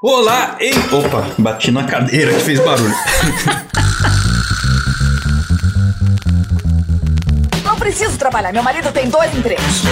Olá, 0.00 0.54
ei! 0.60 0.70
Opa, 0.92 1.26
bati 1.38 1.72
na 1.72 1.82
cadeira 1.82 2.32
que 2.32 2.38
fez 2.38 2.60
barulho. 2.60 2.94
Não 7.64 7.74
preciso 7.74 8.16
trabalhar, 8.16 8.52
meu 8.52 8.62
marido 8.62 8.92
tem 8.92 9.08
dois 9.08 9.36
empregos. 9.36 9.82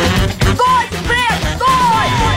Dois 0.57 0.87
empregos! 0.93 1.59
Dois! 1.59 2.37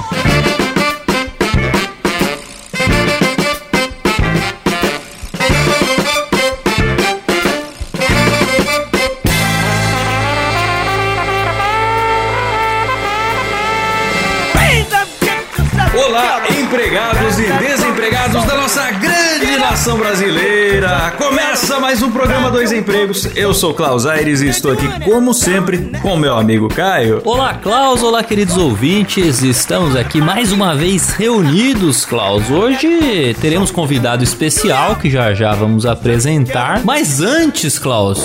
Olá, 15.94 16.42
empregados 16.70 17.40
e 17.40 17.52
desempregados 17.52 18.46
da 18.46 18.56
nossa 18.56 18.92
grande 18.92 19.58
nação 19.58 19.98
brasileira. 19.98 21.12
Começa 21.18 21.80
mais 21.80 22.04
um 22.04 22.12
programa 22.12 22.52
Dois 22.52 22.72
Empregos. 22.72 23.28
Eu 23.36 23.56
sou 23.56 23.74
Klaus 23.74 24.06
Aires 24.06 24.42
e 24.42 24.50
estou 24.50 24.74
aqui, 24.74 24.88
como 25.04 25.34
sempre, 25.34 25.80
com 26.00 26.16
meu 26.16 26.38
amigo 26.38 26.70
Caio. 26.70 27.24
Olá, 27.26 27.56
Klaus. 27.56 28.04
Olá, 28.04 28.24
queridos 28.24 28.56
ouvintes. 28.56 29.42
Estamos 29.42 29.96
aqui 29.96 30.22
mais 30.22 30.52
uma 30.52 30.76
vez 30.76 31.10
reunidos, 31.10 32.06
Klaus. 32.06 32.52
Hoje 32.52 33.36
teremos 33.42 33.72
convidado 33.72 34.24
especial 34.24 34.96
que 34.96 35.10
já 35.10 35.34
já 35.34 35.54
vamos 35.54 35.88
apresentar. 35.88 36.82
Mas 36.86 37.20
antes, 37.20 37.80
Klaus, 37.80 38.24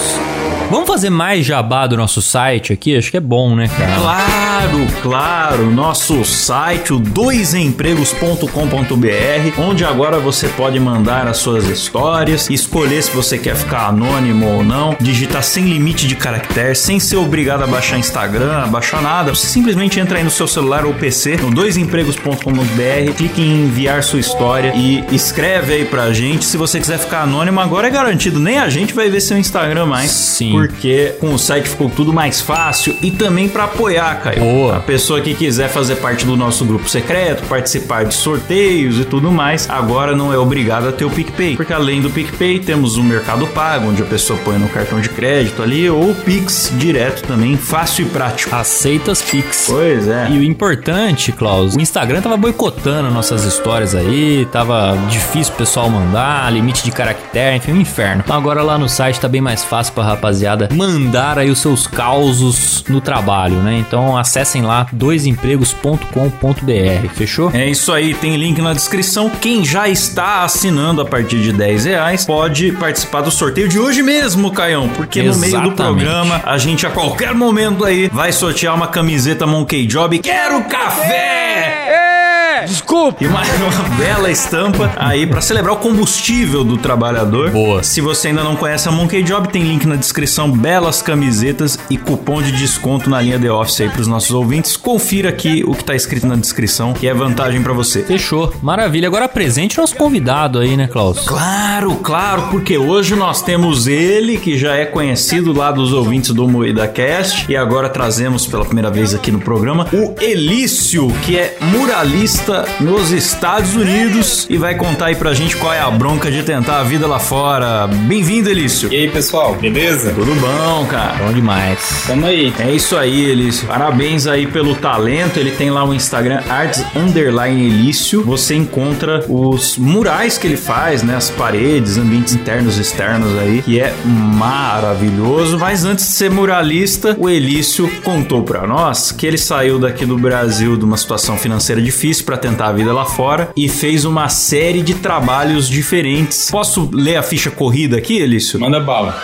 vamos 0.71 0.87
fazer 0.87 1.09
mais 1.09 1.47
jabá 1.47 1.87
do 1.87 1.97
nosso 1.97 2.21
site 2.21 2.75
aqui? 2.75 2.95
Acho 2.95 3.11
que 3.11 3.17
é 3.17 3.21
bom, 3.21 3.57
né, 3.57 3.69
cara? 3.69 3.95
Claro, 3.99 4.54
claro, 5.03 5.71
nosso 5.71 6.25
site, 6.25 6.93
o 6.93 6.99
doisempregos.com.br, 6.99 9.61
onde 9.61 9.85
agora 9.85 10.19
você 10.19 10.49
pode 10.49 10.81
mandar 10.81 11.27
as 11.27 11.37
suas 11.37 11.69
histórias, 11.69 12.49
escolher 12.49 13.03
se 13.03 13.11
você 13.11 13.37
quer 13.37 13.55
ficar 13.55 13.89
anônimo 13.89 14.47
ou 14.47 14.65
não, 14.65 14.97
digitar 15.01 15.43
sem 15.43 15.65
limite 15.65 16.07
de 16.07 16.17
caracteres, 16.17 16.79
sem 16.79 16.99
ser 16.99 17.17
obrigado 17.17 17.63
a 17.63 17.67
baixar 17.67 17.99
Instagram, 17.99 18.63
a 18.63 18.67
baixar 18.67 19.03
nada. 19.03 19.35
Você 19.35 19.47
simplesmente 19.47 20.01
entra 20.01 20.19
aí 20.19 20.25
no 20.25 20.31
seu 20.31 20.49
celular 20.49 20.85
ou 20.85 20.95
PC, 20.95 21.37
no 21.37 21.51
doisempregos.com.br, 21.51 23.13
clique 23.17 23.43
em 23.43 23.65
enviar 23.65 24.03
sua 24.03 24.21
história 24.21 24.73
e 24.75 25.05
escreve 25.13 25.75
aí 25.75 25.85
pra 25.85 26.13
gente. 26.13 26.45
Se 26.45 26.57
você 26.57 26.81
quiser 26.81 26.99
ficar 26.99 27.23
anônimo, 27.23 27.61
agora 27.61 27.89
é 27.89 27.91
garantido, 27.91 28.41
nem 28.41 28.59
a 28.59 28.69
gente 28.69 28.95
vai 28.95 29.11
ver 29.11 29.21
seu 29.21 29.37
Instagram 29.37 29.87
mais. 29.87 30.11
Sim. 30.11 30.53
Porque 30.53 31.15
com 31.21 31.35
o 31.35 31.39
site 31.39 31.69
ficou 31.69 31.91
tudo 31.91 32.13
mais 32.13 32.41
fácil 32.41 32.97
e 33.03 33.11
também 33.11 33.49
pra 33.49 33.65
apoiar, 33.65 34.21
Caio. 34.23 34.54
Boa. 34.55 34.77
A 34.77 34.81
pessoa 34.81 35.21
que 35.21 35.35
quiser 35.35 35.69
fazer 35.69 35.97
parte 35.97 36.25
do 36.25 36.37
nosso 36.37 36.65
grupo 36.65 36.89
secreto, 36.89 37.43
participar 37.49 38.05
de 38.05 38.15
sorteios 38.15 39.01
e 39.01 39.05
tudo 39.05 39.33
mais, 39.33 39.69
agora 39.69 40.15
não 40.15 40.33
é 40.33 40.39
obrigado 40.39 40.89
a 40.89 40.93
ter 40.93 41.05
o 41.05 41.11
PicPay. 41.11 41.57
Porque 41.57 41.73
além 41.73 42.01
do 42.01 42.09
PicPay, 42.09 42.61
temos 42.61 42.97
o 42.97 43.03
Mercado 43.03 43.49
Pago, 43.49 43.89
onde 43.89 44.01
a 44.01 44.05
pessoa 44.05 44.39
põe 44.45 44.57
no 44.57 44.69
cartão 44.69 45.01
de 45.01 45.09
crédito 45.09 45.61
ali, 45.61 45.91
ou 45.91 46.11
o 46.11 46.15
Pix 46.15 46.73
direto 46.77 47.27
também, 47.27 47.57
fácil 47.57 48.07
e 48.07 48.09
prático. 48.11 48.55
Aceitas 48.55 49.21
Pix. 49.23 49.67
Pois 49.69 50.07
é. 50.07 50.29
E 50.31 50.39
o 50.39 50.45
importante, 50.45 51.33
Klaus, 51.33 51.75
o 51.75 51.81
Instagram 51.81 52.21
tava 52.21 52.37
boicotando 52.37 53.11
nossas 53.11 53.43
histórias 53.45 53.93
aí, 53.93 54.47
tava 54.53 54.97
difícil 55.09 55.53
o 55.53 55.57
pessoal 55.57 55.91
mandar, 55.91 56.53
limite 56.53 56.85
de 56.85 56.93
caractere, 56.93 57.57
enfim, 57.57 57.73
um 57.73 57.81
inferno. 57.81 58.23
Então 58.25 58.37
agora 58.37 58.63
lá 58.63 58.79
no 58.79 58.89
site 58.89 59.19
tá 59.19 59.27
bem 59.27 59.41
mais 59.41 59.65
fácil 59.65 59.95
pra 59.95 60.05
rapaziada 60.05 60.69
mandar 60.73 61.41
aí 61.41 61.51
os 61.51 61.59
seus 61.59 61.89
causos 61.89 62.85
no 62.89 63.01
trabalho, 63.01 63.57
né? 63.57 63.79
Então 63.79 64.17
acessem 64.35 64.63
lá 64.63 64.89
doisempregos.com.br, 64.93 67.09
fechou? 67.15 67.53
É 67.55 67.69
isso 67.69 67.93
aí, 67.93 68.15
tem 68.15 68.37
link 68.37 68.61
na 68.61 68.73
descrição. 68.73 69.31
Quem 69.31 69.65
já 69.65 69.89
está 69.89 70.43
assinando 70.43 71.01
a 71.01 71.05
partir 71.05 71.41
de 71.41 71.53
10 71.53 71.85
reais 71.85 72.25
pode 72.25 72.73
participar 72.73 73.21
do 73.21 73.31
sorteio 73.31 73.69
de 73.69 73.79
hoje 73.79 74.03
mesmo, 74.03 74.51
Caião. 74.51 74.89
Porque 74.89 75.23
no 75.23 75.37
meio 75.37 75.53
do 75.53 75.69
Exatamente. 75.69 75.77
programa, 75.77 76.43
a 76.45 76.59
gente 76.59 76.85
a 76.85 76.91
qualquer 76.91 77.33
momento 77.33 77.85
aí 77.85 78.11
vai 78.13 78.33
sortear 78.33 78.75
uma 78.75 78.89
camiseta 78.89 79.47
Monkey 79.47 79.87
Job. 79.87 80.19
Quero 80.19 80.65
café! 80.65 82.24
Desculpa! 82.67 83.23
E 83.23 83.27
uma, 83.27 83.41
uma 83.41 83.89
bela 83.97 84.31
estampa 84.31 84.93
aí 84.97 85.27
pra 85.27 85.41
celebrar 85.41 85.75
o 85.75 85.79
combustível 85.79 86.65
do 86.65 86.77
trabalhador. 86.77 87.51
Boa. 87.51 87.83
Se 87.83 88.01
você 88.01 88.29
ainda 88.29 88.43
não 88.43 88.57
conhece 88.57 88.89
a 88.89 88.93
Monkey 88.93 89.23
Job, 89.23 89.49
tem 89.49 89.63
link 89.63 89.87
na 89.87 89.97
descrição, 89.97 90.51
belas 90.51 91.03
camisetas 91.03 91.79
e 91.91 91.97
cupom 91.97 92.43
de 92.43 92.53
desconto 92.53 93.09
na 93.09 93.21
linha 93.21 93.39
The 93.39 93.51
Office 93.51 93.81
aí 93.81 93.89
pros 93.89 94.07
nossos 94.07 94.31
ouvintes. 94.31 94.77
Confira 94.77 95.29
aqui 95.29 95.63
o 95.67 95.75
que 95.75 95.85
tá 95.85 95.95
escrito 95.95 96.27
na 96.27 96.37
descrição, 96.37 96.93
que 96.93 97.07
é 97.09 97.15
vantagem 97.15 97.63
pra 97.63 97.73
você. 97.73 98.03
Fechou. 98.03 98.53
Maravilha. 98.63 99.09
Agora 99.09 99.25
apresente 99.27 99.79
nosso 99.79 99.97
convidado 99.97 100.59
aí, 100.59 100.77
né, 100.77 100.87
Klaus? 100.87 101.21
Claro, 101.21 101.97
claro, 101.97 102.49
porque 102.51 102.77
hoje 102.77 103.15
nós 103.15 103.43
temos 103.43 103.87
ele, 103.87 104.37
que 104.37 104.57
já 104.59 104.75
é 104.75 104.85
conhecido 104.85 105.53
lá 105.53 105.71
dos 105.71 105.93
ouvintes 105.93 106.31
do 106.31 106.49
Moeda 106.49 106.87
Cast, 106.89 107.51
e 107.51 107.57
agora 107.57 107.89
trazemos 107.89 108.47
pela 108.47 108.65
primeira 108.65 108.91
vez 108.91 109.15
aqui 109.15 109.31
no 109.31 109.39
programa 109.39 109.87
o 109.93 110.15
Elício, 110.21 111.09
que 111.25 111.37
é 111.37 111.57
muralista 111.61 112.34
nos 112.81 113.11
Estados 113.11 113.75
Unidos 113.75 114.47
e 114.51 114.57
vai 114.57 114.75
contar 114.75 115.07
aí 115.07 115.15
pra 115.15 115.33
gente 115.35 115.57
qual 115.57 115.73
é 115.73 115.81
a 115.81 115.91
bronca 115.91 116.31
de 116.31 116.43
tentar 116.43 116.81
a 116.81 116.83
vida 116.83 117.07
lá 117.07 117.19
fora. 117.19 117.87
Bem-vindo, 117.87 118.51
Elício. 118.51 118.93
E 118.93 118.97
aí, 118.97 119.11
pessoal, 119.11 119.55
beleza? 119.55 120.13
Tudo 120.13 120.35
bom, 120.35 120.87
cara? 120.87 121.15
Bom 121.25 121.33
demais. 121.33 122.05
Tamo 122.07 122.27
aí. 122.27 122.53
É 122.59 122.71
isso 122.71 122.97
aí, 122.97 123.31
Elício. 123.31 123.67
Parabéns 123.67 124.27
aí 124.27 124.47
pelo 124.47 124.75
talento. 124.75 125.39
Ele 125.39 125.53
tem 125.53 125.71
lá 125.71 125.85
o 125.85 125.95
Instagram 125.95 126.43
Arts 126.49 126.85
Underline 126.95 127.67
Elício. 127.67 128.23
Você 128.25 128.55
encontra 128.55 129.25
os 129.29 129.79
murais 129.79 130.37
que 130.37 130.47
ele 130.47 130.57
faz, 130.57 131.03
né? 131.03 131.17
As 131.17 131.31
paredes, 131.31 131.97
ambientes 131.97 132.35
internos 132.35 132.79
e 132.79 132.83
externos 132.83 133.39
aí, 133.39 133.63
que 133.63 133.81
é 133.81 133.95
maravilhoso. 134.05 135.59
Mas 135.59 135.85
antes 135.85 136.05
de 136.05 136.13
ser 136.13 136.31
muralista, 136.31 137.17
o 137.19 137.29
Elício 137.29 137.89
contou 138.03 138.43
pra 138.43 138.67
nós 138.67 139.13
que 139.13 139.27
ele 139.27 139.39
saiu 139.39 139.79
daqui 139.79 140.05
do 140.05 140.19
Brasil 140.19 140.77
de 140.77 140.85
uma 140.85 140.97
situação 140.97 141.39
financeira 141.39 141.81
difícil 141.81 142.24
pra 142.25 142.37
tentar 142.37 142.69
a 142.69 142.73
vida 142.73 142.93
lá 142.93 143.05
fora 143.05 143.51
e 143.57 143.69
fez 143.69 144.05
uma 144.05 144.29
série 144.29 144.83
de 144.83 144.95
trabalhos 144.95 145.69
diferentes. 145.69 146.51
Posso 146.51 146.89
ler 146.93 147.17
a 147.17 147.23
ficha 147.23 147.51
corrida 147.51 147.97
aqui, 147.97 148.19
Elício? 148.19 148.59
Manda 148.59 148.81
bala. 148.81 149.21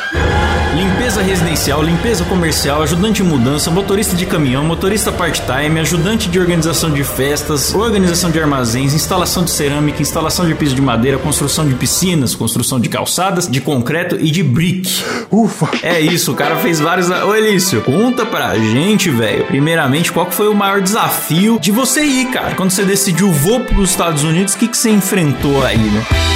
Limpeza 1.20 1.22
residencial, 1.22 1.82
limpeza 1.82 2.24
comercial, 2.24 2.82
ajudante 2.82 3.22
de 3.22 3.28
mudança, 3.28 3.70
motorista 3.70 4.16
de 4.16 4.24
caminhão, 4.24 4.64
motorista 4.64 5.12
part-time, 5.12 5.78
ajudante 5.78 6.30
de 6.30 6.38
organização 6.38 6.90
de 6.90 7.04
festas, 7.04 7.74
organização 7.74 8.30
de 8.30 8.40
armazéns, 8.40 8.94
instalação 8.94 9.44
de 9.44 9.50
cerâmica, 9.50 10.00
instalação 10.00 10.46
de 10.46 10.54
piso 10.54 10.74
de 10.74 10.80
madeira, 10.80 11.18
construção 11.18 11.68
de 11.68 11.74
piscinas, 11.74 12.34
construção 12.34 12.80
de 12.80 12.88
calçadas, 12.88 13.46
de 13.46 13.60
concreto 13.60 14.16
e 14.18 14.30
de 14.30 14.42
brick. 14.42 15.04
Ufa! 15.30 15.68
É 15.82 16.00
isso, 16.00 16.32
o 16.32 16.34
cara 16.34 16.56
fez 16.56 16.80
vários. 16.80 17.10
Ô 17.10 17.34
Elício, 17.34 17.82
conta 17.82 18.24
pra 18.24 18.54
gente, 18.58 19.10
velho. 19.10 19.44
Primeiramente, 19.44 20.10
qual 20.10 20.30
foi 20.30 20.48
o 20.48 20.54
maior 20.54 20.80
desafio 20.80 21.58
de 21.60 21.70
você 21.70 22.02
ir, 22.02 22.30
cara? 22.30 22.54
Quando 22.54 22.70
você 22.70 22.84
decidiu 22.84 23.30
vou 23.30 23.60
pros 23.60 23.90
Estados 23.90 24.24
Unidos, 24.24 24.54
o 24.54 24.58
que, 24.58 24.68
que 24.68 24.76
você 24.76 24.88
enfrentou 24.88 25.62
aí, 25.64 25.76
né? 25.76 26.29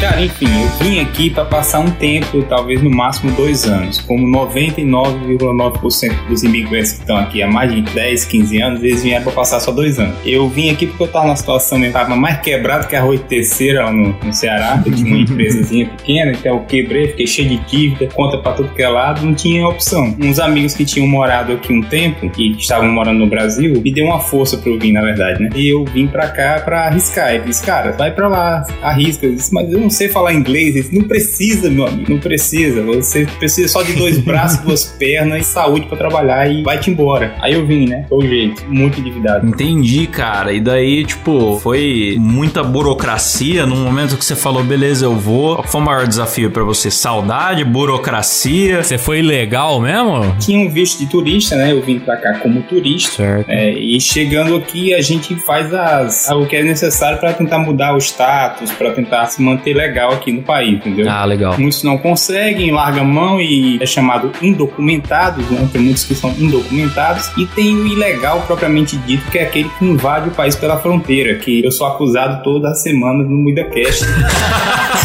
Cara, 0.00 0.20
enfim, 0.20 0.46
eu 0.46 0.68
vim 0.78 1.00
aqui 1.00 1.28
para 1.28 1.44
passar 1.44 1.80
um 1.80 1.90
tempo, 1.90 2.40
talvez 2.44 2.80
no 2.80 2.88
máximo 2.88 3.32
dois 3.32 3.64
anos. 3.64 4.00
Como 4.00 4.28
99,9% 4.28 6.28
dos 6.28 6.44
imigrantes 6.44 6.92
que 6.92 7.00
estão 7.00 7.16
aqui 7.16 7.42
há 7.42 7.48
mais 7.48 7.74
de 7.74 7.82
10, 7.82 8.24
15 8.26 8.62
anos, 8.62 8.84
eles 8.84 9.02
vieram 9.02 9.24
para 9.24 9.32
passar 9.32 9.58
só 9.58 9.72
dois 9.72 9.98
anos. 9.98 10.14
Eu 10.24 10.48
vim 10.48 10.70
aqui 10.70 10.86
porque 10.86 11.02
eu 11.02 11.08
tava 11.08 11.26
numa 11.26 11.34
situação, 11.34 11.80
tava 11.90 12.14
mais 12.14 12.40
quebrado 12.40 12.86
que 12.86 12.94
arroz 12.94 13.18
de 13.18 13.26
terceira 13.26 13.86
lá 13.86 13.92
no, 13.92 14.14
no 14.22 14.32
Ceará. 14.32 14.80
Eu 14.86 14.92
tinha 14.92 15.04
uma 15.04 15.18
empresazinha 15.18 15.86
pequena, 15.98 16.30
então 16.30 16.58
eu 16.58 16.64
quebrei, 16.64 17.08
fiquei 17.08 17.26
cheio 17.26 17.48
de 17.48 17.56
dívida, 17.64 18.06
conta 18.14 18.38
para 18.38 18.52
tudo 18.52 18.68
que 18.68 18.80
é 18.80 18.88
lado, 18.88 19.26
não 19.26 19.34
tinha 19.34 19.66
opção. 19.66 20.14
Uns 20.22 20.38
amigos 20.38 20.74
que 20.74 20.84
tinham 20.84 21.08
morado 21.08 21.54
aqui 21.54 21.72
um 21.72 21.82
tempo 21.82 22.24
e 22.24 22.30
que 22.30 22.52
estavam 22.52 22.88
morando 22.88 23.18
no 23.18 23.26
Brasil, 23.26 23.82
me 23.82 23.92
deu 23.92 24.06
uma 24.06 24.20
força 24.20 24.56
para 24.58 24.70
eu 24.70 24.78
vir, 24.78 24.92
na 24.92 25.00
verdade, 25.00 25.42
né? 25.42 25.50
E 25.56 25.72
eu 25.72 25.84
vim 25.84 26.06
para 26.06 26.28
cá 26.28 26.62
para 26.64 26.86
arriscar. 26.86 27.34
Ele 27.34 27.46
disse, 27.46 27.66
cara, 27.66 27.90
vai 27.90 28.12
para 28.12 28.28
lá, 28.28 28.64
arrisca. 28.80 29.26
Eu 29.26 29.34
disse, 29.34 29.52
mas 29.52 29.72
eu 29.72 29.80
não 29.80 29.87
sei 29.90 30.08
falar 30.08 30.34
inglês. 30.34 30.90
Não 30.90 31.02
precisa, 31.02 31.70
meu 31.70 31.86
amigo, 31.86 32.12
não 32.12 32.18
precisa. 32.18 32.82
Você 32.82 33.26
precisa 33.38 33.68
só 33.68 33.82
de 33.82 33.92
dois 33.94 34.18
braços, 34.18 34.58
duas 34.64 34.84
pernas 34.84 35.46
e 35.46 35.50
saúde 35.50 35.86
para 35.86 35.96
trabalhar 35.96 36.50
e 36.50 36.62
vai-te 36.62 36.90
embora. 36.90 37.34
Aí 37.40 37.54
eu 37.54 37.66
vim, 37.66 37.88
né? 37.88 38.04
Foi 38.08 38.18
o 38.18 38.28
jeito, 38.28 38.64
muito 38.68 39.00
endividado. 39.00 39.46
Entendi, 39.46 40.06
cara. 40.06 40.52
E 40.52 40.60
daí, 40.60 41.04
tipo, 41.04 41.58
foi 41.60 42.16
muita 42.18 42.62
burocracia 42.62 43.66
no 43.66 43.76
momento 43.76 44.16
que 44.16 44.24
você 44.24 44.36
falou, 44.36 44.62
beleza, 44.62 45.04
eu 45.04 45.14
vou. 45.14 45.56
Qual 45.56 45.68
foi 45.68 45.80
o 45.80 45.84
maior 45.84 46.06
desafio 46.06 46.50
pra 46.50 46.62
você? 46.62 46.90
Saudade, 46.90 47.64
burocracia? 47.64 48.82
Você 48.82 48.98
foi 48.98 49.20
ilegal 49.20 49.80
mesmo? 49.80 50.36
Tinha 50.38 50.58
um 50.58 50.70
visto 50.70 50.98
de 50.98 51.06
turista, 51.06 51.56
né? 51.56 51.72
Eu 51.72 51.82
vim 51.82 51.98
pra 51.98 52.16
cá 52.16 52.38
como 52.38 52.62
turista. 52.62 53.16
Certo. 53.16 53.48
É, 53.48 53.72
e 53.72 54.00
chegando 54.00 54.56
aqui, 54.56 54.94
a 54.94 55.00
gente 55.00 55.34
faz 55.36 55.72
as, 55.72 56.28
o 56.30 56.46
que 56.46 56.56
é 56.56 56.62
necessário 56.62 57.18
para 57.18 57.32
tentar 57.32 57.58
mudar 57.58 57.94
o 57.94 57.98
status, 57.98 58.70
para 58.72 58.92
tentar 58.92 59.26
se 59.26 59.42
manter 59.42 59.74
ilegal 59.78 60.12
aqui 60.12 60.32
no 60.32 60.42
país, 60.42 60.74
entendeu? 60.74 61.08
Ah, 61.08 61.24
legal. 61.24 61.54
Muitos 61.58 61.82
não 61.82 61.96
conseguem, 61.96 62.70
largam 62.72 63.02
a 63.02 63.06
mão 63.06 63.40
e 63.40 63.78
é 63.80 63.86
chamado 63.86 64.32
indocumentados, 64.42 65.48
né? 65.50 65.68
Tem 65.72 65.80
muitos 65.80 66.04
que 66.04 66.14
são 66.14 66.30
indocumentados. 66.38 67.30
E 67.36 67.46
tem 67.46 67.74
o 67.74 67.86
ilegal 67.86 68.42
propriamente 68.46 68.96
dito, 68.98 69.30
que 69.30 69.38
é 69.38 69.44
aquele 69.44 69.68
que 69.78 69.84
invade 69.84 70.28
o 70.28 70.32
país 70.32 70.56
pela 70.56 70.78
fronteira, 70.78 71.36
que 71.36 71.64
eu 71.64 71.70
sou 71.70 71.86
acusado 71.86 72.42
toda 72.42 72.74
semana 72.74 73.22
no 73.22 73.36
MuidaCast. 73.36 74.04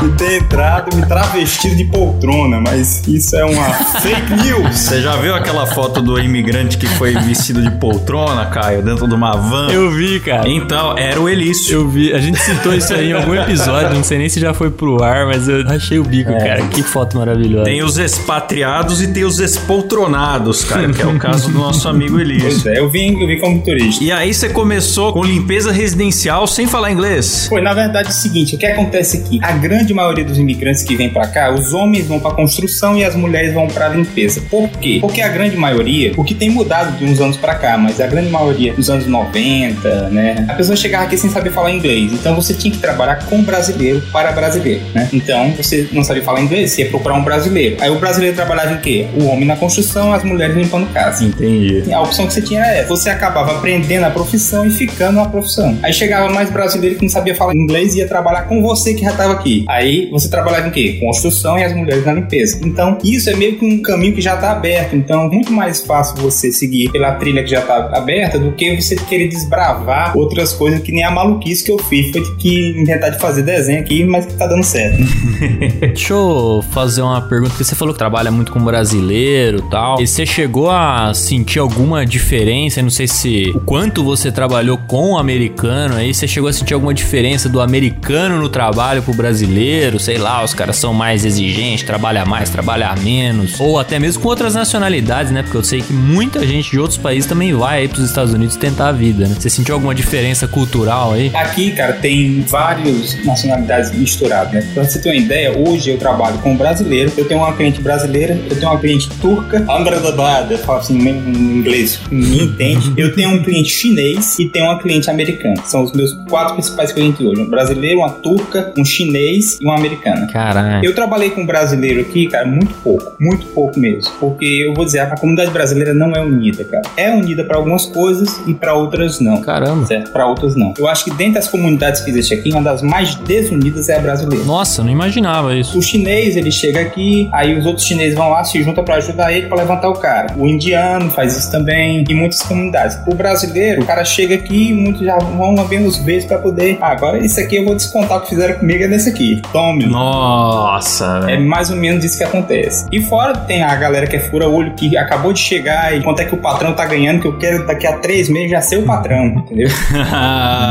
de 0.00 0.08
ter 0.16 0.38
entrado 0.38 0.94
me 0.96 1.04
travestido 1.06 1.76
de 1.76 1.84
poltrona, 1.84 2.60
mas 2.60 3.06
isso 3.06 3.36
é 3.36 3.44
uma 3.44 3.64
fake 4.00 4.34
news. 4.42 4.78
Você 4.78 5.02
já 5.02 5.16
viu 5.16 5.34
aquela 5.34 5.66
foto 5.66 6.00
do 6.00 6.18
imigrante 6.18 6.76
que 6.76 6.86
foi 6.86 7.14
vestido 7.14 7.62
de 7.62 7.70
poltrona, 7.72 8.46
Caio, 8.46 8.82
dentro 8.82 9.08
de 9.08 9.14
uma 9.14 9.32
van? 9.32 9.70
Eu 9.70 9.90
vi, 9.90 10.20
cara. 10.20 10.48
Então, 10.48 10.96
era 10.96 11.20
o 11.20 11.28
Elício. 11.28 11.74
Eu 11.74 11.88
vi, 11.88 12.12
a 12.12 12.18
gente 12.18 12.38
citou 12.38 12.74
isso 12.74 12.92
aí 12.92 13.10
em 13.10 13.12
algum 13.12 13.34
episódio, 13.34 13.94
não 13.94 14.04
sei 14.04 14.18
nem 14.18 14.28
se 14.28 14.40
já 14.40 14.52
foi 14.54 14.70
pro 14.70 15.02
ar, 15.02 15.26
mas 15.26 15.48
eu 15.48 15.66
achei 15.68 15.98
o 15.98 16.04
bico, 16.04 16.32
cara. 16.32 16.66
Que 16.68 16.82
foto 16.82 17.18
maravilhosa. 17.18 17.64
Tem 17.64 17.82
os 17.82 17.98
expatriados 17.98 19.00
e 19.02 19.08
tem 19.08 19.24
os 19.24 19.38
espoltronados, 19.38 20.64
cara, 20.64 20.92
que 20.92 21.02
é 21.02 21.06
o 21.06 21.18
caso 21.18 21.50
do 21.50 21.58
nosso 21.58 21.88
amigo 21.88 22.18
Elício. 22.20 22.62
Pois 22.62 22.66
é, 22.66 22.78
eu 22.78 22.88
vim, 22.88 23.20
eu 23.20 23.26
vim 23.26 23.38
como 23.38 23.62
turista. 23.62 24.02
E 24.02 24.12
aí 24.12 24.32
você 24.32 24.48
começou 24.48 25.12
com 25.12 25.24
limpeza 25.24 25.72
residencial 25.72 26.46
sem 26.46 26.66
falar 26.66 26.90
inglês. 26.90 27.46
Foi, 27.48 27.60
na 27.60 27.74
verdade, 27.74 28.08
é 28.08 28.10
o 28.10 28.14
seguinte, 28.14 28.54
o 28.54 28.58
que 28.58 28.66
acontece 28.66 29.18
aqui? 29.18 29.38
A 29.42 29.52
grande 29.52 29.85
maioria 29.94 30.24
dos 30.24 30.38
imigrantes 30.38 30.82
que 30.82 30.96
vem 30.96 31.10
pra 31.10 31.26
cá, 31.26 31.52
os 31.52 31.72
homens 31.72 32.06
vão 32.06 32.18
pra 32.18 32.32
construção 32.32 32.96
e 32.96 33.04
as 33.04 33.14
mulheres 33.14 33.54
vão 33.54 33.66
pra 33.68 33.88
limpeza. 33.88 34.40
Por 34.50 34.68
quê? 34.68 34.98
Porque 35.00 35.20
a 35.20 35.28
grande 35.28 35.56
maioria, 35.56 36.12
o 36.16 36.24
que 36.24 36.34
tem 36.34 36.50
mudado 36.50 36.96
de 36.96 37.04
uns 37.04 37.20
anos 37.20 37.36
pra 37.36 37.54
cá, 37.54 37.76
mas 37.76 38.00
a 38.00 38.06
grande 38.06 38.30
maioria 38.30 38.72
dos 38.72 38.90
anos 38.90 39.06
90, 39.06 40.10
né? 40.10 40.46
A 40.48 40.54
pessoa 40.54 40.76
chegava 40.76 41.04
aqui 41.04 41.16
sem 41.16 41.30
saber 41.30 41.50
falar 41.50 41.72
inglês. 41.72 42.12
Então 42.12 42.34
você 42.34 42.54
tinha 42.54 42.72
que 42.72 42.78
trabalhar 42.78 43.24
com 43.26 43.42
brasileiro 43.42 44.02
para 44.12 44.32
brasileiro, 44.32 44.82
né? 44.94 45.08
Então 45.12 45.52
você 45.52 45.88
não 45.92 46.04
sabia 46.04 46.22
falar 46.22 46.40
inglês, 46.40 46.70
você 46.70 46.82
ia 46.82 46.88
procurar 46.88 47.14
um 47.14 47.24
brasileiro. 47.24 47.76
Aí 47.80 47.90
o 47.90 47.98
brasileiro 47.98 48.34
trabalhava 48.34 48.72
em 48.72 48.78
quê? 48.78 49.06
O 49.18 49.26
homem 49.26 49.44
na 49.44 49.56
construção, 49.56 50.12
as 50.12 50.24
mulheres 50.24 50.56
limpando 50.56 50.92
casa. 50.92 51.24
Entendi. 51.24 51.92
A 51.92 52.00
opção 52.00 52.26
que 52.26 52.32
você 52.32 52.42
tinha 52.42 52.60
era 52.62 52.76
essa. 52.76 52.88
Você 52.88 53.10
acabava 53.10 53.52
aprendendo 53.52 54.04
a 54.04 54.10
profissão 54.10 54.66
e 54.66 54.70
ficando 54.70 55.16
na 55.16 55.26
profissão. 55.26 55.78
Aí 55.82 55.92
chegava 55.92 56.32
mais 56.32 56.50
brasileiro 56.50 56.96
que 56.96 57.02
não 57.02 57.10
sabia 57.10 57.34
falar 57.34 57.54
inglês 57.54 57.94
e 57.94 57.98
ia 57.98 58.08
trabalhar 58.08 58.42
com 58.42 58.62
você 58.62 58.94
que 58.94 59.02
já 59.02 59.10
estava 59.10 59.32
aqui. 59.34 59.64
Aí 59.68 59.75
você 60.10 60.28
trabalhava 60.28 60.68
em 60.68 60.70
quê? 60.70 60.98
Construção 61.00 61.58
e 61.58 61.64
as 61.64 61.74
mulheres 61.74 62.04
na 62.04 62.12
limpeza. 62.12 62.60
Então, 62.64 62.98
isso 63.04 63.30
é 63.30 63.34
meio 63.34 63.58
que 63.58 63.64
um 63.64 63.82
caminho 63.82 64.14
que 64.14 64.20
já 64.20 64.34
está 64.34 64.52
aberto. 64.52 64.94
Então, 64.96 65.28
muito 65.28 65.52
mais 65.52 65.80
fácil 65.80 66.16
você 66.16 66.52
seguir 66.52 66.90
pela 66.90 67.12
trilha 67.12 67.42
que 67.42 67.50
já 67.50 67.60
está 67.60 67.90
aberta 67.96 68.38
do 68.38 68.52
que 68.52 68.80
você 68.80 68.96
querer 68.96 69.28
desbravar 69.28 70.16
outras 70.16 70.52
coisas 70.52 70.80
que 70.80 70.92
nem 70.92 71.04
a 71.04 71.10
maluquice 71.10 71.64
que 71.64 71.70
eu 71.70 71.78
fiz. 71.78 72.10
Foi 72.10 72.22
que 72.36 72.70
inventar 72.78 73.10
de 73.10 73.18
fazer 73.18 73.42
desenho 73.42 73.80
aqui, 73.80 74.04
mas 74.04 74.26
que 74.26 74.34
tá 74.34 74.46
dando 74.46 74.64
certo. 74.64 74.98
Deixa 75.80 76.12
eu 76.12 76.64
fazer 76.70 77.02
uma 77.02 77.20
pergunta, 77.20 77.50
porque 77.50 77.64
você 77.64 77.74
falou 77.74 77.94
que 77.94 77.98
trabalha 77.98 78.30
muito 78.30 78.52
com 78.52 78.62
brasileiro 78.62 79.58
e 79.58 79.70
tal. 79.70 80.00
E 80.00 80.06
você 80.06 80.24
chegou 80.24 80.70
a 80.70 81.12
sentir 81.14 81.58
alguma 81.58 82.04
diferença? 82.04 82.80
Eu 82.80 82.84
não 82.84 82.90
sei 82.90 83.06
se 83.06 83.52
o 83.54 83.60
quanto 83.60 84.04
você 84.04 84.30
trabalhou 84.30 84.78
com 84.86 85.12
o 85.12 85.18
americano 85.18 85.96
aí, 85.96 86.12
você 86.12 86.26
chegou 86.26 86.48
a 86.48 86.52
sentir 86.52 86.74
alguma 86.74 86.94
diferença 86.94 87.48
do 87.48 87.60
americano 87.60 88.38
no 88.38 88.48
trabalho 88.48 89.02
pro 89.02 89.14
brasileiro? 89.14 89.55
Sei 89.98 90.18
lá, 90.18 90.44
os 90.44 90.52
caras 90.52 90.76
são 90.76 90.92
mais 90.92 91.24
exigentes, 91.24 91.84
trabalha 91.84 92.24
mais, 92.24 92.50
trabalha 92.50 92.94
menos. 92.96 93.58
Ou 93.58 93.78
até 93.78 93.98
mesmo 93.98 94.22
com 94.22 94.28
outras 94.28 94.54
nacionalidades, 94.54 95.32
né? 95.32 95.42
Porque 95.42 95.56
eu 95.56 95.64
sei 95.64 95.80
que 95.80 95.92
muita 95.92 96.46
gente 96.46 96.70
de 96.70 96.78
outros 96.78 96.98
países 96.98 97.28
também 97.28 97.54
vai 97.54 97.80
aí 97.80 97.88
pros 97.88 98.04
Estados 98.04 98.32
Unidos 98.32 98.56
tentar 98.56 98.88
a 98.88 98.92
vida, 98.92 99.26
né? 99.26 99.36
Você 99.38 99.48
sentiu 99.48 99.74
alguma 99.74 99.94
diferença 99.94 100.46
cultural 100.46 101.12
aí? 101.12 101.30
Aqui, 101.34 101.72
cara, 101.72 101.94
tem 101.94 102.42
várias 102.42 103.24
nacionalidades 103.24 103.92
misturadas, 103.92 104.52
né? 104.52 104.70
Pra 104.74 104.84
você 104.84 104.98
ter 105.00 105.10
uma 105.10 105.16
ideia, 105.16 105.56
hoje 105.56 105.90
eu 105.90 105.98
trabalho 105.98 106.38
com 106.38 106.56
brasileiro, 106.56 107.12
eu 107.16 107.26
tenho 107.26 107.40
uma 107.40 107.52
cliente 107.54 107.80
brasileira, 107.80 108.38
eu 108.48 108.56
tenho 108.56 108.70
uma 108.70 108.78
cliente 108.78 109.08
turca, 109.20 109.64
Amradabada, 109.68 110.54
eu 110.54 110.58
falo 110.58 110.80
assim 110.80 110.98
em 110.98 111.58
inglês, 111.58 112.00
ninguém 112.10 112.44
entende. 112.44 112.92
Eu 112.96 113.14
tenho 113.14 113.30
um 113.30 113.42
cliente 113.42 113.70
chinês 113.70 114.38
e 114.38 114.48
tenho 114.48 114.66
uma 114.66 114.78
cliente 114.78 115.10
americana. 115.10 115.62
São 115.64 115.84
os 115.84 115.92
meus 115.92 116.12
quatro 116.28 116.54
principais 116.54 116.92
clientes 116.92 117.20
hoje: 117.20 117.40
um 117.40 117.48
brasileiro, 117.48 118.00
uma 118.00 118.10
turca, 118.10 118.72
um 118.76 118.84
chinês 118.84 119.45
e 119.60 119.64
uma 119.64 119.76
americana. 119.76 120.26
Caralho. 120.26 120.84
Eu 120.84 120.94
trabalhei 120.94 121.30
com 121.30 121.46
brasileiro 121.46 122.00
aqui, 122.00 122.26
cara, 122.28 122.46
muito 122.46 122.74
pouco, 122.82 123.12
muito 123.20 123.46
pouco 123.46 123.78
mesmo. 123.78 124.12
Porque 124.18 124.44
eu 124.66 124.74
vou 124.74 124.84
dizer, 124.84 125.00
a 125.00 125.16
comunidade 125.16 125.50
brasileira 125.50 125.94
não 125.94 126.12
é 126.12 126.20
unida, 126.20 126.64
cara. 126.64 126.82
É 126.96 127.10
unida 127.10 127.44
para 127.44 127.56
algumas 127.56 127.86
coisas 127.86 128.40
e 128.46 128.54
para 128.54 128.74
outras 128.74 129.20
não. 129.20 129.40
Caramba. 129.40 129.86
Certo? 129.86 130.10
Para 130.10 130.26
outras 130.26 130.56
não. 130.56 130.74
Eu 130.78 130.88
acho 130.88 131.04
que 131.04 131.10
dentro 131.10 131.34
das 131.34 131.48
comunidades 131.48 132.00
que 132.00 132.10
existem 132.10 132.38
aqui, 132.38 132.50
uma 132.50 132.62
das 132.62 132.82
mais 132.82 133.14
desunidas 133.14 133.88
é 133.88 133.96
a 133.96 134.00
brasileira. 134.00 134.44
Nossa, 134.44 134.82
não 134.82 134.90
imaginava 134.90 135.54
isso. 135.54 135.78
O 135.78 135.82
chinês, 135.82 136.36
ele 136.36 136.50
chega 136.50 136.80
aqui, 136.80 137.28
aí 137.32 137.56
os 137.58 137.66
outros 137.66 137.86
chineses 137.86 138.14
vão 138.14 138.30
lá, 138.30 138.44
se 138.44 138.62
juntam 138.62 138.84
para 138.84 138.96
ajudar 138.96 139.32
ele 139.32 139.46
para 139.46 139.58
levantar 139.58 139.88
o 139.88 139.94
cara. 139.94 140.34
O 140.36 140.46
indiano 140.46 141.10
faz 141.10 141.36
isso 141.36 141.50
também, 141.50 142.04
em 142.08 142.14
muitas 142.14 142.42
comunidades. 142.42 142.98
O 143.06 143.14
brasileiro, 143.14 143.82
o 143.82 143.86
cara 143.86 144.04
chega 144.04 144.34
aqui, 144.34 144.72
muitos 144.72 145.02
já 145.02 145.18
vão 145.18 145.54
lambendo 145.54 145.88
os 145.88 145.98
beijos 145.98 146.26
para 146.26 146.38
poder. 146.38 146.78
Ah, 146.80 146.92
agora 146.92 147.24
isso 147.24 147.40
aqui 147.40 147.56
eu 147.56 147.64
vou 147.64 147.74
descontar 147.74 148.18
o 148.18 148.20
que 148.22 148.30
fizeram 148.30 148.58
comigo 148.58 148.84
é 148.84 148.88
nesse 148.88 149.08
aqui. 149.08 149.35
Tome. 149.52 149.86
Nossa, 149.86 151.24
É 151.28 151.38
mais 151.38 151.70
ou 151.70 151.76
menos 151.76 152.04
isso 152.04 152.18
que 152.18 152.24
acontece. 152.24 152.86
E 152.92 153.00
fora 153.00 153.34
tem 153.36 153.62
a 153.62 153.74
galera 153.74 154.06
que 154.06 154.16
é 154.16 154.20
fura-olho, 154.20 154.74
que 154.74 154.96
acabou 154.96 155.32
de 155.32 155.40
chegar 155.40 155.96
e 155.96 156.02
quanto 156.02 156.20
é 156.20 156.24
que 156.24 156.34
o 156.34 156.38
patrão 156.38 156.72
tá 156.74 156.84
ganhando, 156.86 157.20
que 157.20 157.28
eu 157.28 157.38
quero 157.38 157.66
daqui 157.66 157.86
a 157.86 157.98
três 157.98 158.28
meses 158.28 158.50
já 158.50 158.60
ser 158.60 158.78
o 158.78 158.82
patrão, 158.82 159.26
entendeu? 159.26 159.68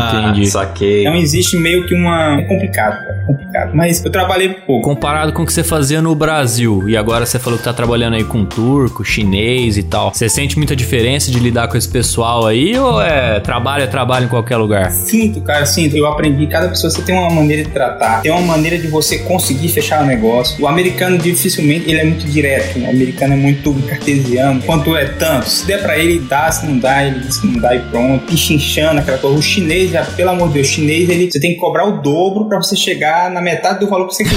Entendi. 0.09 0.47
Saquei. 0.47 1.01
Então 1.01 1.15
existe 1.15 1.57
meio 1.57 1.85
que 1.85 1.93
uma. 1.93 2.39
É 2.39 2.43
complicado, 2.43 2.93
cara. 2.95 3.19
é 3.21 3.25
Complicado. 3.25 3.71
Mas 3.73 4.03
eu 4.03 4.11
trabalhei 4.11 4.49
pouco. 4.49 4.87
Comparado 4.87 5.33
com 5.33 5.43
o 5.43 5.45
que 5.45 5.53
você 5.53 5.63
fazia 5.63 6.01
no 6.01 6.13
Brasil, 6.15 6.87
e 6.89 6.97
agora 6.97 7.25
você 7.25 7.39
falou 7.39 7.57
que 7.57 7.65
tá 7.65 7.73
trabalhando 7.73 8.15
aí 8.15 8.23
com 8.23 8.45
turco, 8.45 9.03
chinês 9.03 9.77
e 9.77 9.83
tal. 9.83 10.13
Você 10.13 10.29
sente 10.29 10.57
muita 10.57 10.75
diferença 10.75 11.31
de 11.31 11.39
lidar 11.39 11.67
com 11.67 11.77
esse 11.77 11.89
pessoal 11.89 12.45
aí 12.45 12.77
ou 12.77 13.01
é 13.01 13.39
trabalho 13.39 13.83
é 13.83 13.87
trabalho 13.87 14.25
em 14.25 14.29
qualquer 14.29 14.57
lugar? 14.57 14.91
Sinto, 14.91 15.41
cara, 15.41 15.65
sinto. 15.65 15.95
Eu 15.95 16.07
aprendi, 16.07 16.47
cada 16.47 16.67
pessoa 16.69 16.89
você 16.89 17.01
tem 17.01 17.15
uma 17.17 17.29
maneira 17.29 17.63
de 17.63 17.69
tratar, 17.69 18.21
tem 18.21 18.31
uma 18.31 18.41
maneira 18.55 18.77
de 18.77 18.87
você 18.87 19.19
conseguir 19.19 19.69
fechar 19.69 20.03
o 20.03 20.05
negócio. 20.05 20.61
O 20.63 20.67
americano 20.67 21.17
dificilmente, 21.17 21.89
ele 21.89 21.99
é 21.99 22.05
muito 22.05 22.25
direto, 22.27 22.79
né? 22.79 22.87
o 22.87 22.91
americano 22.91 23.33
é 23.33 23.37
muito 23.37 23.73
cartesiano. 23.87 24.61
Quanto 24.61 24.95
é 24.95 25.05
tanto? 25.05 25.49
Se 25.49 25.65
der 25.65 25.81
pra 25.81 25.97
ele, 25.97 26.19
dá, 26.19 26.51
se 26.51 26.65
não 26.65 26.77
dá, 26.77 27.05
ele 27.05 27.19
diz 27.19 27.37
que 27.37 27.47
não 27.47 27.59
dá 27.59 27.75
e 27.75 27.79
pronto. 27.79 28.33
E 28.33 28.37
chinchando 28.37 28.99
aquela 28.99 29.17
coisa. 29.17 29.37
O 29.37 29.41
chinês, 29.41 29.91
já, 29.91 30.03
pelo 30.03 30.31
amor 30.31 30.47
de 30.49 30.55
Deus, 30.55 30.69
o 30.69 30.71
chinês, 30.71 31.09
ele, 31.09 31.31
você 31.31 31.39
tem 31.39 31.53
que 31.53 31.59
cobrar 31.59 31.85
o 31.85 32.01
dobro 32.01 32.45
pra 32.45 32.57
você 32.57 32.75
chegar 32.75 33.29
na 33.31 33.41
metade 33.41 33.79
do 33.79 33.87
valor 33.87 34.07
que 34.07 34.15
você 34.15 34.23
queria. 34.23 34.35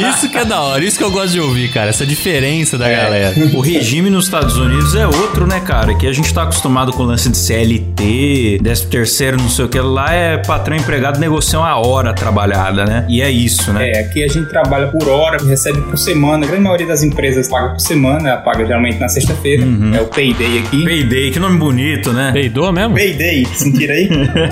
isso 0.10 0.28
que 0.28 0.38
é 0.38 0.44
da 0.44 0.60
hora, 0.60 0.84
isso 0.84 0.98
que 0.98 1.04
eu 1.04 1.10
gosto 1.10 1.32
de 1.32 1.40
ouvir, 1.40 1.70
cara, 1.72 1.90
essa 1.90 2.06
diferença 2.06 2.78
da 2.78 2.88
galera. 2.88 3.34
O 3.54 3.60
regime 3.60 4.10
nos 4.10 4.24
Estados 4.24 4.56
Unidos 4.56 4.94
é 4.94 5.06
outro, 5.06 5.46
né, 5.46 5.60
cara? 5.60 5.94
Que 5.94 6.06
a 6.06 6.12
gente 6.12 6.32
tá 6.32 6.42
acostumado 6.42 6.92
com 6.92 7.02
o 7.02 7.06
lance 7.06 7.28
de 7.28 7.36
CLT, 7.36 8.60
13 8.62 8.86
terceiro, 8.86 9.36
não 9.36 9.48
sei 9.48 9.64
o 9.64 9.68
que. 9.68 9.80
Lá 9.80 10.12
é 10.12 10.38
patrão 10.38 10.76
empregado 10.76 11.18
negociam 11.18 11.64
a 11.64 11.76
hora 11.76 12.12
trabalhada, 12.20 12.84
né? 12.84 13.04
E 13.08 13.20
é 13.22 13.30
isso, 13.30 13.72
né? 13.72 13.90
É, 13.90 14.00
aqui 14.00 14.22
a 14.22 14.28
gente 14.28 14.48
trabalha 14.48 14.88
por 14.88 15.08
hora, 15.08 15.38
recebe 15.44 15.80
por 15.80 15.96
semana. 15.98 16.44
A 16.44 16.48
grande 16.48 16.62
maioria 16.64 16.86
das 16.86 17.02
empresas 17.02 17.48
paga 17.48 17.70
por 17.70 17.80
semana, 17.80 18.36
paga 18.36 18.64
geralmente 18.64 18.98
na 18.98 19.08
sexta-feira. 19.08 19.64
É 19.96 20.00
o 20.00 20.06
payday 20.06 20.58
aqui. 20.58 20.84
Payday, 20.84 21.30
que 21.30 21.38
nome 21.38 21.58
bonito, 21.58 22.12
né? 22.12 22.30
Peidou 22.32 22.72
mesmo? 22.72 22.94
Payday, 22.94 23.44
sentiram 23.46 23.94
aí? 23.94 24.08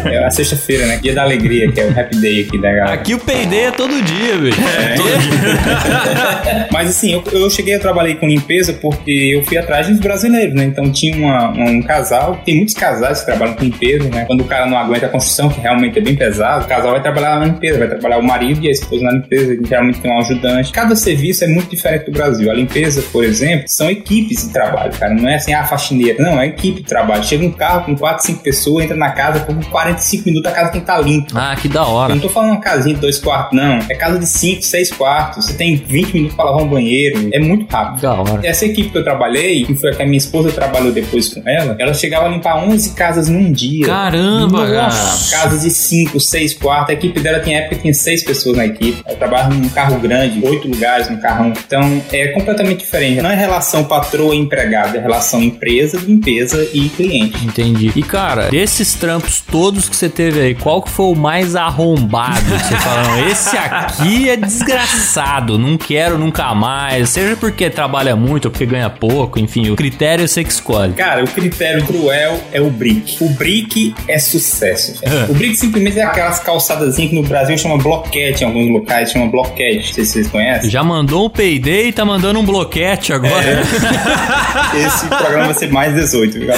é 0.12 0.24
a 0.24 0.30
sexta-feira, 0.30 0.86
né? 0.86 0.98
Dia 1.00 1.14
da 1.14 1.22
alegria, 1.22 1.70
que 1.70 1.80
é 1.80 1.86
o 1.86 1.90
happy 2.00 2.16
day 2.16 2.42
aqui 2.42 2.58
da 2.60 2.72
galera. 2.72 2.92
Aqui 2.94 3.14
o 3.14 3.18
peidei 3.18 3.66
é 3.66 3.70
todo 3.70 4.02
dia, 4.02 4.36
bicho. 4.38 4.58
Mas 6.72 6.90
assim, 6.90 7.12
eu, 7.12 7.22
eu 7.32 7.50
cheguei 7.50 7.74
a 7.74 7.78
trabalhar 7.78 8.14
com 8.16 8.26
limpeza 8.26 8.72
porque 8.74 9.32
eu 9.34 9.42
fui 9.44 9.56
atrás 9.58 9.88
dos 9.88 9.98
brasileiros, 10.00 10.54
né? 10.54 10.64
Então 10.64 10.90
tinha 10.90 11.16
uma- 11.16 11.50
um 11.50 11.82
casal, 11.82 12.40
tem 12.44 12.56
muitos 12.56 12.74
casais 12.74 13.20
que 13.20 13.26
trabalham 13.26 13.54
com 13.54 13.64
limpeza, 13.64 14.08
né? 14.08 14.24
Quando 14.26 14.40
o 14.42 14.44
cara 14.44 14.66
não 14.66 14.76
aguenta 14.78 15.06
a 15.06 15.08
construção, 15.08 15.48
que 15.48 15.60
realmente 15.60 15.98
é 15.98 16.02
bem 16.02 16.16
pesado, 16.16 16.64
o 16.64 16.68
casal 16.68 16.92
vai 16.92 17.02
trabalhar 17.02 17.38
na 17.40 17.46
limpeza, 17.58 17.78
vai 17.78 17.88
trabalhar 17.88 18.18
o 18.18 18.22
marido 18.22 18.64
e 18.64 18.68
a 18.68 18.70
esposa 18.72 19.02
na 19.04 19.12
limpeza, 19.12 19.56
geralmente 19.66 20.00
tem 20.00 20.10
um 20.12 20.18
ajudante. 20.18 20.72
Cada 20.72 20.94
serviço 20.96 21.44
é 21.44 21.46
muito 21.48 21.68
diferente 21.70 22.06
do 22.06 22.12
Brasil. 22.12 22.50
A 22.50 22.54
limpeza, 22.54 23.02
por 23.12 23.24
exemplo, 23.24 23.64
são 23.68 23.90
equipes 23.90 24.46
de 24.46 24.52
trabalho, 24.52 24.92
cara. 24.92 25.14
Não 25.14 25.28
é 25.28 25.36
assim, 25.36 25.52
ah, 25.52 25.64
faxineira. 25.64 26.22
Não, 26.22 26.40
é 26.40 26.46
equipe 26.46 26.80
de 26.82 26.86
trabalho. 26.88 27.24
Chega 27.24 27.44
um 27.44 27.52
carro 27.52 27.84
com 27.84 27.96
4, 27.96 28.26
5 28.26 28.42
pessoas, 28.42 28.84
entra 28.84 28.96
na 28.96 29.10
casa, 29.10 29.40
por 29.40 29.54
45 29.70 30.24
minutos 30.28 30.50
a 30.50 30.54
casa 30.54 30.70
tem 30.72 30.80
que 30.80 30.90
estar 30.90 31.00
limpa. 31.00 31.28
Ah, 31.34 31.56
que 31.56 31.68
da 31.68 31.80
Eu 31.80 31.86
hora. 31.86 32.14
não 32.14 32.20
tô 32.20 32.28
falando 32.28 32.50
uma 32.52 32.60
casinha 32.60 32.94
de 32.94 33.00
dois 33.00 33.18
quartos, 33.18 33.56
não. 33.56 33.78
É 33.88 33.94
casa 33.94 34.18
de 34.18 34.26
cinco, 34.26 34.62
seis 34.62 34.90
quartos. 34.90 35.46
Você 35.46 35.54
tem 35.54 35.76
20 35.76 36.12
minutos 36.14 36.36
pra 36.36 36.44
lavar 36.46 36.62
um 36.62 36.68
banheiro. 36.68 37.28
É 37.32 37.38
muito 37.38 37.70
rápido. 37.70 38.00
Da 38.02 38.14
hora. 38.14 38.40
Essa 38.46 38.66
equipe 38.66 38.90
que 38.90 38.98
eu 38.98 39.04
trabalhei, 39.04 39.64
que 39.64 39.74
foi 39.74 39.90
a 39.90 39.94
que 39.94 40.02
a 40.02 40.06
minha 40.06 40.18
esposa 40.18 40.50
trabalhou 40.52 40.92
depois 40.92 41.28
com 41.34 41.42
ela, 41.48 41.76
ela 41.78 41.92
chegava 41.94 42.26
a 42.26 42.28
limpar 42.28 42.56
11 42.64 42.94
casas 42.94 43.28
num 43.28 43.50
dia. 43.52 43.86
Caramba, 43.86 44.66
Nossa, 44.68 45.36
casas 45.36 45.62
de 45.62 45.70
5, 45.70 46.18
6 46.20 46.54
quartos. 46.54 46.90
A 46.90 46.92
equipe 46.94 47.20
dela 47.20 47.40
época 47.56 47.76
tinha 47.76 47.94
seis 47.94 48.22
pessoas 48.22 48.56
na 48.56 48.66
equipe. 48.66 49.02
Eu 49.08 49.16
trabalhava 49.16 49.54
num 49.54 49.68
carro 49.68 49.98
grande, 49.98 50.44
oito 50.46 50.68
lugares 50.68 51.08
no 51.08 51.18
carrão. 51.18 51.52
Então 51.66 52.02
é 52.12 52.28
completamente 52.28 52.80
diferente. 52.80 53.20
Não 53.22 53.30
é 53.30 53.34
relação 53.34 53.84
patroa-empregado, 53.84 54.96
é 54.96 55.00
relação 55.00 55.42
empresa, 55.42 55.98
limpeza 55.98 56.68
e 56.72 56.88
cliente. 56.88 57.44
Entendi. 57.44 57.92
E 57.94 58.02
cara, 58.02 58.48
desses 58.50 58.94
trampos 58.94 59.40
todos 59.40 59.88
que 59.88 59.96
você 59.96 60.08
teve 60.08 60.40
aí, 60.40 60.54
qual 60.54 60.82
que 60.82 60.90
foi 60.90 61.06
o 61.06 61.14
mais 61.14 61.56
arrombado? 61.56 62.38
Você 62.48 62.76
falou, 62.76 63.28
esse 63.28 63.56
aqui 63.56 64.28
é 64.30 64.36
desgraçado, 64.36 65.58
não 65.58 65.76
quero 65.76 66.18
nunca 66.18 66.54
mais. 66.54 67.10
Seja 67.10 67.36
porque 67.36 67.70
trabalha 67.70 68.14
muito 68.16 68.46
ou 68.46 68.50
porque 68.50 68.66
ganha 68.66 68.90
pouco, 68.90 69.38
enfim, 69.38 69.70
o 69.70 69.76
critério 69.76 70.26
você 70.26 70.44
que 70.44 70.50
escolhe. 70.50 70.92
Cara, 70.94 71.24
o 71.24 71.28
critério 71.28 71.84
cruel 71.84 72.40
é 72.52 72.60
o 72.60 72.70
brick. 72.70 73.22
O 73.22 73.28
brick 73.30 73.94
é 74.06 74.18
sucesso. 74.18 75.00
velho. 75.00 75.28
O 75.28 75.34
brick 75.34 75.56
simplesmente 75.56 75.98
é 75.98 76.02
aquelas 76.02 76.40
calçadazinhas 76.40 77.10
que 77.10 77.16
no 77.16 77.22
Brasil 77.22 77.37
chama 77.58 77.78
bloquete, 77.78 78.42
em 78.42 78.46
alguns 78.46 78.70
locais 78.70 79.10
chama 79.10 79.26
bloquete. 79.26 79.88
Não 79.88 79.94
sei 79.94 80.04
se 80.04 80.12
vocês 80.12 80.28
conhecem. 80.28 80.70
Já 80.70 80.82
mandou 80.82 81.26
um 81.26 81.30
payday 81.30 81.88
e 81.88 81.92
tá 81.92 82.04
mandando 82.04 82.38
um 82.38 82.44
bloquete 82.44 83.12
agora. 83.12 83.62
Esse 84.74 85.06
programa 85.06 85.46
vai 85.46 85.54
ser 85.54 85.70
mais 85.70 85.94
18, 85.94 86.38
viu? 86.38 86.48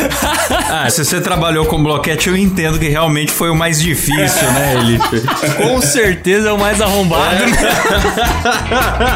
Ah, 0.68 0.88
se 0.90 1.04
você 1.04 1.20
trabalhou 1.20 1.66
com 1.66 1.82
bloquete, 1.82 2.28
eu 2.28 2.36
entendo 2.36 2.78
que 2.78 2.88
realmente 2.88 3.30
foi 3.30 3.50
o 3.50 3.54
mais 3.54 3.80
difícil, 3.80 4.52
né, 4.52 4.74
Elipe? 4.76 5.22
Com 5.62 5.80
certeza 5.80 6.48
é 6.48 6.52
o 6.52 6.58
mais 6.58 6.80
arrombado. 6.80 7.44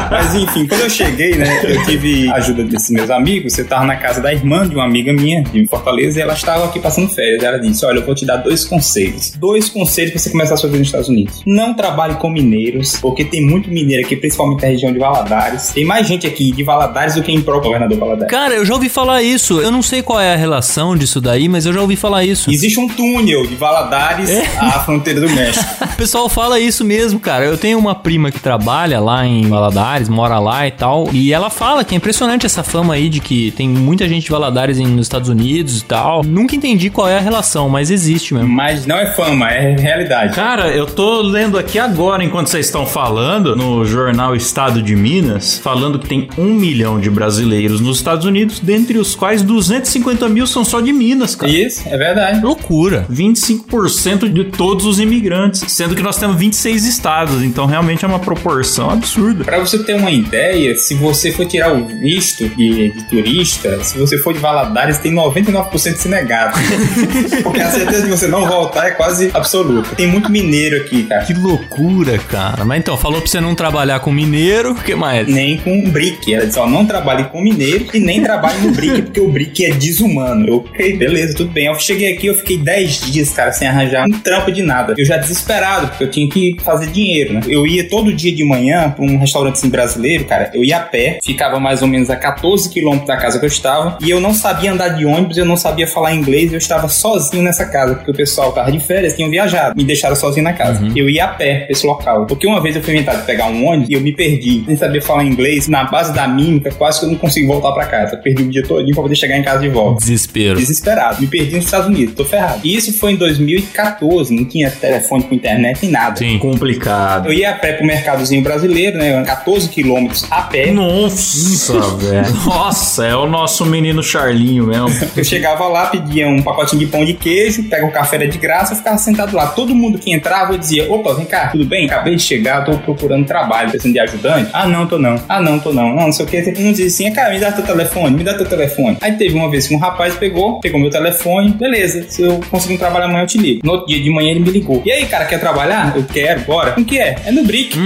Mas 0.09 0.35
enfim, 0.35 0.67
quando 0.67 0.81
eu 0.81 0.89
cheguei, 0.89 1.35
né, 1.35 1.61
eu 1.63 1.83
tive 1.85 2.29
a 2.29 2.35
ajuda 2.35 2.63
desses 2.63 2.89
meus 2.89 3.09
amigos. 3.09 3.57
Eu 3.57 3.67
tava 3.67 3.85
na 3.85 3.95
casa 3.95 4.21
da 4.21 4.33
irmã 4.33 4.67
de 4.67 4.75
uma 4.75 4.85
amiga 4.85 5.13
minha, 5.13 5.43
de 5.43 5.65
Fortaleza, 5.67 6.19
e 6.19 6.21
ela 6.21 6.33
estava 6.33 6.65
aqui 6.65 6.79
passando 6.79 7.09
férias. 7.09 7.43
Ela 7.43 7.57
disse: 7.57 7.85
Olha, 7.85 7.99
eu 7.99 8.05
vou 8.05 8.15
te 8.15 8.25
dar 8.25 8.37
dois 8.37 8.65
conselhos. 8.65 9.31
Dois 9.31 9.69
conselhos 9.69 10.11
pra 10.11 10.19
você 10.19 10.29
começar 10.29 10.53
a 10.55 10.57
sua 10.57 10.69
vida 10.69 10.79
nos 10.79 10.87
Estados 10.87 11.09
Unidos. 11.09 11.41
Não 11.45 11.73
trabalhe 11.73 12.15
com 12.15 12.29
mineiros, 12.29 12.97
porque 12.97 13.23
tem 13.23 13.45
muito 13.45 13.69
mineiro 13.69 14.05
aqui, 14.05 14.15
principalmente 14.15 14.61
na 14.61 14.67
região 14.69 14.91
de 14.91 14.99
Valadares. 14.99 15.69
Tem 15.69 15.85
mais 15.85 16.07
gente 16.07 16.25
aqui 16.25 16.51
de 16.51 16.63
Valadares 16.63 17.15
do 17.15 17.23
que 17.23 17.31
em 17.31 17.41
próprio 17.41 17.71
governador 17.71 17.97
Valadares. 17.97 18.31
Cara, 18.31 18.55
eu 18.55 18.65
já 18.65 18.73
ouvi 18.73 18.89
falar 18.89 19.21
isso. 19.21 19.59
Eu 19.59 19.71
não 19.71 19.81
sei 19.81 20.01
qual 20.01 20.19
é 20.19 20.33
a 20.33 20.37
relação 20.37 20.95
disso 20.95 21.21
daí, 21.21 21.47
mas 21.47 21.65
eu 21.65 21.73
já 21.73 21.81
ouvi 21.81 21.95
falar 21.95 22.23
isso. 22.23 22.49
Existe 22.51 22.79
um 22.79 22.87
túnel 22.87 23.45
de 23.45 23.55
Valadares 23.55 24.29
à 24.59 24.79
fronteira 24.79 25.21
do 25.21 25.29
México. 25.29 25.65
O 25.95 25.97
pessoal 25.97 26.27
fala 26.27 26.59
isso 26.59 26.83
mesmo, 26.83 27.19
cara. 27.21 27.45
Eu 27.45 27.57
tenho 27.57 27.79
uma 27.79 27.95
prima 27.95 28.29
que 28.29 28.39
trabalha 28.39 28.99
lá 28.99 29.25
em 29.25 29.47
Valadares, 29.47 30.09
mora 30.09 30.39
lá 30.39 30.67
e 30.67 30.71
tal, 30.71 31.07
e 31.13 31.31
ela 31.31 31.49
fala 31.49 31.85
que 31.85 31.95
é 31.95 31.97
impressionante 31.97 32.45
essa 32.45 32.63
fama 32.63 32.95
aí 32.95 33.07
de 33.07 33.21
que 33.21 33.51
tem 33.51 33.69
muita 33.69 34.07
gente 34.07 34.25
de 34.25 34.29
Valadares 34.29 34.77
nos 34.77 35.05
Estados 35.05 35.29
Unidos 35.29 35.79
e 35.79 35.85
tal. 35.85 36.21
Nunca 36.21 36.53
entendi 36.53 36.89
qual 36.89 37.07
é 37.07 37.17
a 37.17 37.21
relação, 37.21 37.69
mas 37.69 37.89
existe 37.91 38.33
mesmo. 38.33 38.49
Mas 38.49 38.85
não 38.85 38.97
é 38.97 39.05
fama, 39.13 39.49
é 39.49 39.73
realidade. 39.77 40.35
Cara, 40.35 40.67
eu 40.67 40.85
tô 40.85 41.21
lendo 41.35 41.59
aqui 41.59 41.77
agora, 41.77 42.23
enquanto 42.23 42.47
vocês 42.47 42.65
estão 42.65 42.85
falando, 42.85 43.57
no 43.57 43.83
jornal 43.83 44.37
Estado 44.37 44.81
de 44.81 44.95
Minas, 44.95 45.57
falando 45.57 45.99
que 45.99 46.07
tem 46.07 46.29
um 46.37 46.53
milhão 46.53 46.97
de 46.97 47.09
brasileiros 47.09 47.81
nos 47.81 47.97
Estados 47.97 48.25
Unidos, 48.25 48.61
dentre 48.61 48.97
os 48.97 49.15
quais 49.15 49.41
250 49.41 50.29
mil 50.29 50.47
são 50.47 50.63
só 50.63 50.79
de 50.79 50.93
Minas, 50.93 51.35
cara. 51.35 51.51
Isso, 51.51 51.83
é 51.89 51.97
verdade. 51.97 52.39
Loucura. 52.39 53.05
25% 53.11 54.31
de 54.31 54.45
todos 54.45 54.85
os 54.85 54.97
imigrantes, 54.97 55.65
sendo 55.67 55.93
que 55.93 56.01
nós 56.01 56.15
temos 56.15 56.37
26 56.37 56.85
estados, 56.85 57.43
então 57.43 57.65
realmente 57.65 58.05
é 58.05 58.07
uma 58.07 58.19
proporção 58.19 58.89
absurda. 58.89 59.43
Pra 59.43 59.59
você 59.59 59.83
ter 59.83 59.95
uma 59.95 60.11
ideia, 60.11 60.73
se 60.77 60.93
você 60.93 61.33
for 61.33 61.45
tirar 61.45 61.73
o 61.73 61.85
visto 61.85 62.47
de, 62.47 62.93
de 62.93 63.09
turista, 63.09 63.83
se 63.83 63.97
você 63.97 64.17
for 64.17 64.33
de 64.33 64.39
Valadares, 64.39 64.99
tem 64.99 65.13
99% 65.13 65.95
de 65.95 65.99
se 65.99 66.07
negado. 66.07 66.57
Porque 67.43 67.59
a 67.59 67.71
certeza 67.71 68.03
de 68.03 68.09
você 68.09 68.25
não 68.25 68.47
voltar 68.47 68.87
é 68.87 68.91
quase 68.91 69.31
absoluta. 69.33 69.93
Tem 69.97 70.07
muito 70.07 70.31
mineiro 70.31 70.77
aqui, 70.77 71.03
cara. 71.03 71.24
Que 71.25 71.33
loucura, 71.33 72.17
cara. 72.17 72.63
Mas 72.65 72.79
então, 72.79 72.97
falou 72.97 73.21
pra 73.21 73.29
você 73.29 73.41
não 73.41 73.55
trabalhar 73.55 73.99
com 73.99 74.11
mineiro, 74.11 74.71
o 74.71 74.75
que 74.75 74.95
mais? 74.95 75.27
Nem 75.27 75.57
com 75.57 75.89
brick. 75.89 76.33
Ela 76.33 76.45
disse, 76.45 76.59
ó, 76.59 76.67
não 76.67 76.85
trabalhe 76.85 77.25
com 77.25 77.41
mineiro 77.41 77.85
e 77.93 77.99
nem 77.99 78.21
trabalhe 78.21 78.59
no 78.59 78.71
brick, 78.71 79.01
porque 79.03 79.19
o 79.19 79.29
brick 79.29 79.65
é 79.65 79.71
desumano. 79.71 80.47
Eu, 80.47 80.55
ok, 80.57 80.97
beleza, 80.97 81.35
tudo 81.35 81.51
bem. 81.51 81.65
Eu 81.65 81.79
cheguei 81.79 82.13
aqui, 82.13 82.27
eu 82.27 82.35
fiquei 82.35 82.57
10 82.57 83.11
dias, 83.11 83.31
cara, 83.31 83.51
sem 83.51 83.67
arranjar 83.67 84.05
um 84.07 84.19
trampo 84.19 84.51
de 84.51 84.61
nada. 84.61 84.93
Eu 84.97 85.05
já 85.05 85.17
desesperado, 85.17 85.87
porque 85.87 86.03
eu 86.03 86.11
tinha 86.11 86.29
que 86.29 86.57
fazer 86.63 86.87
dinheiro, 86.87 87.33
né? 87.33 87.41
Eu 87.47 87.65
ia 87.65 87.87
todo 87.87 88.13
dia 88.13 88.33
de 88.33 88.43
manhã 88.43 88.91
pra 88.91 89.03
um 89.03 89.17
restaurante 89.17 89.55
assim, 89.55 89.69
brasileiro, 89.69 90.25
cara. 90.25 90.51
Eu 90.53 90.63
ia 90.63 90.77
a 90.77 90.81
pé, 90.81 91.19
ficava 91.23 91.59
mais 91.59 91.81
ou 91.81 91.87
menos 91.87 92.09
a 92.09 92.15
14 92.15 92.69
quilômetros 92.69 93.07
da 93.07 93.17
casa 93.17 93.39
que 93.39 93.45
eu 93.45 93.49
estava, 93.49 93.97
e 94.01 94.09
eu 94.09 94.19
não 94.19 94.33
sabia 94.33 94.71
andar 94.71 94.89
de 94.89 95.05
ônibus, 95.05 95.37
eu 95.37 95.45
não 95.45 95.57
sabia 95.57 95.87
falar 95.87 96.13
inglês, 96.13 96.51
eu 96.51 96.57
estava 96.57 96.87
sozinho 96.89 97.43
nessa 97.43 97.65
casa, 97.65 97.95
porque 97.95 98.11
o 98.11 98.13
pessoal 98.13 98.51
tava 98.51 98.71
de 98.71 98.79
férias, 98.79 99.15
tinham 99.15 99.29
viajado, 99.29 99.75
me 99.75 99.83
deixaram 99.83 100.15
sozinho 100.15 100.43
na 100.43 100.53
casa. 100.53 100.85
Eu 100.95 101.09
ia 101.09 101.14
a 101.19 101.27
pé 101.27 101.59
pra 101.59 101.71
esse 101.71 101.85
local. 101.85 102.25
Porque 102.25 102.47
uma 102.47 102.61
vez 102.61 102.75
eu 102.75 102.81
fui 102.81 102.93
inventar 102.93 103.17
de 103.17 103.25
pegar 103.25 103.47
um 103.47 103.65
ônibus 103.65 103.89
e 103.89 103.93
eu 103.93 104.01
me 104.01 104.13
perdi. 104.13 104.63
Sem 104.65 104.75
saber 104.75 105.01
falar 105.01 105.23
inglês, 105.23 105.67
na 105.67 105.83
base 105.83 106.13
da 106.13 106.27
mímica, 106.27 106.71
quase 106.71 106.99
que 106.99 107.05
eu 107.05 107.09
não 107.09 107.17
consigo 107.17 107.47
voltar 107.47 107.71
pra 107.71 107.85
casa. 107.85 108.17
Perdi 108.17 108.43
o 108.43 108.49
dia 108.49 108.63
todo 108.63 108.85
pra 108.85 109.01
poder 109.01 109.15
chegar 109.15 109.37
em 109.37 109.43
casa 109.43 109.59
de 109.59 109.69
volta. 109.69 109.99
Desespero. 109.99 110.57
Desesperado. 110.57 111.21
Me 111.21 111.27
perdi 111.27 111.55
nos 111.55 111.65
Estados 111.65 111.87
Unidos, 111.87 112.15
tô 112.15 112.25
ferrado. 112.25 112.61
E 112.63 112.75
isso 112.75 112.97
foi 112.97 113.13
em 113.13 113.15
2014, 113.15 114.33
não 114.33 114.45
tinha 114.45 114.69
telefone 114.71 115.23
com 115.23 115.35
internet 115.35 115.79
nem 115.83 115.91
nada. 115.91 116.17
Sim. 116.17 116.37
Complicado. 116.39 117.27
Eu 117.27 117.33
ia 117.33 117.51
a 117.51 117.53
pé 117.53 117.73
pro 117.73 117.85
mercadozinho 117.85 118.41
brasileiro, 118.41 118.97
né? 118.97 119.23
14 119.23 119.69
quilômetros 119.69 120.25
a 120.31 120.41
pé. 120.43 120.71
Nossa, 120.71 121.73
velho. 121.97 122.33
Nossa, 122.45 123.05
é 123.05 123.15
o 123.15 123.27
nosso 123.27 123.65
menino 123.65 124.01
Charlinho 124.01 124.67
mesmo. 124.67 124.89
Eu 125.15 125.23
chegava 125.23 125.67
lá, 125.67 125.87
pedia 125.87 126.27
um 126.27 126.41
pacotinho 126.41 126.79
de 126.79 126.87
pão 126.87 127.05
de 127.05 127.13
queijo, 127.13 127.63
pega 127.63 127.85
o 127.85 127.91
café 127.91 128.15
era 128.15 128.27
de 128.27 128.37
graça, 128.37 128.73
eu 128.73 128.77
ficava 128.77 128.97
sentado 128.97 129.35
lá. 129.35 129.47
Todo 129.47 129.75
mundo 129.75 129.99
que 129.99 130.11
entrava, 130.11 130.53
eu 130.53 130.57
dizia: 130.57 130.91
opa, 130.91 131.04
vem 131.13 131.25
cá, 131.25 131.47
tudo 131.47 131.65
bem? 131.65 131.85
Acabei 131.85 132.15
de 132.15 132.21
chegar, 132.21 132.63
tô 132.65 132.77
procurando 132.77 133.25
trabalho, 133.25 133.69
precisando 133.69 133.93
de 133.93 133.99
ajudante. 133.99 134.49
Ah, 134.53 134.67
não, 134.67 134.87
tô 134.87 134.97
não. 134.97 135.15
Ah, 135.27 135.41
não, 135.41 135.59
tô 135.59 135.71
não. 135.71 135.95
Não, 135.95 136.05
não 136.05 136.11
sei 136.11 136.25
o 136.25 136.27
que. 136.29 136.37
Um 136.57 136.71
dizia 136.71 136.87
assim: 136.87 137.13
cara, 137.13 137.33
me 137.33 137.39
dá 137.39 137.51
teu 137.51 137.65
telefone, 137.65 138.17
me 138.17 138.23
dá 138.23 138.33
teu 138.33 138.45
telefone. 138.45 138.97
Aí 139.01 139.13
teve 139.13 139.35
uma 139.35 139.49
vez 139.49 139.67
que 139.67 139.75
um 139.75 139.77
rapaz 139.77 140.15
pegou, 140.15 140.59
pegou 140.59 140.79
meu 140.79 140.89
telefone, 140.89 141.51
beleza, 141.51 142.05
se 142.09 142.21
eu 142.21 142.39
conseguir 142.49 142.75
um 142.75 142.77
trabalho 142.77 143.05
amanhã 143.05 143.23
eu 143.23 143.27
te 143.27 143.37
ligo. 143.37 143.61
No 143.63 143.73
outro 143.73 143.87
dia 143.87 144.01
de 144.01 144.09
manhã 144.09 144.31
ele 144.31 144.39
me 144.39 144.49
ligou. 144.49 144.81
E 144.85 144.91
aí, 144.91 145.05
cara, 145.05 145.25
quer 145.25 145.39
trabalhar? 145.39 145.93
Eu 145.95 146.03
quero, 146.03 146.41
bora. 146.41 146.71
Com 146.71 146.83
que 146.83 146.97
é? 146.97 147.15
É 147.25 147.31
no 147.31 147.43
Brick. 147.43 147.77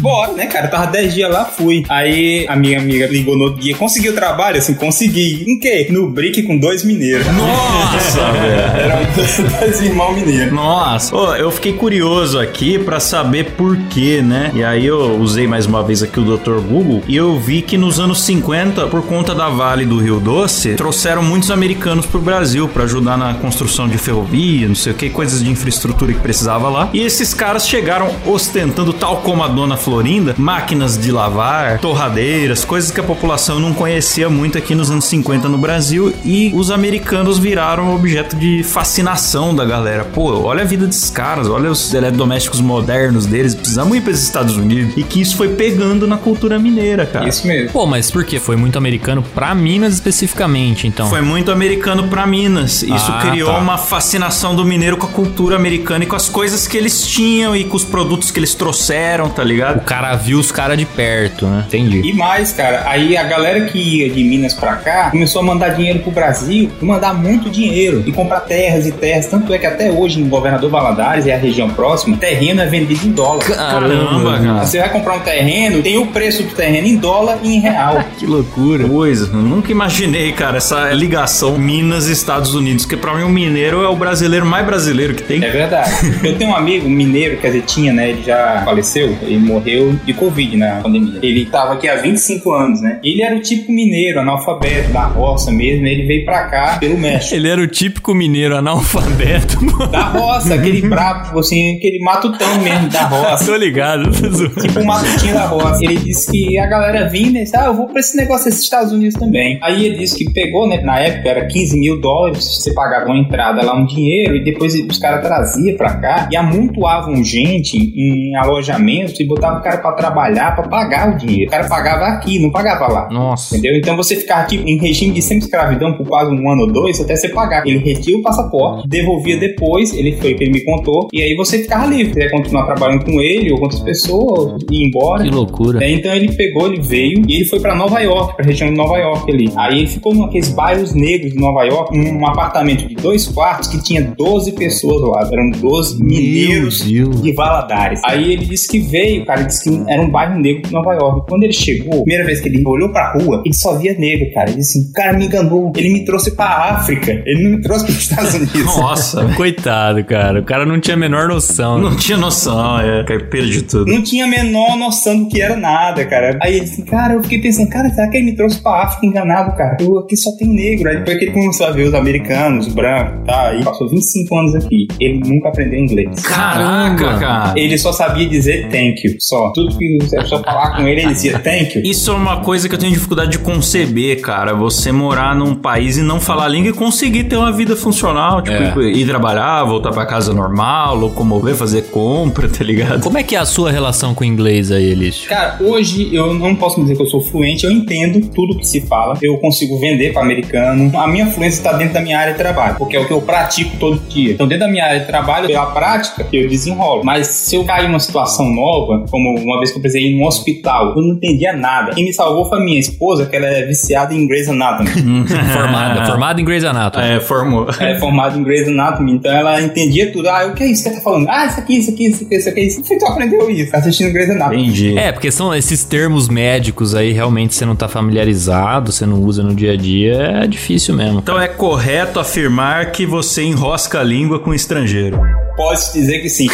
Bora, 0.00 0.32
né, 0.32 0.46
cara? 0.46 0.66
Eu 0.66 0.70
tava 0.70 0.86
10 0.86 1.14
dias 1.14 1.30
lá, 1.30 1.44
fui. 1.44 1.84
Aí 1.88 2.46
a 2.48 2.56
minha 2.56 2.78
amiga 2.78 3.06
ligou 3.06 3.36
no 3.36 3.44
outro 3.44 3.60
dia, 3.60 3.74
conseguiu 3.76 4.14
trabalho? 4.14 4.58
Assim, 4.58 4.74
consegui. 4.74 5.44
Em 5.46 5.58
quê? 5.58 5.86
No 5.90 6.08
Brick 6.10 6.42
com 6.42 6.56
dois 6.58 6.84
mineiros. 6.84 7.26
Nossa, 7.26 8.32
velho. 8.32 8.80
Eram 8.80 8.98
dois 9.60 9.80
irmãos 9.80 10.16
mineiros. 10.16 10.52
Nossa, 10.52 11.14
Ô, 11.16 11.34
eu 11.34 11.50
fiquei 11.50 11.72
curioso 11.72 12.38
aqui 12.38 12.65
pra 12.84 12.98
saber 12.98 13.52
por 13.52 13.76
quê, 13.88 14.20
né? 14.20 14.50
E 14.52 14.64
aí 14.64 14.84
eu 14.86 15.16
usei 15.18 15.46
mais 15.46 15.66
uma 15.66 15.82
vez 15.82 16.02
aqui 16.02 16.18
o 16.18 16.24
Dr. 16.24 16.58
Google 16.58 17.02
e 17.06 17.14
eu 17.14 17.38
vi 17.38 17.62
que 17.62 17.78
nos 17.78 18.00
anos 18.00 18.22
50, 18.24 18.88
por 18.88 19.02
conta 19.02 19.34
da 19.34 19.48
Vale 19.48 19.86
do 19.86 19.98
Rio 19.98 20.18
Doce, 20.18 20.74
trouxeram 20.74 21.22
muitos 21.22 21.50
americanos 21.50 22.04
pro 22.04 22.20
Brasil 22.20 22.68
pra 22.68 22.84
ajudar 22.84 23.16
na 23.16 23.34
construção 23.34 23.88
de 23.88 23.96
ferrovia, 23.98 24.66
não 24.66 24.74
sei 24.74 24.92
o 24.92 24.94
que, 24.96 25.08
coisas 25.08 25.42
de 25.42 25.48
infraestrutura 25.48 26.12
que 26.12 26.18
precisava 26.18 26.68
lá. 26.68 26.90
E 26.92 27.00
esses 27.00 27.32
caras 27.32 27.68
chegaram 27.68 28.10
ostentando, 28.26 28.92
tal 28.92 29.18
como 29.18 29.44
a 29.44 29.48
dona 29.48 29.76
Florinda, 29.76 30.34
máquinas 30.36 30.98
de 30.98 31.12
lavar, 31.12 31.78
torradeiras, 31.78 32.64
coisas 32.64 32.90
que 32.90 33.00
a 33.00 33.04
população 33.04 33.60
não 33.60 33.72
conhecia 33.72 34.28
muito 34.28 34.58
aqui 34.58 34.74
nos 34.74 34.90
anos 34.90 35.04
50 35.04 35.48
no 35.48 35.58
Brasil 35.58 36.12
e 36.24 36.50
os 36.52 36.70
americanos 36.70 37.38
viraram 37.38 37.94
objeto 37.94 38.34
de 38.34 38.62
fascinação 38.64 39.54
da 39.54 39.64
galera. 39.64 40.04
Pô, 40.04 40.42
olha 40.42 40.62
a 40.62 40.66
vida 40.66 40.86
desses 40.86 41.10
caras, 41.10 41.48
olha 41.48 41.70
os 41.70 41.94
eletrodomésticos 41.94 42.55
modernos 42.60 43.26
deles, 43.26 43.54
precisamos 43.54 43.96
ir 43.96 44.00
para 44.00 44.12
os 44.12 44.22
Estados 44.22 44.56
Unidos. 44.56 44.94
E 44.96 45.02
que 45.02 45.20
isso 45.20 45.36
foi 45.36 45.48
pegando 45.54 46.06
na 46.06 46.16
cultura 46.16 46.58
mineira, 46.58 47.06
cara. 47.06 47.28
Isso 47.28 47.46
mesmo. 47.46 47.70
Pô, 47.70 47.86
mas 47.86 48.10
por 48.10 48.24
quê? 48.24 48.38
Foi 48.38 48.56
muito 48.56 48.76
americano 48.78 49.22
pra 49.34 49.54
Minas 49.54 49.94
especificamente, 49.94 50.86
então. 50.86 51.08
Foi 51.08 51.20
muito 51.20 51.50
americano 51.50 52.08
pra 52.08 52.26
Minas. 52.26 52.82
Isso 52.82 53.12
Ah, 53.12 53.26
criou 53.30 53.52
tá. 53.52 53.58
uma 53.58 53.78
fascinação 53.78 54.54
do 54.54 54.64
mineiro 54.64 54.96
com 54.96 55.06
a 55.06 55.10
cultura 55.10 55.56
americana 55.56 56.04
e 56.04 56.06
com 56.06 56.16
as 56.16 56.28
coisas 56.28 56.66
que 56.66 56.76
eles 56.76 57.06
tinham 57.06 57.54
e 57.56 57.64
com 57.64 57.76
os 57.76 57.84
produtos 57.84 58.30
que 58.30 58.38
eles 58.38 58.54
trouxeram, 58.54 59.28
tá 59.28 59.42
O 59.42 59.44
ligado? 59.44 59.80
cara 59.84 60.14
viu 60.16 60.38
os 60.38 60.50
caras 60.50 60.76
de 60.78 60.84
perto, 60.84 61.46
né? 61.46 61.64
Entendi. 61.66 62.00
E 62.04 62.12
mais, 62.12 62.52
cara, 62.52 62.82
aí 62.88 63.16
a 63.16 63.24
galera 63.24 63.62
que 63.66 63.78
ia 63.78 64.10
de 64.10 64.22
Minas 64.24 64.54
pra 64.54 64.76
cá 64.76 65.10
começou 65.10 65.42
a 65.42 65.44
mandar 65.44 65.70
dinheiro 65.70 66.00
pro 66.00 66.10
Brasil 66.10 66.70
e 66.80 66.84
mandar 66.84 67.14
muito 67.14 67.48
dinheiro 67.50 68.02
e 68.06 68.12
comprar 68.12 68.40
terras 68.40 68.86
e 68.86 68.92
terras. 68.92 69.26
Tanto 69.26 69.52
é 69.52 69.58
que 69.58 69.66
até 69.66 69.90
hoje, 69.90 70.20
em 70.20 70.28
Governador 70.28 70.70
Valadares 70.70 71.26
e 71.26 71.32
a 71.32 71.36
região 71.38 71.68
próxima, 71.70 72.16
terreno 72.46 72.60
é 72.62 72.66
vendido 72.66 73.06
em 73.06 73.10
dólar. 73.10 73.44
Caramba, 73.44 74.38
cara. 74.38 74.64
Você 74.64 74.78
vai 74.78 74.88
comprar 74.90 75.14
um 75.14 75.20
terreno, 75.20 75.82
tem 75.82 75.98
o 75.98 76.06
preço 76.06 76.42
do 76.42 76.54
terreno 76.54 76.86
em 76.86 76.96
dólar 76.96 77.38
e 77.42 77.56
em 77.56 77.60
real. 77.60 78.04
Que 78.16 78.24
loucura. 78.24 78.88
Coisa, 78.88 79.30
eu 79.30 79.42
nunca 79.42 79.70
imaginei, 79.70 80.32
cara, 80.32 80.56
essa 80.56 80.90
ligação 80.92 81.58
Minas 81.58 82.08
e 82.08 82.12
Estados 82.12 82.54
Unidos, 82.54 82.86
que 82.86 82.96
pra 82.96 83.14
mim 83.14 83.24
o 83.24 83.28
mineiro 83.28 83.82
é 83.82 83.88
o 83.88 83.96
brasileiro 83.96 84.46
mais 84.46 84.64
brasileiro 84.64 85.14
que 85.14 85.22
tem. 85.22 85.44
É 85.44 85.50
verdade. 85.50 85.90
Eu 86.24 86.38
tenho 86.38 86.50
um 86.50 86.56
amigo 86.56 86.88
mineiro, 86.88 87.36
quer 87.36 87.48
dizer, 87.48 87.62
tinha, 87.62 87.92
né? 87.92 88.10
Ele 88.10 88.22
já 88.22 88.62
faleceu, 88.64 89.16
ele 89.22 89.38
morreu 89.38 89.98
de 90.04 90.14
Covid 90.14 90.56
na 90.56 90.76
pandemia. 90.76 91.18
Ele 91.22 91.44
tava 91.44 91.74
aqui 91.74 91.88
há 91.88 91.96
25 91.96 92.52
anos, 92.52 92.80
né? 92.80 92.98
Ele 93.04 93.22
era 93.22 93.36
o 93.36 93.40
tipo 93.40 93.70
mineiro, 93.70 94.20
analfabeto, 94.20 94.92
da 94.92 95.04
roça 95.04 95.50
mesmo. 95.50 95.86
Ele 95.86 96.06
veio 96.06 96.24
pra 96.24 96.44
cá 96.44 96.78
pelo 96.78 96.96
México. 96.96 97.34
Ele 97.34 97.48
era 97.48 97.60
o 97.60 97.66
típico 97.66 98.14
mineiro 98.14 98.56
analfabeto. 98.56 99.58
Da 99.90 100.04
roça, 100.08 100.54
aquele 100.54 100.82
brabo, 100.82 101.38
assim, 101.38 101.76
aquele 101.76 101.98
matutão 102.26 102.60
mesmo 102.60 102.88
da 102.88 103.02
roça. 103.04 103.46
Tô 103.46 103.56
ligado. 103.56 104.10
tipo 104.10 104.80
um 104.80 104.84
matutinho 104.84 105.34
da 105.34 105.46
roça. 105.46 105.84
Ele 105.84 105.96
disse 105.96 106.30
que 106.30 106.58
a 106.58 106.66
galera 106.66 107.08
vinha 107.08 107.28
e 107.28 107.44
disse, 107.44 107.56
ah, 107.56 107.66
eu 107.66 107.74
vou 107.74 107.86
pra 107.86 108.00
esse 108.00 108.16
negócio 108.16 108.46
desses 108.46 108.62
Estados 108.62 108.92
Unidos 108.92 109.18
também. 109.18 109.58
Aí 109.62 109.84
ele 109.84 109.98
disse 109.98 110.16
que 110.16 110.32
pegou, 110.32 110.68
né? 110.68 110.80
Na 110.82 110.98
época 111.00 111.28
era 111.28 111.46
15 111.46 111.78
mil 111.78 112.00
dólares, 112.00 112.44
você 112.44 112.72
pagava 112.74 113.06
uma 113.06 113.18
entrada 113.18 113.62
lá, 113.62 113.74
um 113.74 113.86
dinheiro, 113.86 114.36
e 114.36 114.44
depois 114.44 114.74
os 114.74 114.98
caras 114.98 115.26
traziam 115.26 115.76
pra 115.76 115.96
cá 115.96 116.28
e 116.30 116.36
amontoavam 116.36 117.22
gente 117.24 117.76
em 117.76 118.36
alojamentos 118.36 119.18
e 119.20 119.24
botavam 119.24 119.60
o 119.60 119.62
cara 119.62 119.78
pra 119.78 119.92
trabalhar, 119.92 120.54
pra 120.54 120.68
pagar 120.68 121.14
o 121.14 121.18
dinheiro. 121.18 121.48
O 121.48 121.50
cara 121.50 121.68
pagava 121.68 122.06
aqui, 122.06 122.38
não 122.38 122.50
pagava 122.50 122.86
lá. 122.88 123.08
Nossa. 123.10 123.56
Entendeu? 123.56 123.76
Então 123.76 123.96
você 123.96 124.16
ficava 124.16 124.42
aqui 124.42 124.56
em 124.56 124.78
regime 124.78 125.12
de 125.12 125.22
semi-escravidão 125.22 125.94
por 125.94 126.06
quase 126.06 126.30
um 126.30 126.50
ano 126.50 126.62
ou 126.62 126.72
dois 126.72 127.00
até 127.00 127.16
você 127.16 127.28
pagar. 127.28 127.66
Ele 127.66 127.78
retia 127.78 128.16
o 128.16 128.22
passaporte, 128.22 128.88
devolvia 128.88 129.38
depois, 129.38 129.92
ele 129.92 130.16
foi 130.16 130.34
que 130.34 130.44
ele 130.44 130.52
me 130.52 130.64
contou, 130.64 131.08
e 131.12 131.22
aí 131.22 131.34
você 131.36 131.58
ficava 131.58 131.86
livre. 131.86 132.15
Ia 132.16 132.30
continuar 132.30 132.64
trabalhando 132.66 133.04
com 133.04 133.20
ele 133.20 133.52
ou 133.52 133.58
com 133.58 133.64
outras 133.64 133.82
pessoas, 133.82 134.62
ir 134.70 134.86
embora. 134.88 135.24
Que 135.24 135.30
loucura. 135.30 135.84
É, 135.84 135.90
então 135.90 136.12
ele 136.12 136.32
pegou, 136.32 136.66
ele 136.66 136.80
veio 136.80 137.22
e 137.28 137.36
ele 137.36 137.44
foi 137.44 137.60
pra 137.60 137.74
Nova 137.74 138.00
York, 138.00 138.36
pra 138.36 138.44
região 138.44 138.68
de 138.70 138.76
Nova 138.76 138.96
York 138.98 139.30
ali. 139.30 139.52
Aí 139.56 139.78
ele 139.80 139.86
ficou 139.86 140.14
naqueles 140.14 140.48
bairros 140.50 140.94
negros 140.94 141.32
de 141.32 141.38
Nova 141.38 141.64
York, 141.64 141.96
num 141.96 142.26
apartamento 142.26 142.86
de 142.88 142.94
dois 142.94 143.26
quartos 143.26 143.68
que 143.68 143.82
tinha 143.82 144.02
12 144.02 144.52
pessoas 144.52 145.02
lá. 145.02 145.28
Eram 145.32 145.50
12 145.50 146.02
mineiros 146.02 146.84
de 147.22 147.32
Valadares. 147.32 148.00
Aí 148.04 148.32
ele 148.32 148.44
disse 148.46 148.68
que 148.68 148.78
veio, 148.80 149.24
cara, 149.26 149.40
ele 149.40 149.48
disse 149.48 149.64
que 149.64 149.82
era 149.92 150.00
um 150.02 150.08
bairro 150.10 150.38
negro 150.40 150.62
de 150.62 150.72
Nova 150.72 150.94
York. 150.94 151.28
Quando 151.28 151.42
ele 151.44 151.52
chegou, 151.52 152.02
primeira 152.02 152.24
vez 152.24 152.40
que 152.40 152.48
ele 152.48 152.62
olhou 152.66 152.88
pra 152.90 153.12
rua, 153.12 153.42
ele 153.44 153.54
só 153.54 153.76
via 153.76 153.94
negro, 153.94 154.32
cara. 154.32 154.48
Ele 154.50 154.58
disse 154.58 154.78
assim, 154.78 154.92
cara, 154.92 155.12
me 155.16 155.26
enganou. 155.26 155.72
Ele 155.76 155.92
me 155.92 156.04
trouxe 156.04 156.34
pra 156.34 156.46
África. 156.46 157.12
Ele 157.26 157.42
não 157.44 157.50
me 157.56 157.60
trouxe 157.62 157.84
pros 157.84 157.98
Estados 157.98 158.34
Unidos. 158.34 158.76
Nossa. 158.76 159.24
Coitado, 159.36 160.02
cara. 160.04 160.40
O 160.40 160.44
cara 160.44 160.64
não 160.64 160.80
tinha 160.80 160.94
a 160.94 160.98
menor 160.98 161.28
noção. 161.28 161.78
né? 161.78 161.96
Não 162.06 162.16
tinha 162.16 162.16
noção, 162.18 162.78
é. 162.80 163.02
Cara, 163.04 163.24
perdi 163.24 163.62
tudo. 163.62 163.90
Não 163.90 164.02
tinha 164.02 164.24
a 164.26 164.28
menor 164.28 164.76
noção 164.76 165.24
do 165.24 165.28
que 165.28 165.40
era 165.40 165.56
nada, 165.56 166.04
cara. 166.04 166.38
Aí 166.40 166.54
ele 166.56 166.64
disse, 166.64 166.82
cara, 166.82 167.14
eu 167.14 167.22
fiquei 167.22 167.40
pensando, 167.40 167.68
cara, 167.68 167.88
será 167.90 168.08
que 168.08 168.16
ele 168.16 168.26
me 168.26 168.36
trouxe 168.36 168.60
pra 168.62 168.82
África 168.84 169.06
enganado, 169.06 169.56
cara? 169.56 169.76
Eu 169.80 169.98
aqui 169.98 170.16
só 170.16 170.30
tem 170.36 170.48
negro. 170.48 170.88
Aí 170.88 170.98
depois 170.98 171.18
que 171.18 171.24
ele 171.24 171.32
começou 171.32 171.66
a 171.66 171.70
ver 171.72 171.84
os 171.88 171.94
americanos, 171.94 172.68
os 172.68 172.74
brancos, 172.74 173.26
tá? 173.26 173.48
Aí 173.48 173.64
passou 173.64 173.88
25 173.88 174.36
anos 174.38 174.54
aqui. 174.54 174.86
Ele 175.00 175.20
nunca 175.26 175.48
aprendeu 175.48 175.78
inglês. 175.80 176.22
Caraca, 176.22 177.18
cara. 177.18 177.52
Ele 177.58 177.76
só 177.76 177.92
sabia 177.92 178.28
dizer 178.28 178.68
thank 178.68 179.04
you. 179.06 179.16
Só. 179.18 179.50
Tudo 179.52 179.76
que 179.76 179.98
você 180.00 180.20
só 180.26 180.42
falar 180.42 180.76
com 180.76 180.86
ele, 180.86 181.00
ele 181.02 181.12
dizia 181.12 181.38
thank 181.40 181.76
you. 181.78 181.82
Isso 181.84 182.10
é 182.10 182.14
uma 182.14 182.40
coisa 182.40 182.68
que 182.68 182.74
eu 182.74 182.78
tenho 182.78 182.92
dificuldade 182.92 183.32
de 183.32 183.38
conceber, 183.40 184.20
cara. 184.20 184.54
Você 184.54 184.92
morar 184.92 185.34
num 185.34 185.54
país 185.54 185.96
e 185.96 186.02
não 186.02 186.20
falar 186.20 186.44
a 186.44 186.48
língua 186.48 186.70
e 186.70 186.72
conseguir 186.72 187.24
ter 187.24 187.36
uma 187.36 187.52
vida 187.52 187.74
funcional. 187.76 188.42
Tipo, 188.42 188.80
É. 188.82 188.90
ir 188.90 189.06
trabalhar, 189.06 189.64
voltar 189.64 189.90
pra 189.90 190.06
casa 190.06 190.32
normal, 190.32 190.94
locomover, 190.94 191.54
fazer 191.56 191.82
compra, 191.96 192.46
tá 192.46 192.62
ligado? 192.62 193.02
Como 193.02 193.16
é 193.16 193.22
que 193.22 193.34
é 193.34 193.38
a 193.38 193.46
sua 193.46 193.72
relação 193.72 194.14
com 194.14 194.22
o 194.22 194.26
inglês 194.26 194.70
aí, 194.70 194.84
Elício? 194.84 195.30
Cara, 195.30 195.56
hoje 195.60 196.14
eu 196.14 196.34
não 196.34 196.54
posso 196.54 196.78
dizer 196.82 196.94
que 196.94 197.00
eu 197.00 197.06
sou 197.06 197.22
fluente, 197.22 197.64
eu 197.64 197.72
entendo 197.72 198.20
tudo 198.34 198.58
que 198.58 198.68
se 198.68 198.82
fala, 198.82 199.16
eu 199.22 199.38
consigo 199.38 199.78
vender 199.78 200.12
para 200.12 200.20
americano. 200.20 200.92
A 200.98 201.08
minha 201.08 201.26
fluência 201.28 201.56
está 201.56 201.72
dentro 201.72 201.94
da 201.94 202.02
minha 202.02 202.18
área 202.18 202.32
de 202.32 202.38
trabalho, 202.38 202.76
porque 202.76 202.98
é 202.98 203.00
o 203.00 203.06
que 203.06 203.12
eu 203.14 203.22
pratico 203.22 203.78
todo 203.78 203.98
dia. 204.10 204.32
Então, 204.32 204.46
dentro 204.46 204.66
da 204.66 204.70
minha 204.70 204.84
área 204.84 205.00
de 205.00 205.06
trabalho, 205.06 205.46
pela 205.46 205.66
prática, 205.66 206.26
eu 206.30 206.46
desenrolo. 206.46 207.02
Mas 207.02 207.28
se 207.28 207.56
eu 207.56 207.64
cair 207.64 207.86
em 207.86 207.88
uma 207.88 207.98
situação 207.98 208.46
nova, 208.52 209.06
como 209.10 209.34
uma 209.38 209.56
vez 209.56 209.70
que 209.70 209.78
eu 209.78 209.80
precisei 209.80 210.10
ir 210.10 210.18
num 210.18 210.26
hospital, 210.26 210.92
eu 210.94 211.02
não 211.02 211.14
entendia 211.14 211.54
nada. 211.54 211.94
Quem 211.94 212.04
me 212.04 212.12
salvou 212.12 212.44
foi 212.44 212.58
a 212.58 212.60
minha 212.62 212.78
esposa, 212.78 213.24
que 213.24 213.34
ela 213.34 213.46
é 213.46 213.64
viciada 213.64 214.12
em 214.12 214.26
Grey's 214.26 214.50
Anatomy. 214.50 214.90
Formada. 215.54 216.04
Formada 216.04 216.40
em 216.42 216.44
Grey's 216.44 216.64
Anatomy. 216.64 217.06
É, 217.06 217.20
formou. 217.20 217.66
É 217.80 217.98
formada 217.98 218.36
em 218.36 218.42
Grey's 218.42 218.68
Anatomy, 218.68 219.12
então 219.12 219.32
ela 219.32 219.62
entendia 219.62 220.12
tudo. 220.12 220.28
Ah, 220.28 220.46
o 220.46 220.52
que 220.52 220.62
é 220.62 220.66
isso 220.66 220.82
que 220.82 220.90
você 220.90 220.96
tá 220.96 221.00
falando? 221.00 221.26
Ah, 221.30 221.46
isso 221.46 221.58
aqui, 221.58 221.85
isso 221.86 221.90
aqui, 221.90 222.06
isso 222.06 222.24
aqui, 222.24 222.36
isso 222.36 222.48
aqui. 222.48 222.60
Isso 222.60 222.80
aqui 222.80 222.98
tu 222.98 223.06
aprendeu 223.06 223.50
isso, 223.50 223.74
assistindo 223.76 224.12
Grey's 224.12 224.30
Anatomy. 224.30 224.62
Entendi. 224.62 224.98
É, 224.98 225.12
porque 225.12 225.30
são 225.30 225.54
esses 225.54 225.84
termos 225.84 226.28
médicos 226.28 226.94
aí, 226.94 227.12
realmente 227.12 227.54
você 227.54 227.64
não 227.64 227.76
tá 227.76 227.88
familiarizado, 227.88 228.92
você 228.92 229.06
não 229.06 229.22
usa 229.22 229.42
no 229.42 229.54
dia 229.54 229.72
a 229.72 229.76
dia, 229.76 230.14
é 230.42 230.46
difícil 230.46 230.94
mesmo. 230.94 231.18
Então 231.18 231.40
é 231.40 231.48
correto 231.48 232.18
afirmar 232.18 232.92
que 232.92 233.06
você 233.06 233.42
enrosca 233.42 234.00
a 234.00 234.02
língua 234.02 234.38
com 234.38 234.52
estrangeiro. 234.52 235.20
Posso 235.56 235.92
dizer 235.94 236.20
que 236.20 236.28
sim. 236.28 236.46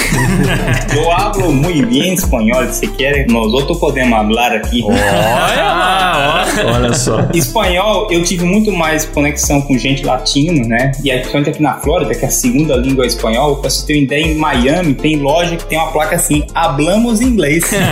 Eu 0.95 1.11
hablo 1.11 1.51
muy 1.53 1.83
bien 1.85 2.15
espanhol, 2.15 2.69
se 2.73 2.87
quer, 2.87 3.27
nós 3.29 3.53
outros 3.53 3.79
podemos 3.79 4.13
falar 4.17 4.53
aqui. 4.53 4.83
Olha, 4.85 6.73
olha 6.75 6.95
só. 6.95 7.27
Espanhol, 7.35 8.09
eu 8.11 8.23
tive 8.23 8.45
muito 8.45 8.71
mais 8.71 9.05
conexão 9.07 9.61
com 9.63 9.77
gente 9.79 10.05
latina, 10.05 10.67
né? 10.69 10.93
E 11.03 11.11
aí, 11.11 11.19
principalmente 11.19 11.51
aqui 11.51 11.63
na 11.63 11.75
Flórida, 11.79 12.15
que 12.15 12.25
a 12.25 12.31
segunda 12.31 12.77
língua 12.77 13.05
é 13.05 13.07
espanhol, 13.09 13.57
pra 13.57 13.71
você 13.71 13.87
ter 13.87 13.95
uma 13.95 14.03
ideia, 14.03 14.27
em 14.27 14.35
Miami 14.37 14.95
tem 14.95 15.17
loja 15.17 15.57
que 15.57 15.65
tem 15.67 15.79
uma 15.79 15.91
placa 15.91 16.17
assim, 16.17 16.45
hablamos 16.55 17.21
inglês. 17.21 17.65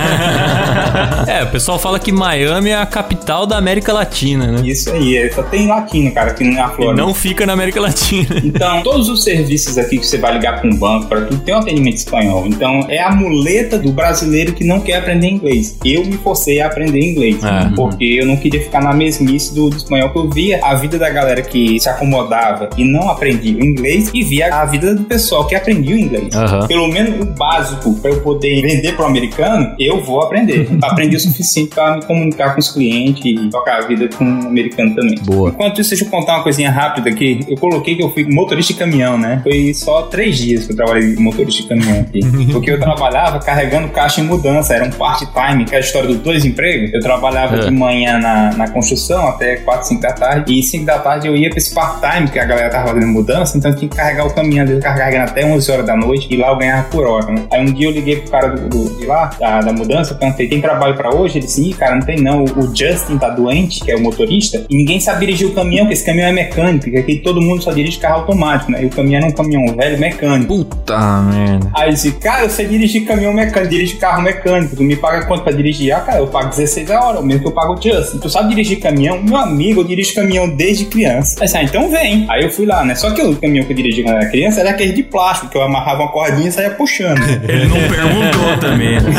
É, 1.27 1.43
o 1.45 1.47
pessoal 1.49 1.79
fala 1.79 1.99
que 1.99 2.11
Miami 2.11 2.71
é 2.71 2.77
a 2.77 2.87
capital 2.87 3.47
da 3.47 3.57
América 3.57 3.93
Latina, 3.93 4.47
né? 4.53 4.61
Isso 4.65 4.91
aí, 4.91 5.17
é, 5.17 5.31
só 5.31 5.43
tem 5.43 5.67
latino, 5.67 6.11
cara, 6.13 6.31
aqui 6.31 6.45
na 6.45 6.67
E 6.67 6.77
Flórida. 6.77 7.03
não 7.03 7.15
fica 7.15 7.47
na 7.47 7.53
América 7.53 7.81
Latina. 7.81 8.27
Então, 8.43 8.83
todos 8.83 9.09
os 9.09 9.23
serviços 9.23 9.79
aqui 9.79 9.99
que 9.99 10.07
você 10.07 10.19
vai 10.19 10.33
ligar 10.35 10.61
com 10.61 10.69
um 10.69 10.77
banco, 10.77 11.00
para 11.07 11.23
tudo, 11.23 11.41
tem 11.43 11.55
um 11.55 11.59
atendimento 11.59 11.97
espanhol. 11.97 12.47
Então, 12.47 12.81
é 12.89 13.01
a 13.01 13.11
muleta 13.11 13.79
do 13.79 13.93
brasileiro 13.93 14.53
que 14.53 14.65
não 14.65 14.81
quer 14.81 14.97
aprender 14.97 15.29
inglês. 15.29 15.77
Eu 15.85 16.05
me 16.05 16.17
forcei 16.19 16.61
a 16.61 16.67
aprender 16.67 17.01
inglês, 17.01 17.39
Ah. 17.43 17.73
porque 17.75 18.05
eu 18.21 18.27
não 18.27 18.37
queria 18.37 18.61
ficar 18.63 18.83
na 18.83 18.93
mesmice 18.93 19.55
do, 19.55 19.71
do 19.71 19.77
espanhol, 19.77 20.11
que 20.11 20.19
eu 20.19 20.31
via 20.31 20.61
a 20.65 20.75
vida 20.75 20.99
da 20.99 21.09
galera 21.11 21.43
que 21.43 21.79
se 21.81 21.89
acomodava 21.89 22.71
e 22.77 22.85
não 22.85 23.09
aprendia 23.09 23.57
o 23.57 23.65
inglês 23.65 24.11
e 24.15 24.23
via 24.23 24.55
a 24.55 24.65
vida 24.65 24.95
do 24.95 25.05
pessoal 25.05 25.47
que 25.47 25.55
aprendia 25.55 25.95
o 25.95 25.99
inglês. 25.99 26.35
Aham. 26.35 26.67
Pelo 26.67 26.89
menos 26.89 27.21
o 27.21 27.25
básico 27.35 27.95
para 28.01 28.11
eu 28.11 28.21
poder 28.21 28.61
vender 28.63 28.95
para 28.95 29.05
o 29.05 29.09
americano, 29.09 29.75
eu 29.79 30.03
vou 30.03 30.21
aprender. 30.23 30.69
Aprendi 30.83 31.17
o 31.17 31.21
suficiente 31.21 31.71
para 31.75 31.97
me 31.97 32.05
comunicar 32.05 32.55
com 32.55 32.61
os 32.61 32.71
clientes 32.71 33.25
e 33.25 33.49
tocar 33.51 33.83
a 33.83 33.87
vida 33.87 34.09
com 34.17 34.25
o 34.25 34.47
americano 34.49 34.95
também. 34.95 35.19
Boa. 35.25 35.51
Enquanto 35.51 35.81
isso, 35.81 35.91
deixa 35.91 36.05
eu 36.05 36.09
contar 36.11 36.35
uma 36.37 36.43
coisinha 36.43 36.71
rápida 36.71 37.11
aqui. 37.11 37.41
Eu 37.49 37.57
coloquei 37.57 37.95
que 37.97 38.03
eu 38.03 38.11
fui 38.11 38.25
motorista 38.25 38.73
de 38.73 38.79
caminhão, 38.79 39.19
né? 39.19 39.41
Foi 39.43 39.73
só 39.75 40.03
três 40.03 40.37
dias 40.39 40.67
que 40.67 40.73
eu 40.73 40.77
trabalhei 40.77 40.90
de 40.99 41.21
motorista 41.21 41.63
de 41.63 41.69
caminhão 41.69 42.01
aqui. 42.01 42.21
Porque 42.53 42.71
eu 42.71 42.81
trabalhava 42.81 43.39
carregando 43.39 43.89
caixa 43.89 44.21
em 44.21 44.25
mudança. 44.25 44.75
Era 44.75 44.85
um 44.85 44.91
part-time, 44.91 45.65
que 45.65 45.75
é 45.75 45.79
a 45.79 45.81
história 45.81 46.09
dos 46.09 46.19
dois 46.19 46.45
empregos. 46.45 46.93
Eu 46.95 47.01
trabalhava 47.01 47.57
É. 47.57 47.59
de 47.61 47.71
manhã 47.71 48.19
na, 48.19 48.53
na 48.57 48.69
construção 48.71 49.29
até 49.29 49.57
4, 49.57 49.89
5 49.89 50.01
da 50.01 50.13
tarde. 50.13 50.59
E 50.59 50.63
5 50.63 50.85
da 50.85 50.99
tarde 50.99 51.29
eu 51.29 51.37
ia 51.37 51.49
pra 51.51 51.59
esse 51.59 51.75
part-time, 51.75 52.29
que 52.29 52.39
a 52.39 52.45
galera 52.45 52.71
tava 52.71 52.89
fazendo 52.89 53.07
mudança. 53.09 53.57
Então 53.59 53.71
eu 53.71 53.77
tinha 53.77 53.89
que 53.89 53.97
carregar 53.97 54.27
o 54.27 54.35
caminhão. 54.35 54.67
Eu 54.67 54.81
carregava 54.81 55.31
até 55.31 55.45
11 55.45 55.71
horas 55.71 55.87
da 55.87 55.97
noite. 55.97 56.27
E 56.31 56.37
lá 56.37 56.49
eu 56.49 56.57
ganhava 56.57 56.85
por 56.89 57.07
hora, 57.07 57.31
né? 57.33 57.43
Aí 57.53 57.61
um 57.61 57.73
dia 57.73 57.87
eu 57.89 57.93
liguei 57.93 58.17
pro 58.17 58.31
cara 58.31 58.49
do, 58.49 58.69
do- 58.69 58.99
de 58.99 59.07
lá, 59.07 59.31
da, 59.39 59.61
da 59.61 59.73
mudança. 59.73 60.15
Perguntei, 60.15 60.49
tem 60.49 60.61
trabalho 60.61 60.95
pra 60.97 61.15
hoje? 61.15 61.39
Ele 61.39 61.47
disse, 61.47 61.69
Ih, 61.71 61.75
cara, 61.75 61.95
não 61.97 62.03
tem 62.03 62.17
não. 62.21 62.45
O, 62.45 62.59
o 62.61 62.75
Justin 62.77 63.19
tá 63.19 63.29
doente, 63.31 63.81
que 63.85 63.91
é 63.91 63.97
o 63.97 64.01
motorista. 64.01 64.65
E 64.69 64.77
ninguém 64.77 64.99
sabe 65.01 65.21
dirigir 65.27 65.47
o 65.49 65.53
caminhão, 65.53 65.85
porque 65.85 65.95
esse 65.95 66.05
caminhão 66.05 66.29
é 66.29 66.33
mecânico. 66.33 66.85
Porque 66.85 66.99
aqui 66.99 67.17
todo 67.17 67.41
mundo 67.41 67.63
só 67.63 67.73
dirige 67.73 67.99
carro 67.99 68.21
automático, 68.21 68.71
né? 68.73 68.83
E 68.83 68.87
o 68.87 68.91
caminhão 68.91 69.19
era 69.21 69.29
um 69.29 69.33
caminhão 69.33 69.75
velho 69.75 69.99
mecânico. 69.99 70.55
Puta 70.57 70.77
merda. 71.23 71.71
Aí 71.75 71.93
disse, 71.93 72.13
cara, 72.13 72.43
eu 72.43 72.51
sei 72.51 72.67
dirigir 72.67 73.07
caminhão 73.07 73.33
mecânico, 73.33 73.71
dirige 73.71 73.97
carro 73.97 74.23
mecânico, 74.23 74.77
tu 74.77 74.83
me 74.83 74.97
paga 74.97 75.25
quanto 75.27 75.43
pra 75.43 75.53
dirigir? 75.53 75.93
Ah, 75.93 76.01
cara, 76.01 76.19
eu 76.19 76.27
pago 76.27 76.51
16 76.51 76.91
a 76.91 77.01
hora, 77.01 77.21
o 77.21 77.23
mesmo 77.23 77.43
que 77.43 77.49
eu 77.49 77.53
pago 77.53 77.75
o 77.75 77.83
Justin. 77.83 78.19
Tu 78.19 78.31
sabe 78.31 78.51
dirigir 78.51 78.81
caminhão? 78.81 79.23
Meu 79.23 79.37
amigo, 79.37 79.81
eu 79.81 79.85
dirijo 79.85 80.15
caminhão 80.15 80.49
desde 80.49 80.87
criança. 80.87 81.37
Aí, 81.41 81.47
disse, 81.47 81.57
ah, 81.57 81.63
então 81.63 81.91
vem. 81.91 82.27
Aí 82.29 82.43
eu 82.45 82.51
fui 82.51 82.67
lá, 82.67 82.85
né? 82.85 82.95
Só 82.95 83.11
que 83.11 83.23
o 83.23 83.37
caminhão 83.37 83.65
que 83.65 83.73
eu 83.73 83.77
dirigi 83.77 84.03
quando 84.03 84.15
eu 84.15 84.21
era 84.21 84.31
criança 84.31 84.61
era 84.61 84.71
aquele 84.71 84.93
de 84.93 85.03
plástico, 85.03 85.51
que 85.51 85.57
eu 85.57 85.63
amarrava 85.63 86.03
uma 86.03 86.13
cordinha 86.13 86.49
e 86.49 86.53
saía 86.53 86.71
puxando. 86.71 87.21
Ele 87.49 87.67
não 87.67 87.77
perguntou 87.77 88.59
também. 88.61 89.01
né? 89.01 89.11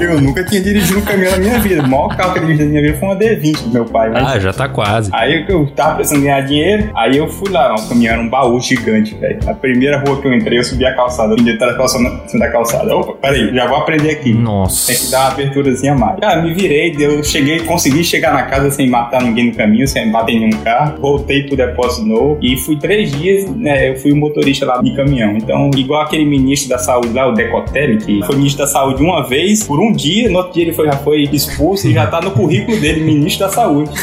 eu 0.00 0.20
nunca 0.20 0.44
tinha 0.44 0.60
dirigido 0.60 0.98
um 0.98 1.02
caminhão 1.02 1.32
na 1.32 1.38
minha 1.38 1.58
vida. 1.58 1.82
O 1.82 1.88
maior 1.88 2.16
carro 2.16 2.32
que 2.32 2.38
eu 2.40 2.46
dirigi 2.46 2.64
na 2.64 2.70
minha 2.70 2.82
vida 2.82 2.98
foi 2.98 3.08
uma 3.08 3.16
D20 3.16 3.62
do 3.62 3.70
meu 3.70 3.84
pai. 3.84 4.10
Mas... 4.10 4.26
Ah, 4.26 4.38
já 4.38 4.52
tá 4.52 4.68
quase. 4.68 5.10
Aí 5.12 5.44
eu 5.48 5.66
tava 5.70 5.96
precisando 5.96 6.22
ganhar 6.22 6.40
dinheiro, 6.42 6.90
aí 6.94 7.16
eu 7.16 7.28
fui 7.28 7.50
lá, 7.50 7.74
o 7.74 7.88
caminhão 7.88 8.14
era 8.14 8.22
um 8.22 8.28
baú 8.28 8.60
gigante, 8.60 9.14
velho. 9.14 9.38
A 9.46 9.54
primeira 9.54 9.98
rua 9.98 10.20
que 10.20 10.26
eu 10.26 10.34
entrei, 10.34 10.57
eu 10.58 10.64
subi 10.64 10.84
a 10.84 10.94
calçada, 10.94 11.34
da 11.36 11.74
calçada, 11.74 12.04
em 12.04 12.28
cima 12.28 12.46
da 12.46 12.52
calçada. 12.52 12.96
Opa, 12.96 13.14
peraí, 13.14 13.54
já 13.54 13.66
vou 13.66 13.76
aprender 13.78 14.10
aqui. 14.10 14.32
Nossa. 14.32 14.92
Tem 14.92 15.04
que 15.04 15.10
dar 15.10 15.20
uma 15.20 15.28
aberturazinha 15.32 15.92
a 15.92 15.96
mais. 15.96 16.20
Cara, 16.20 16.42
me 16.42 16.54
virei, 16.54 16.94
eu 16.98 17.22
cheguei, 17.22 17.60
consegui 17.60 18.04
chegar 18.04 18.32
na 18.32 18.42
casa 18.42 18.70
sem 18.70 18.88
matar 18.88 19.22
ninguém 19.22 19.46
no 19.46 19.54
caminho, 19.54 19.86
sem 19.86 20.10
bater 20.10 20.32
em 20.32 20.40
nenhum 20.40 20.62
carro. 20.62 21.00
Voltei 21.00 21.44
pro 21.44 21.56
depósito 21.56 22.06
novo 22.06 22.38
e 22.42 22.56
fui 22.56 22.76
três 22.76 23.12
dias, 23.12 23.48
né? 23.50 23.90
Eu 23.90 23.96
fui 23.96 24.12
o 24.12 24.16
motorista 24.16 24.66
lá 24.66 24.80
de 24.80 24.94
caminhão. 24.94 25.36
Então, 25.36 25.70
igual 25.76 26.02
aquele 26.02 26.24
ministro 26.24 26.68
da 26.68 26.78
saúde 26.78 27.12
lá, 27.12 27.28
o 27.28 27.32
Decotelli, 27.32 27.98
que 27.98 28.22
foi 28.24 28.36
ministro 28.36 28.64
da 28.64 28.70
saúde 28.70 29.02
uma 29.02 29.26
vez, 29.26 29.62
por 29.62 29.80
um 29.80 29.92
dia, 29.92 30.28
no 30.28 30.38
outro 30.38 30.52
dia 30.54 30.64
ele 30.64 30.72
foi, 30.72 30.86
já 30.86 30.96
foi 30.98 31.22
expulso 31.32 31.88
e 31.88 31.92
já 31.92 32.06
tá 32.06 32.20
no 32.20 32.30
currículo 32.30 32.78
dele, 32.80 33.04
ministro 33.04 33.46
da 33.46 33.52
saúde. 33.52 33.90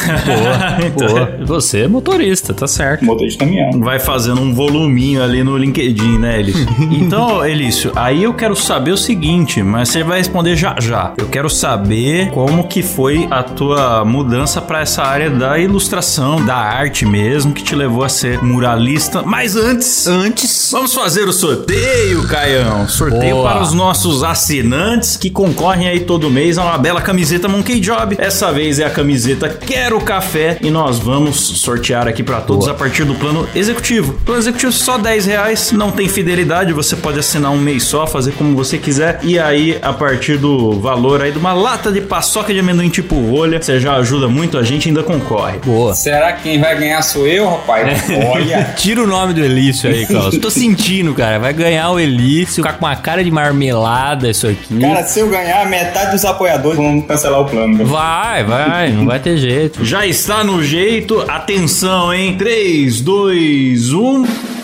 Boa, 0.96 1.08
boa. 1.08 1.46
Você 1.46 1.82
é 1.82 1.88
motorista, 1.88 2.52
tá 2.52 2.66
certo. 2.66 3.04
Motor 3.04 3.26
de 3.26 3.36
caminhão. 3.36 3.70
Vai 3.80 3.98
fazendo 3.98 4.40
um 4.40 4.52
voluminho 4.52 5.22
ali 5.22 5.42
no 5.42 5.56
LinkedIn, 5.56 6.18
né, 6.18 6.38
Elício? 6.46 6.66
Então, 7.06 7.44
Elício, 7.44 7.92
aí 7.94 8.22
eu 8.22 8.34
quero 8.34 8.56
saber 8.56 8.92
o 8.92 8.96
seguinte, 8.96 9.62
mas 9.62 9.88
você 9.88 10.02
vai 10.02 10.18
responder 10.18 10.56
já 10.56 10.76
já. 10.80 11.12
Eu 11.16 11.26
quero 11.26 11.48
saber 11.48 12.30
como 12.30 12.66
que 12.68 12.82
foi 12.82 13.26
a 13.30 13.42
tua 13.42 14.04
mudança 14.04 14.60
para 14.60 14.80
essa 14.80 15.02
área 15.02 15.30
da 15.30 15.58
ilustração, 15.58 16.44
da 16.44 16.56
arte 16.56 17.04
mesmo, 17.04 17.52
que 17.52 17.62
te 17.62 17.74
levou 17.74 18.04
a 18.04 18.08
ser 18.08 18.42
muralista. 18.42 19.22
Mas 19.22 19.56
antes, 19.56 20.06
Antes. 20.06 20.70
vamos 20.72 20.94
fazer 20.94 21.28
o 21.28 21.32
sorteio, 21.32 22.26
Caião. 22.26 22.88
Sorteio 22.88 23.36
Boa. 23.36 23.52
para 23.52 23.62
os 23.62 23.72
nossos 23.72 24.22
assinantes 24.22 25.16
que 25.16 25.30
concorrem 25.30 25.88
aí 25.88 26.00
todo 26.00 26.30
mês 26.30 26.58
a 26.58 26.64
uma 26.64 26.78
bela 26.78 27.00
camiseta 27.00 27.48
Monkey 27.48 27.80
Job. 27.80 28.16
Essa 28.18 28.52
vez 28.52 28.78
é 28.78 28.84
a 28.84 28.90
camiseta 28.90 29.48
Quero 29.48 30.00
Café 30.00 30.58
e 30.60 30.70
nós 30.70 30.98
vamos 30.98 31.36
sortear 31.36 32.08
aqui 32.08 32.22
para 32.22 32.40
todos 32.40 32.64
Boa. 32.64 32.76
a 32.76 32.78
partir 32.78 33.04
do 33.04 33.14
plano 33.14 33.48
executivo. 33.54 34.14
Plano 34.24 34.40
executivo 34.40 34.72
só 34.72 34.98
10 34.98 35.26
reais, 35.26 35.72
não 35.72 35.90
tem 35.90 36.08
fidelidade, 36.08 36.35
você 36.74 36.96
pode 36.96 37.18
assinar 37.18 37.50
um 37.50 37.58
mês 37.58 37.84
só, 37.84 38.06
fazer 38.06 38.32
como 38.32 38.56
você 38.56 38.78
quiser. 38.78 39.20
E 39.22 39.38
aí, 39.38 39.78
a 39.82 39.92
partir 39.92 40.36
do 40.36 40.72
valor 40.80 41.22
aí 41.22 41.32
de 41.32 41.38
uma 41.38 41.52
lata 41.52 41.90
de 41.90 42.00
paçoca 42.00 42.52
de 42.52 42.60
amendoim 42.60 42.88
tipo 42.88 43.14
rolha, 43.14 43.60
você 43.60 43.80
já 43.80 43.94
ajuda 43.96 44.28
muito 44.28 44.58
a 44.58 44.62
gente 44.62 44.88
ainda 44.88 45.02
concorre. 45.02 45.58
Boa. 45.64 45.94
Será 45.94 46.32
que 46.32 46.42
quem 46.42 46.60
vai 46.60 46.78
ganhar 46.78 47.02
sou 47.02 47.26
eu, 47.26 47.48
rapaz? 47.48 48.04
Olha. 48.32 48.72
Tira 48.76 49.02
o 49.02 49.06
nome 49.06 49.34
do 49.34 49.42
Elício 49.42 49.90
aí, 49.90 50.06
Klaus. 50.06 50.36
Tô 50.38 50.50
sentindo, 50.50 51.14
cara. 51.14 51.38
Vai 51.38 51.52
ganhar 51.52 51.90
o 51.90 51.98
Elício, 51.98 52.56
ficar 52.56 52.74
com 52.74 52.84
uma 52.84 52.96
cara 52.96 53.22
de 53.22 53.30
marmelada 53.30 54.30
isso 54.30 54.46
aqui. 54.46 54.78
Cara, 54.80 55.02
se 55.04 55.20
eu 55.20 55.28
ganhar, 55.28 55.66
metade 55.68 56.12
dos 56.12 56.24
apoiadores 56.24 56.76
vão 56.76 57.00
cancelar 57.00 57.40
o 57.40 57.44
plano. 57.44 57.84
Vai, 57.84 58.44
vai, 58.44 58.90
não 58.90 59.06
vai 59.06 59.18
ter 59.18 59.36
jeito. 59.36 59.84
Já 59.84 60.06
está 60.06 60.44
no 60.44 60.62
jeito, 60.62 61.24
atenção, 61.28 62.12
hein? 62.12 62.36
3, 62.36 63.00
2, 63.00 63.92
1. 63.92 64.55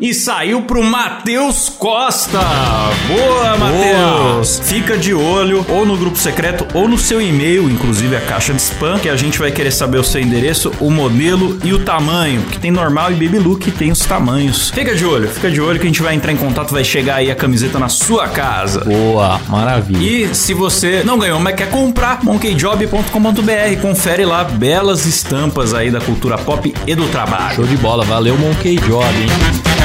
E 0.00 0.14
saiu 0.14 0.62
pro 0.62 0.82
Matheus 0.82 1.68
Costa. 1.68 2.40
Boa, 3.06 3.58
Matheus. 3.58 4.58
Fica 4.64 4.96
de 4.96 5.12
olho 5.12 5.62
ou 5.68 5.84
no 5.84 5.94
grupo 5.94 6.16
secreto 6.16 6.66
ou 6.72 6.88
no 6.88 6.96
seu 6.96 7.20
e-mail, 7.20 7.68
inclusive 7.68 8.16
a 8.16 8.20
caixa 8.22 8.54
de 8.54 8.62
spam, 8.62 8.98
que 8.98 9.10
a 9.10 9.16
gente 9.16 9.38
vai 9.38 9.50
querer 9.50 9.70
saber 9.70 9.98
o 9.98 10.04
seu 10.04 10.18
endereço, 10.18 10.72
o 10.80 10.90
modelo 10.90 11.58
e 11.62 11.74
o 11.74 11.84
tamanho, 11.84 12.40
porque 12.40 12.58
tem 12.58 12.70
normal 12.70 13.12
e 13.12 13.14
baby 13.14 13.38
look 13.38 13.60
que 13.60 13.70
tem 13.70 13.92
os 13.92 13.98
tamanhos. 14.00 14.70
Fica 14.70 14.94
de 14.94 15.04
olho, 15.04 15.28
fica 15.28 15.50
de 15.50 15.60
olho 15.60 15.78
que 15.78 15.84
a 15.84 15.90
gente 15.90 16.00
vai 16.00 16.14
entrar 16.14 16.32
em 16.32 16.36
contato, 16.38 16.72
vai 16.72 16.82
chegar 16.82 17.16
aí 17.16 17.30
a 17.30 17.34
camiseta 17.34 17.78
na 17.78 17.90
sua 17.90 18.26
casa. 18.26 18.80
Boa, 18.80 19.38
maravilha. 19.48 20.30
E 20.30 20.34
se 20.34 20.54
você 20.54 21.02
não 21.04 21.18
ganhou, 21.18 21.38
mas 21.38 21.54
quer 21.54 21.68
comprar, 21.68 22.24
monkeyjob.com.br, 22.24 23.82
confere 23.82 24.24
lá 24.24 24.44
belas 24.44 25.04
estampas 25.04 25.74
aí 25.74 25.90
da 25.90 26.00
cultura 26.00 26.38
pop 26.38 26.74
e 26.86 26.94
do 26.94 27.06
trabalho. 27.08 27.56
Show 27.56 27.66
de 27.66 27.76
bola, 27.76 28.02
valeu 28.02 28.38
Monkey 28.38 28.76
Job, 28.76 29.04
hein? 29.20 29.79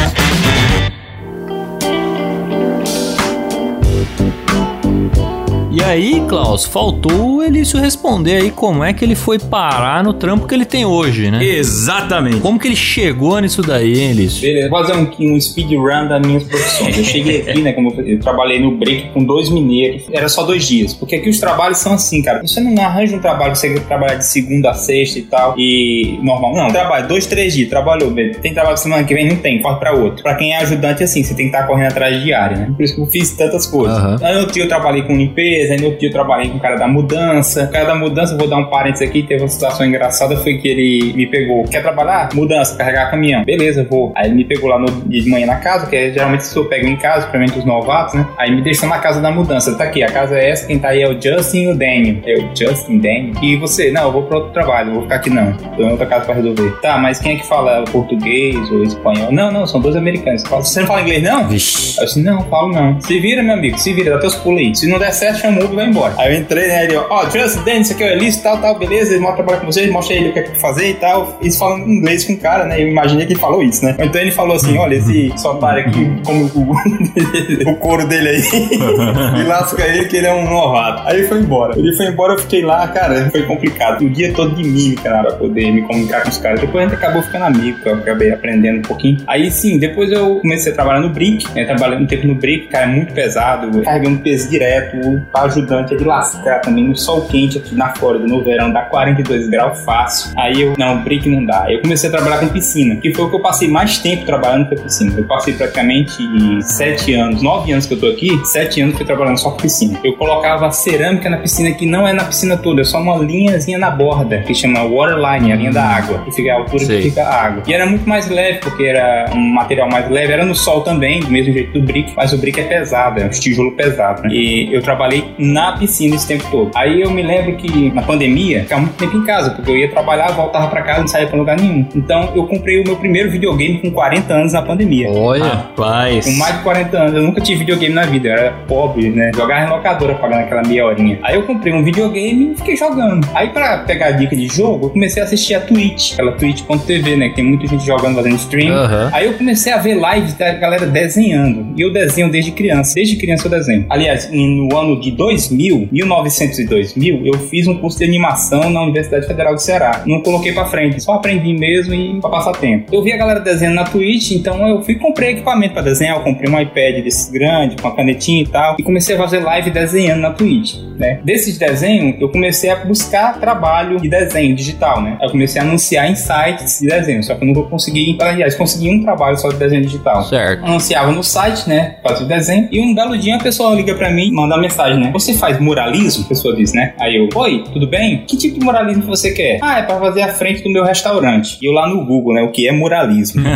E 5.75 5.83
aí, 5.83 6.23
Klaus, 6.29 6.63
faltou 6.63 7.35
o 7.35 7.43
Elício 7.43 7.77
responder 7.77 8.37
aí 8.37 8.49
como 8.49 8.81
é 8.81 8.93
que 8.93 9.03
ele 9.03 9.13
foi 9.13 9.37
parar 9.37 10.01
no 10.05 10.13
trampo 10.13 10.47
que 10.47 10.55
ele 10.55 10.63
tem 10.63 10.85
hoje, 10.85 11.29
né? 11.29 11.43
Exatamente. 11.43 12.39
Como 12.39 12.57
que 12.57 12.69
ele 12.69 12.77
chegou 12.77 13.37
nisso 13.41 13.61
daí, 13.61 13.99
hein, 13.99 14.11
Elício? 14.11 14.39
Beleza, 14.39 14.69
vou 14.69 14.79
fazer 14.79 14.95
um, 14.95 15.33
um 15.33 15.41
speedrun 15.41 16.07
das 16.07 16.25
minhas 16.25 16.45
profissões. 16.45 16.97
Eu 16.97 17.03
cheguei 17.03 17.41
aqui, 17.41 17.61
né, 17.61 17.73
como 17.73 17.91
eu, 17.91 18.07
eu 18.07 18.19
trabalhei 18.21 18.57
no 18.61 18.77
break 18.77 19.09
com 19.09 19.21
dois 19.25 19.49
mineiros, 19.49 20.03
era 20.13 20.29
só 20.29 20.43
dois 20.43 20.65
dias, 20.65 20.93
porque 20.93 21.17
aqui 21.17 21.29
os 21.29 21.41
trabalhos 21.41 21.79
são 21.79 21.95
assim, 21.95 22.21
cara. 22.21 22.39
Você 22.41 22.61
não 22.61 22.81
arranja 22.81 23.13
um 23.17 23.19
trabalho 23.19 23.51
que 23.51 23.59
você 23.59 23.73
quer 23.73 23.81
trabalhar 23.81 24.15
de 24.15 24.25
segunda 24.25 24.69
a 24.69 24.73
sexta 24.73 25.19
e 25.19 25.23
tal, 25.23 25.55
e 25.57 26.17
normal. 26.23 26.55
Não, 26.55 26.69
trabalho 26.69 27.05
dois, 27.09 27.27
três 27.27 27.53
dias, 27.53 27.67
trabalhou, 27.67 28.11
beleza. 28.11 28.39
tem 28.39 28.53
trabalho 28.53 28.77
semana 28.77 29.03
que 29.03 29.13
vem? 29.13 29.27
Não 29.27 29.35
tem, 29.35 29.61
corre 29.61 29.77
pra 29.77 29.91
outro. 29.91 30.23
Pra 30.23 30.35
quem 30.35 30.53
é 30.53 30.57
ajudante, 30.59 31.03
assim, 31.03 31.21
você 31.21 31.33
tem 31.33 31.49
que 31.49 31.53
estar 31.53 31.67
correndo 31.67 31.87
atrás 31.87 32.15
de 32.15 32.23
diária, 32.23 32.55
né? 32.55 32.73
Por 32.73 32.81
isso 32.81 32.95
que 32.95 33.01
eu 33.01 33.07
fiz 33.07 33.31
tantas 33.31 33.67
coisas. 33.67 33.97
Aham. 33.97 34.17
Aí 34.21 34.33
no 34.35 34.39
outro 34.39 34.53
dia 34.53 34.63
eu 34.63 34.69
trabalhei 34.69 35.01
com 35.01 35.13
limpeza, 35.17 35.64
aí 35.71 35.77
no 35.77 35.85
outro 35.85 35.99
dia 35.99 36.09
eu 36.09 36.13
trabalhei 36.13 36.49
com 36.49 36.57
o 36.57 36.59
cara 36.59 36.75
da 36.75 36.87
mudança. 36.87 37.65
O 37.65 37.71
cara 37.71 37.85
da 37.85 37.95
mudança, 37.95 38.37
vou 38.37 38.47
dar 38.47 38.57
um 38.57 38.65
parênteses 38.65 39.07
aqui, 39.07 39.23
teve 39.23 39.41
uma 39.41 39.47
situação 39.47 39.85
engraçada, 39.85 40.35
foi 40.37 40.57
que 40.57 40.67
ele 40.67 41.13
me 41.13 41.27
pegou, 41.27 41.63
quer 41.65 41.81
trabalhar? 41.81 42.29
Mudança, 42.33 42.75
carregar 42.77 43.09
caminhão. 43.11 43.43
Beleza, 43.43 43.85
vou. 43.89 44.11
Aí 44.15 44.27
ele 44.27 44.35
me 44.35 44.45
pegou 44.45 44.69
lá 44.69 44.79
no 44.79 44.85
dia 44.85 45.21
de 45.21 45.29
manhã 45.29 45.45
na 45.45 45.57
casa, 45.57 45.87
que 45.87 45.95
é, 45.95 46.11
geralmente 46.11 46.45
se 46.45 46.55
eu 46.55 46.65
pego 46.65 46.87
em 46.87 46.95
casa, 46.95 47.27
principalmente 47.27 47.59
os 47.59 47.65
novatos, 47.65 48.13
né? 48.13 48.27
Aí 48.37 48.51
me 48.51 48.61
deixou 48.61 48.87
na 48.89 48.99
casa 48.99 49.21
da 49.21 49.31
mudança. 49.31 49.75
Tá 49.75 49.83
aqui, 49.83 50.03
a 50.03 50.07
casa 50.07 50.37
é 50.37 50.49
essa, 50.49 50.67
quem 50.67 50.79
tá 50.79 50.89
aí 50.89 51.01
é 51.01 51.09
o 51.09 51.19
Justin 51.21 51.63
e 51.63 51.67
o 51.67 51.75
Daniel. 51.75 52.17
Eu, 52.25 52.49
Justin, 52.55 52.99
Daniel. 52.99 53.33
E 53.41 53.55
você? 53.57 53.91
Não, 53.91 54.03
eu 54.03 54.11
vou 54.11 54.23
pra 54.23 54.37
outro 54.37 54.53
trabalho, 54.53 54.93
vou 54.93 55.01
ficar 55.03 55.15
aqui 55.15 55.29
não. 55.29 55.53
Tô 55.53 55.83
em 55.83 55.91
outra 55.91 56.05
casa 56.05 56.25
pra 56.25 56.35
resolver. 56.35 56.71
Tá, 56.81 56.97
mas 56.97 57.19
quem 57.19 57.35
é 57.35 57.35
que 57.37 57.45
fala 57.45 57.83
português 57.85 58.55
ou 58.71 58.83
espanhol? 58.83 59.31
Não, 59.31 59.51
não, 59.51 59.65
são 59.65 59.79
dois 59.79 59.95
americanos. 59.95 60.43
Você 60.43 60.79
não 60.79 60.87
fala 60.87 61.01
inglês, 61.01 61.23
não? 61.23 61.47
Vixe. 61.47 61.99
Eu 61.99 62.05
disse, 62.05 62.21
não, 62.21 62.41
falo 62.49 62.71
não. 62.71 62.99
Se 63.01 63.19
vira, 63.19 63.41
meu 63.43 63.53
amigo, 63.53 63.77
se 63.77 63.93
vira, 63.93 64.11
dá 64.11 64.19
teus 64.19 64.35
pulos 64.35 64.59
aí. 64.59 64.75
Se 64.75 64.87
não 64.87 64.99
der 64.99 65.11
certo, 65.11 65.39
chama 65.39 65.54
o 65.61 65.65
Uber 65.65 65.73
e 65.73 65.75
vai 65.75 65.87
embora. 65.87 66.13
Aí 66.17 66.33
eu 66.33 66.39
entrei, 66.39 66.67
né, 66.67 66.85
ele, 66.85 66.97
ó, 66.97 67.29
Justin, 67.29 67.63
Danny, 67.63 67.81
isso 67.81 67.93
aqui 67.93 68.03
é 68.03 68.07
o 68.07 68.13
Elise, 68.13 68.43
tal, 68.43 68.57
tal, 68.57 68.77
beleza, 68.77 69.13
ele 69.13 69.19
mostra 69.19 69.37
trabalhar 69.37 69.59
com 69.59 69.71
vocês, 69.71 69.91
mostra 69.91 70.15
ele 70.15 70.29
o 70.29 70.33
que 70.33 70.39
é 70.39 70.43
que 70.43 70.59
fazer 70.59 70.89
e 70.89 70.93
tal. 70.95 71.37
Eles 71.41 71.57
falam 71.57 71.79
inglês 71.79 72.23
com 72.25 72.33
o 72.33 72.37
cara, 72.37 72.65
né, 72.65 72.81
eu 72.81 72.87
imaginei 72.87 73.25
que 73.25 73.33
ele 73.33 73.39
falou 73.39 73.63
isso, 73.63 73.83
né. 73.83 73.95
Então 73.99 74.21
ele 74.21 74.31
falou 74.31 74.55
assim, 74.55 74.77
olha, 74.77 74.95
esse 74.95 75.31
otário 75.45 75.87
aqui, 75.87 76.11
como 76.25 76.45
o, 76.45 76.75
o 77.71 77.75
couro 77.77 78.07
dele 78.07 78.29
aí, 78.29 78.41
e 79.39 79.43
lasca 79.43 79.83
ele 79.83 80.05
que 80.05 80.17
ele 80.17 80.27
é 80.27 80.33
um 80.33 80.49
novato. 80.49 81.07
Aí 81.07 81.19
ele 81.19 81.27
foi 81.27 81.39
embora. 81.39 81.77
Ele 81.77 81.95
foi 81.95 82.07
embora, 82.07 82.33
eu 82.33 82.39
fiquei 82.39 82.63
lá, 82.63 82.87
cara, 82.87 83.29
foi 83.31 83.43
complicado. 83.43 84.01
O 84.01 84.09
dia 84.09 84.33
todo 84.33 84.55
de 84.55 84.63
mímica, 84.63 85.03
cara, 85.03 85.23
pra 85.23 85.37
poder 85.37 85.71
me 85.71 85.81
comunicar 85.83 86.23
com 86.23 86.29
os 86.29 86.37
caras. 86.37 86.59
Depois 86.59 86.85
a 86.85 86.89
gente 86.89 86.97
acabou 86.97 87.21
ficando 87.21 87.45
amigo, 87.45 87.77
eu 87.85 87.95
acabei 87.95 88.31
aprendendo 88.31 88.79
um 88.79 88.81
pouquinho. 88.81 89.17
Aí 89.27 89.49
sim, 89.51 89.79
depois 89.79 90.11
eu 90.11 90.39
comecei 90.39 90.71
a 90.71 90.75
trabalhar 90.75 90.99
no 90.99 91.09
Brick, 91.09 91.45
né, 91.53 91.65
trabalhei 91.65 91.97
um 91.97 92.05
tempo 92.05 92.27
no 92.27 92.35
Brick, 92.35 92.67
cara, 92.67 92.85
é 92.85 92.87
muito 92.87 93.13
pesado, 93.13 93.81
carregando 93.81 94.19
peso 94.19 94.49
direto, 94.49 94.97
pra 95.31 95.44
ajudante 95.45 95.93
é 95.93 95.97
de 95.97 96.03
lascar 96.03 96.61
também, 96.61 96.87
no 96.87 96.95
sol 96.95 97.21
quente 97.25 97.57
aqui 97.57 97.75
na 97.75 97.89
Flórida, 97.95 98.25
no 98.27 98.43
verão, 98.43 98.71
dá 98.71 98.83
42 98.83 99.49
graus 99.49 99.83
fácil. 99.83 100.31
Aí 100.37 100.61
eu, 100.61 100.73
não, 100.77 101.03
Brick 101.03 101.29
não 101.29 101.45
dá. 101.45 101.65
Eu 101.69 101.81
comecei 101.81 102.09
a 102.09 102.11
trabalhar 102.11 102.39
com 102.39 102.47
piscina, 102.47 102.95
que 102.97 103.13
foi 103.13 103.25
o 103.25 103.29
que 103.29 103.35
eu 103.35 103.41
passei 103.41 103.67
mais 103.67 103.97
tempo 103.99 104.25
trabalhando 104.25 104.69
com 104.69 104.75
piscina. 104.75 105.13
Eu 105.17 105.25
passei 105.25 105.53
praticamente 105.53 106.15
7 106.61 107.13
anos, 107.13 107.41
9 107.41 107.71
anos 107.71 107.85
que 107.85 107.93
eu 107.93 107.99
tô 107.99 108.07
aqui, 108.07 108.29
7 108.45 108.81
anos 108.81 108.95
fui 108.95 109.05
trabalhando 109.05 109.37
só 109.37 109.51
com 109.51 109.57
piscina. 109.57 109.99
Eu 110.03 110.13
colocava 110.13 110.69
cerâmica 110.71 111.29
na 111.29 111.37
piscina, 111.37 111.71
que 111.71 111.85
não 111.85 112.07
é 112.07 112.13
na 112.13 112.23
piscina 112.23 112.57
toda, 112.57 112.81
é 112.81 112.83
só 112.83 112.99
uma 112.99 113.17
linhazinha 113.17 113.77
na 113.77 113.91
borda, 113.91 114.39
que 114.41 114.53
chama 114.53 114.83
waterline, 114.83 115.51
a 115.51 115.55
linha 115.55 115.71
da 115.71 115.83
água, 115.83 116.19
que 116.19 116.31
fica 116.31 116.51
a 116.51 116.55
altura 116.55 116.85
Sei. 116.85 117.01
que 117.01 117.09
fica 117.09 117.23
a 117.23 117.45
água. 117.45 117.63
E 117.67 117.73
era 117.73 117.85
muito 117.85 118.07
mais 118.07 118.29
leve, 118.29 118.59
porque 118.59 118.83
era 118.83 119.31
um 119.33 119.53
material 119.53 119.89
mais 119.89 120.09
leve, 120.09 120.33
era 120.33 120.45
no 120.45 120.55
sol 120.55 120.81
também, 120.81 121.19
do 121.19 121.29
mesmo 121.29 121.53
jeito 121.53 121.73
do 121.73 121.81
brick, 121.81 122.13
mas 122.15 122.33
o 122.33 122.37
brick 122.37 122.59
é 122.59 122.63
pesado, 122.63 123.19
é 123.19 123.25
um 123.25 123.29
tijolo 123.29 123.71
pesado. 123.71 124.23
Né? 124.23 124.29
E 124.31 124.73
eu 124.73 124.81
trabalhei 124.81 125.34
na 125.37 125.73
piscina 125.73 126.15
esse 126.15 126.27
tempo 126.27 126.45
todo. 126.49 126.71
Aí 126.75 127.01
eu 127.01 127.11
me 127.11 127.21
lembro 127.21 127.55
que 127.55 127.91
na 127.91 128.01
pandemia, 128.01 128.61
ficava 128.61 128.81
muito 128.81 128.95
tempo 128.95 129.17
em 129.17 129.23
casa, 129.23 129.51
porque 129.51 129.71
eu 129.71 129.77
ia 129.77 129.89
trabalhar, 129.89 130.31
voltava 130.31 130.67
pra 130.67 130.81
casa, 130.81 131.01
não 131.01 131.07
saía 131.07 131.27
pra 131.27 131.37
lugar 131.37 131.59
nenhum. 131.59 131.85
Então 131.95 132.31
eu 132.35 132.45
comprei 132.47 132.81
o 132.81 132.83
meu 132.83 132.95
primeiro 132.95 133.29
videogame 133.29 133.79
com 133.79 133.91
40 133.91 134.33
anos 134.33 134.53
na 134.53 134.61
pandemia. 134.61 135.09
Olha. 135.09 135.45
Rapaz. 135.45 136.25
Com 136.25 136.37
mais 136.37 136.57
de 136.57 136.63
40 136.63 136.97
anos, 136.97 137.13
eu 137.15 137.23
nunca 137.23 137.41
tive 137.41 137.59
videogame 137.59 137.93
na 137.93 138.05
vida, 138.05 138.29
eu 138.29 138.33
era 138.33 138.51
pobre, 138.67 139.09
né? 139.09 139.31
Jogava 139.35 139.65
em 139.65 139.69
locadora 139.69 140.15
pagando 140.15 140.41
aquela 140.41 140.63
meia 140.63 140.85
horinha. 140.85 141.19
Aí 141.23 141.35
eu 141.35 141.43
comprei 141.43 141.73
um 141.73 141.83
videogame 141.83 142.51
e 142.53 142.57
fiquei 142.57 142.75
jogando. 142.75 143.27
Aí 143.33 143.49
pra 143.49 143.79
pegar 143.79 144.11
dica 144.11 144.35
de 144.35 144.47
jogo, 144.47 144.87
eu 144.87 144.89
comecei 144.89 145.21
a 145.21 145.25
assistir 145.25 145.55
a 145.55 145.61
Twitch, 145.61 146.13
aquela 146.13 146.31
twitch.tv, 146.33 147.15
né? 147.15 147.29
Que 147.29 147.35
tem 147.35 147.45
muita 147.45 147.67
gente 147.67 147.85
jogando, 147.85 148.15
fazendo 148.15 148.35
stream. 148.35 148.73
Aham. 148.73 149.09
Aí 149.13 149.25
eu 149.25 149.33
comecei 149.33 149.71
a 149.73 149.77
ver 149.77 149.95
lives 149.95 150.33
da 150.33 150.53
galera 150.53 150.85
desenhando. 150.85 151.67
E 151.77 151.81
eu 151.81 151.91
desenho 151.91 152.31
desde 152.31 152.51
criança. 152.51 152.93
Desde 152.95 153.15
criança 153.15 153.47
eu 153.47 153.51
desenho. 153.51 153.85
Aliás, 153.89 154.29
no 154.31 154.75
ano 154.77 154.99
de 154.99 155.11
2000, 155.25 155.89
1900 155.91 156.59
e 156.59 156.65
2000, 156.67 157.25
eu 157.25 157.33
fiz 157.49 157.67
um 157.67 157.75
curso 157.77 157.97
de 157.97 158.03
animação 158.05 158.69
na 158.69 158.83
Universidade 158.83 159.25
Federal 159.25 159.55
do 159.55 159.61
Ceará. 159.61 160.03
Não 160.05 160.21
coloquei 160.21 160.51
pra 160.53 160.65
frente, 160.65 161.01
só 161.01 161.13
aprendi 161.13 161.51
mesmo 161.53 161.93
e 161.95 162.19
pra 162.21 162.29
passar 162.29 162.51
tempo. 162.53 162.93
Eu 162.93 163.01
vi 163.03 163.11
a 163.11 163.17
galera 163.17 163.39
desenhando 163.39 163.75
na 163.75 163.83
Twitch, 163.85 164.31
então 164.31 164.67
eu 164.67 164.83
fui 164.83 164.93
e 164.93 164.99
comprei 164.99 165.31
equipamento 165.31 165.73
pra 165.73 165.81
desenhar. 165.81 166.17
Eu 166.17 166.23
comprei 166.23 166.51
um 166.51 166.59
iPad 166.59 167.03
desse 167.03 167.31
grande, 167.31 167.75
com 167.75 167.87
uma 167.87 167.95
canetinha 167.95 168.43
e 168.43 168.47
tal. 168.47 168.75
E 168.79 168.83
comecei 168.83 169.15
a 169.15 169.17
fazer 169.17 169.39
live 169.39 169.71
desenhando 169.71 170.21
na 170.21 170.31
Twitch, 170.31 170.75
né? 170.97 171.19
Desses 171.23 171.57
desenhos, 171.57 172.21
eu 172.21 172.29
comecei 172.29 172.69
a 172.69 172.75
buscar 172.85 173.39
trabalho 173.39 173.99
de 173.99 174.07
desenho 174.07 174.55
digital, 174.55 175.01
né? 175.01 175.17
Eu 175.21 175.31
comecei 175.31 175.59
a 175.59 175.63
anunciar 175.63 176.09
em 176.09 176.15
sites 176.15 176.79
de 176.79 176.87
desenho, 176.87 177.23
só 177.23 177.33
que 177.33 177.43
eu 177.43 177.47
nunca 177.47 177.63
consegui, 177.63 178.15
aliás, 178.21 178.55
consegui 178.55 178.89
um 178.91 179.01
trabalho 179.01 179.37
só 179.37 179.49
de 179.49 179.55
desenho 179.57 179.81
digital 179.81 180.23
Certo. 180.23 180.63
anunciava 180.63 181.11
no 181.11 181.23
site, 181.23 181.67
né? 181.67 181.95
Fazia 182.03 182.25
o 182.25 182.29
desenho. 182.29 182.67
E 182.71 182.79
um 182.79 182.93
belo 182.93 183.17
dia 183.17 183.35
a 183.35 183.39
pessoa 183.39 183.73
liga 183.73 183.95
pra 183.95 184.11
mim, 184.11 184.31
manda 184.31 184.55
uma 184.55 184.61
mensagem, 184.61 184.99
né? 184.99 185.09
Você 185.15 185.33
faz 185.33 185.59
muralismo? 185.59 186.25
A 186.25 186.27
pessoa 186.29 186.55
diz, 186.55 186.73
né? 186.73 186.93
Aí 186.99 187.15
eu, 187.15 187.29
oi, 187.33 187.63
tudo 187.71 187.87
bem? 187.87 188.23
Que 188.27 188.35
tipo 188.37 188.59
de 188.59 188.65
muralismo 188.65 189.03
você 189.03 189.31
quer? 189.31 189.59
Ah, 189.61 189.79
é 189.79 189.83
pra 189.83 189.97
fazer 189.99 190.21
a 190.23 190.27
frente 190.29 190.61
do 190.63 190.69
meu 190.71 190.83
restaurante. 190.83 191.57
E 191.61 191.65
eu 191.67 191.71
lá 191.73 191.87
no 191.87 192.05
Google, 192.05 192.33
né? 192.33 192.41
O 192.43 192.51
que 192.51 192.67
é 192.67 192.71
muralismo? 192.71 193.41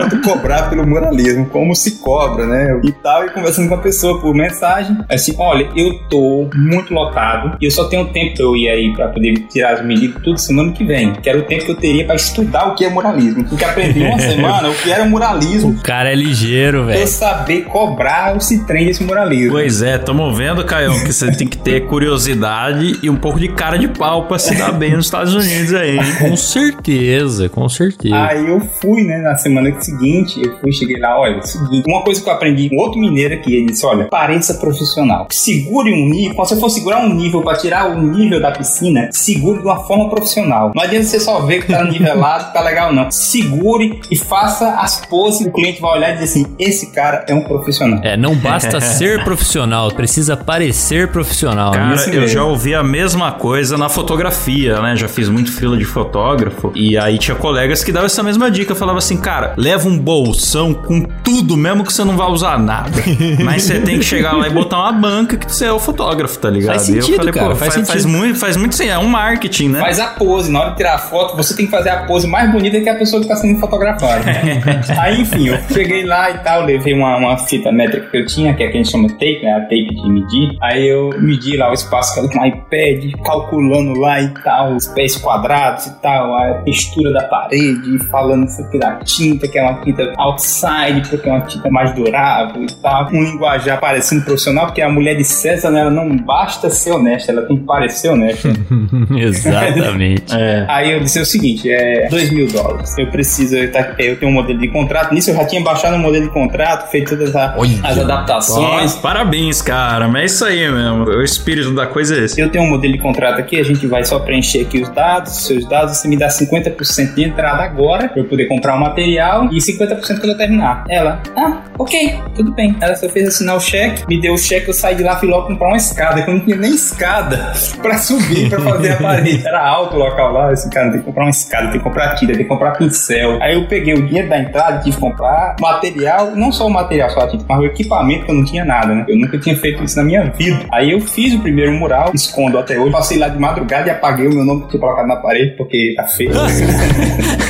quanto, 0.00 0.20
cobrar 0.22 0.68
pelo 0.70 0.86
muralismo, 0.86 1.46
como 1.46 1.74
se 1.74 1.98
cobra, 2.00 2.46
né? 2.46 2.80
E 2.84 2.92
tal, 2.92 3.24
e 3.26 3.30
conversando 3.30 3.68
com 3.68 3.74
a 3.74 3.78
pessoa 3.78 4.20
por 4.20 4.34
mensagem, 4.34 4.96
assim, 5.08 5.34
olha, 5.38 5.68
eu 5.76 5.98
tô 6.08 6.48
muito 6.54 6.92
lotado 6.94 7.56
e 7.60 7.66
eu 7.66 7.70
só 7.70 7.84
tenho 7.84 8.06
tempo 8.06 8.34
pra 8.36 8.44
eu 8.44 8.56
ir 8.56 8.68
aí 8.68 8.92
pra 8.94 9.08
poder 9.08 9.34
tirar 9.50 9.74
as 9.74 9.84
medidas 9.84 10.22
tudo 10.22 10.38
semana 10.38 10.72
que 10.72 10.84
vem, 10.84 11.12
que 11.12 11.28
era 11.28 11.38
o 11.38 11.42
tempo 11.42 11.64
que 11.64 11.70
eu 11.70 11.76
teria 11.76 12.04
pra 12.06 12.14
estudar 12.14 12.68
o 12.68 12.74
que 12.74 12.84
é 12.84 12.88
muralismo, 12.90 13.44
porque 13.44 13.64
aprendi 13.64 14.00
uma 14.02 14.18
semana 14.20 14.68
o 14.68 14.74
que 14.74 14.90
era 14.90 15.04
muralismo. 15.04 15.70
O 15.70 15.82
cara 15.82 16.10
é 16.10 16.14
ligeiro, 16.14 16.78
Pra 16.84 16.86
velho. 16.92 17.00
eu 17.00 17.06
saber 17.06 17.64
cobrar 17.64 18.36
esse 18.36 18.64
trem 18.66 18.86
desse 18.86 19.02
muralismo. 19.04 19.52
Pois 19.52 19.82
é, 19.82 19.98
tamo 19.98 20.32
vendo, 20.38 20.64
Caião, 20.64 20.96
que 21.00 21.12
você 21.12 21.32
tem 21.32 21.48
que 21.48 21.58
ter 21.58 21.88
curiosidade 21.88 22.96
e 23.02 23.10
um 23.10 23.16
pouco 23.16 23.40
de 23.40 23.48
cara 23.48 23.76
de 23.76 23.88
pau 23.88 24.28
pra 24.28 24.38
se 24.38 24.54
dar 24.54 24.70
bem 24.70 24.94
nos 24.94 25.06
Estados 25.06 25.34
Unidos 25.34 25.74
aí, 25.74 25.98
hein? 25.98 26.14
Com 26.20 26.36
certeza, 26.36 27.48
com 27.48 27.68
certeza. 27.68 28.14
Aí 28.14 28.48
eu 28.48 28.60
fui, 28.60 29.02
né, 29.02 29.18
na 29.18 29.34
semana 29.34 29.68
seguinte, 29.80 30.40
eu 30.40 30.56
fui, 30.60 30.70
cheguei 30.70 30.96
lá, 30.96 31.18
olha, 31.18 31.38
é 31.38 31.42
seguinte, 31.42 31.82
uma 31.88 32.02
coisa 32.02 32.22
que 32.22 32.28
eu 32.28 32.32
aprendi 32.32 32.68
com 32.68 32.76
outro 32.76 33.00
mineiro 33.00 33.34
aqui, 33.34 33.52
ele 33.52 33.66
disse, 33.66 33.84
olha, 33.84 34.04
pareça 34.04 34.54
profissional. 34.54 35.26
Segure 35.32 35.92
um 35.92 36.08
nível, 36.08 36.36
quando 36.36 36.48
você 36.50 36.60
for 36.60 36.70
segurar 36.70 37.00
um 37.00 37.12
nível 37.12 37.42
pra 37.42 37.56
tirar 37.56 37.90
o 37.90 38.00
nível 38.00 38.40
da 38.40 38.52
piscina, 38.52 39.08
segure 39.10 39.58
de 39.58 39.64
uma 39.64 39.82
forma 39.86 40.08
profissional. 40.08 40.70
Não 40.72 40.82
adianta 40.84 41.06
você 41.06 41.18
só 41.18 41.40
ver 41.40 41.62
que 41.62 41.72
tá 41.72 41.82
nivelado, 41.82 42.52
tá 42.52 42.60
legal, 42.60 42.92
não. 42.92 43.10
Segure 43.10 44.00
e 44.08 44.16
faça 44.16 44.74
as 44.74 45.04
poses 45.06 45.48
o 45.48 45.50
cliente 45.50 45.80
vai 45.80 45.98
olhar 45.98 46.10
e 46.10 46.12
dizer 46.18 46.24
assim, 46.26 46.46
esse 46.60 46.92
cara 46.92 47.24
é 47.28 47.34
um 47.34 47.42
profissional. 47.42 48.00
É, 48.04 48.16
não 48.16 48.36
basta 48.36 48.78
ser 48.80 49.24
profissional, 49.24 49.90
precisa 49.90 50.27
parecer 50.36 51.08
profissional. 51.08 51.72
né? 51.72 51.78
Cara, 51.78 51.94
Isso 51.94 52.08
eu 52.10 52.20
mesmo. 52.20 52.28
já 52.28 52.44
ouvi 52.44 52.74
a 52.74 52.82
mesma 52.82 53.32
coisa 53.32 53.76
na 53.76 53.88
fotografia, 53.88 54.80
né? 54.80 54.96
Já 54.96 55.08
fiz 55.08 55.28
muito 55.28 55.52
fila 55.52 55.76
de 55.76 55.84
fotógrafo. 55.84 56.72
E 56.74 56.96
aí 56.96 57.18
tinha 57.18 57.34
colegas 57.34 57.82
que 57.84 57.92
davam 57.92 58.06
essa 58.06 58.22
mesma 58.22 58.50
dica. 58.50 58.74
Falava 58.74 58.98
assim, 58.98 59.16
cara, 59.16 59.54
leva 59.56 59.88
um 59.88 59.98
bolsão 59.98 60.72
com 60.74 61.02
tudo, 61.22 61.56
mesmo 61.56 61.84
que 61.84 61.92
você 61.92 62.04
não 62.04 62.16
vá 62.16 62.26
usar 62.28 62.58
nada. 62.58 62.90
Mas 63.44 63.62
você 63.64 63.80
tem 63.80 63.98
que 63.98 64.04
chegar 64.04 64.32
lá 64.36 64.46
e 64.46 64.50
botar 64.50 64.78
uma 64.78 64.92
banca 64.92 65.36
que 65.36 65.50
você 65.52 65.66
é 65.66 65.72
o 65.72 65.78
fotógrafo, 65.78 66.38
tá 66.38 66.50
ligado? 66.50 66.74
Faz 66.76 66.88
E 66.88 66.96
eu 66.96 67.02
sentido, 67.02 67.32
cara, 67.32 67.54
faz 67.54 67.74
faz, 67.74 67.86
sentido. 67.88 68.08
muito, 68.08 68.38
faz 68.38 68.56
muito 68.56 68.74
sim, 68.74 68.88
é 68.88 68.98
um 68.98 69.08
marketing, 69.08 69.68
né? 69.70 69.80
Faz 69.80 69.98
a 70.00 70.08
pose, 70.08 70.50
na 70.50 70.60
hora 70.60 70.70
de 70.70 70.76
tirar 70.76 70.94
a 70.94 70.98
foto, 70.98 71.36
você 71.36 71.54
tem 71.56 71.66
que 71.66 71.70
fazer 71.70 71.90
a 71.90 72.04
pose 72.04 72.26
mais 72.26 72.50
bonita 72.50 72.80
que 72.80 72.88
a 72.88 72.94
pessoa 72.94 73.20
que 73.22 73.28
tá 73.28 73.36
sendo 73.36 73.58
fotografada. 73.60 74.24
Aí, 75.00 75.20
enfim, 75.20 75.48
eu 75.48 75.58
cheguei 75.72 76.04
lá 76.04 76.30
e 76.30 76.38
tal, 76.38 76.64
levei 76.64 76.94
uma, 76.94 77.16
uma 77.16 77.38
fita 77.38 77.70
métrica 77.72 78.06
que 78.10 78.16
eu 78.16 78.26
tinha, 78.26 78.54
que 78.54 78.62
é 78.62 78.66
a 78.66 78.70
que 78.70 78.76
a 78.78 78.82
gente 78.82 78.90
chama 78.90 79.08
tape, 79.08 79.40
né? 79.42 79.52
A 79.52 79.60
tape 79.62 79.88
de 79.94 80.17
medir. 80.20 80.56
Aí 80.62 80.86
eu 80.88 81.10
medi 81.18 81.56
lá 81.56 81.70
o 81.70 81.74
espaço 81.74 82.14
com 82.14 82.22
o 82.38 82.46
iPad, 82.46 83.12
calculando 83.24 83.98
lá 83.98 84.20
e 84.20 84.28
tal, 84.42 84.74
os 84.74 84.86
pés 84.88 85.16
quadrados 85.16 85.86
e 85.86 86.00
tal, 86.00 86.34
a 86.36 86.54
textura 86.62 87.12
da 87.12 87.22
parede, 87.24 87.98
falando 88.10 88.44
isso 88.46 88.60
aqui 88.62 88.78
da 88.78 88.96
tinta, 88.96 89.48
que 89.48 89.58
é 89.58 89.62
uma 89.62 89.80
tinta 89.82 90.12
outside, 90.16 91.08
porque 91.08 91.28
é 91.28 91.32
uma 91.32 91.42
tinta 91.42 91.70
mais 91.70 91.94
durável 91.94 92.62
e 92.62 92.72
tal. 92.82 93.08
Um 93.12 93.22
linguajar 93.22 93.78
parecendo 93.80 94.24
profissional, 94.24 94.66
porque 94.66 94.82
a 94.82 94.88
mulher 94.88 95.14
de 95.16 95.24
César, 95.24 95.70
né, 95.70 95.80
ela 95.80 95.90
não 95.90 96.16
basta 96.16 96.70
ser 96.70 96.92
honesta, 96.92 97.32
ela 97.32 97.42
tem 97.42 97.56
que 97.56 97.64
parecer 97.64 98.08
honesta. 98.10 98.48
Exatamente. 99.16 100.34
É. 100.34 100.66
Aí 100.68 100.92
eu 100.92 101.00
disse 101.00 101.20
o 101.20 101.26
seguinte, 101.26 101.70
é 101.70 102.08
2 102.08 102.30
mil 102.32 102.46
dólares. 102.48 102.96
Eu 102.98 103.06
preciso, 103.10 103.56
eu, 103.56 103.70
tá- 103.72 103.94
eu 103.98 104.18
tenho 104.18 104.30
um 104.30 104.34
modelo 104.34 104.58
de 104.58 104.68
contrato. 104.68 105.12
Nisso 105.14 105.30
eu 105.30 105.34
já 105.36 105.44
tinha 105.44 105.62
baixado 105.62 105.94
um 105.96 105.98
modelo 105.98 106.24
de 106.26 106.32
contrato, 106.32 106.90
feito 106.90 107.10
todas 107.16 107.34
a- 107.36 107.54
Olha. 107.56 107.70
as 107.84 107.98
adaptações. 107.98 108.94
Parabéns, 108.96 109.62
cara. 109.62 110.07
Mas 110.08 110.22
é 110.22 110.24
isso 110.26 110.44
aí 110.44 110.70
mesmo. 110.70 111.04
O 111.04 111.22
espírito 111.22 111.74
da 111.74 111.86
coisa 111.86 112.16
é 112.16 112.24
esse. 112.24 112.40
Eu 112.40 112.50
tenho 112.50 112.64
um 112.64 112.70
modelo 112.70 112.92
de 112.92 112.98
contrato 112.98 113.40
aqui, 113.40 113.58
a 113.58 113.62
gente 113.62 113.86
vai 113.86 114.04
só 114.04 114.18
preencher 114.18 114.62
aqui 114.62 114.82
os 114.82 114.88
dados, 114.90 115.32
os 115.38 115.46
seus 115.46 115.68
dados, 115.68 115.96
você 115.96 116.08
me 116.08 116.16
dá 116.16 116.28
50% 116.28 117.14
de 117.14 117.24
entrada 117.24 117.62
agora, 117.62 118.08
pra 118.08 118.20
eu 118.20 118.24
poder 118.24 118.46
comprar 118.46 118.74
o 118.76 118.80
material, 118.80 119.48
e 119.52 119.58
50% 119.58 120.00
quando 120.20 120.30
eu 120.30 120.36
terminar. 120.36 120.84
Ela, 120.88 121.22
ah, 121.36 121.62
ok, 121.78 122.18
tudo 122.34 122.52
bem. 122.52 122.76
Ela 122.80 122.96
só 122.96 123.08
fez 123.08 123.28
assinar 123.28 123.56
o 123.56 123.60
cheque, 123.60 124.04
me 124.08 124.20
deu 124.20 124.34
o 124.34 124.38
cheque, 124.38 124.68
eu 124.68 124.74
saí 124.74 124.94
de 124.94 125.02
lá, 125.02 125.16
fui 125.16 125.28
logo 125.28 125.48
comprar 125.48 125.68
uma 125.68 125.76
escada, 125.76 126.22
que 126.22 126.30
eu 126.30 126.34
não 126.34 126.44
tinha 126.44 126.56
nem 126.56 126.74
escada 126.74 127.52
pra 127.82 127.98
subir, 127.98 128.48
pra 128.48 128.60
fazer 128.60 128.92
a 128.92 128.96
parede. 129.02 129.46
Era 129.46 129.66
alto 129.66 129.96
o 129.96 129.98
local 129.98 130.32
lá, 130.32 130.52
esse 130.52 130.68
cara 130.70 130.90
tem 130.90 131.00
que 131.00 131.06
comprar 131.06 131.24
uma 131.24 131.30
escada, 131.30 131.68
tem 131.68 131.78
que 131.78 131.84
comprar 131.84 132.14
tinta, 132.14 132.32
tem 132.32 132.42
que 132.42 132.48
comprar 132.48 132.72
pincel. 132.72 133.38
Aí 133.42 133.54
eu 133.54 133.66
peguei 133.66 133.94
o 133.94 134.06
dinheiro 134.06 134.28
da 134.28 134.38
entrada, 134.38 134.78
tive 134.78 134.96
que 134.96 135.00
comprar 135.00 135.56
material, 135.60 136.32
não 136.34 136.52
só 136.52 136.66
o 136.66 136.70
material, 136.70 137.10
só 137.10 137.20
a 137.20 137.28
tinta, 137.28 137.44
mas 137.48 137.58
o 137.60 137.66
equipamento, 137.66 138.24
que 138.24 138.30
eu 138.30 138.34
não 138.34 138.44
tinha 138.44 138.64
nada, 138.64 138.94
né? 138.94 139.04
Eu 139.08 139.16
nunca 139.16 139.38
tinha 139.38 139.56
feito 139.56 139.82
isso 139.88 139.96
na 139.96 140.04
minha 140.04 140.24
vida. 140.30 140.60
Aí 140.72 140.92
eu 140.92 141.00
fiz 141.00 141.34
o 141.34 141.40
primeiro 141.40 141.72
mural, 141.72 142.12
escondo 142.14 142.58
até 142.58 142.78
hoje, 142.78 142.92
passei 142.92 143.18
lá 143.18 143.28
de 143.28 143.38
madrugada 143.38 143.88
e 143.88 143.90
apaguei 143.90 144.26
o 144.26 144.34
meu 144.34 144.44
nome 144.44 144.62
que 144.62 144.68
tinha 144.70 144.80
colocado 144.80 145.06
na 145.06 145.16
parede, 145.16 145.56
porque 145.56 145.94
tá 145.96 146.04
feio. 146.04 146.30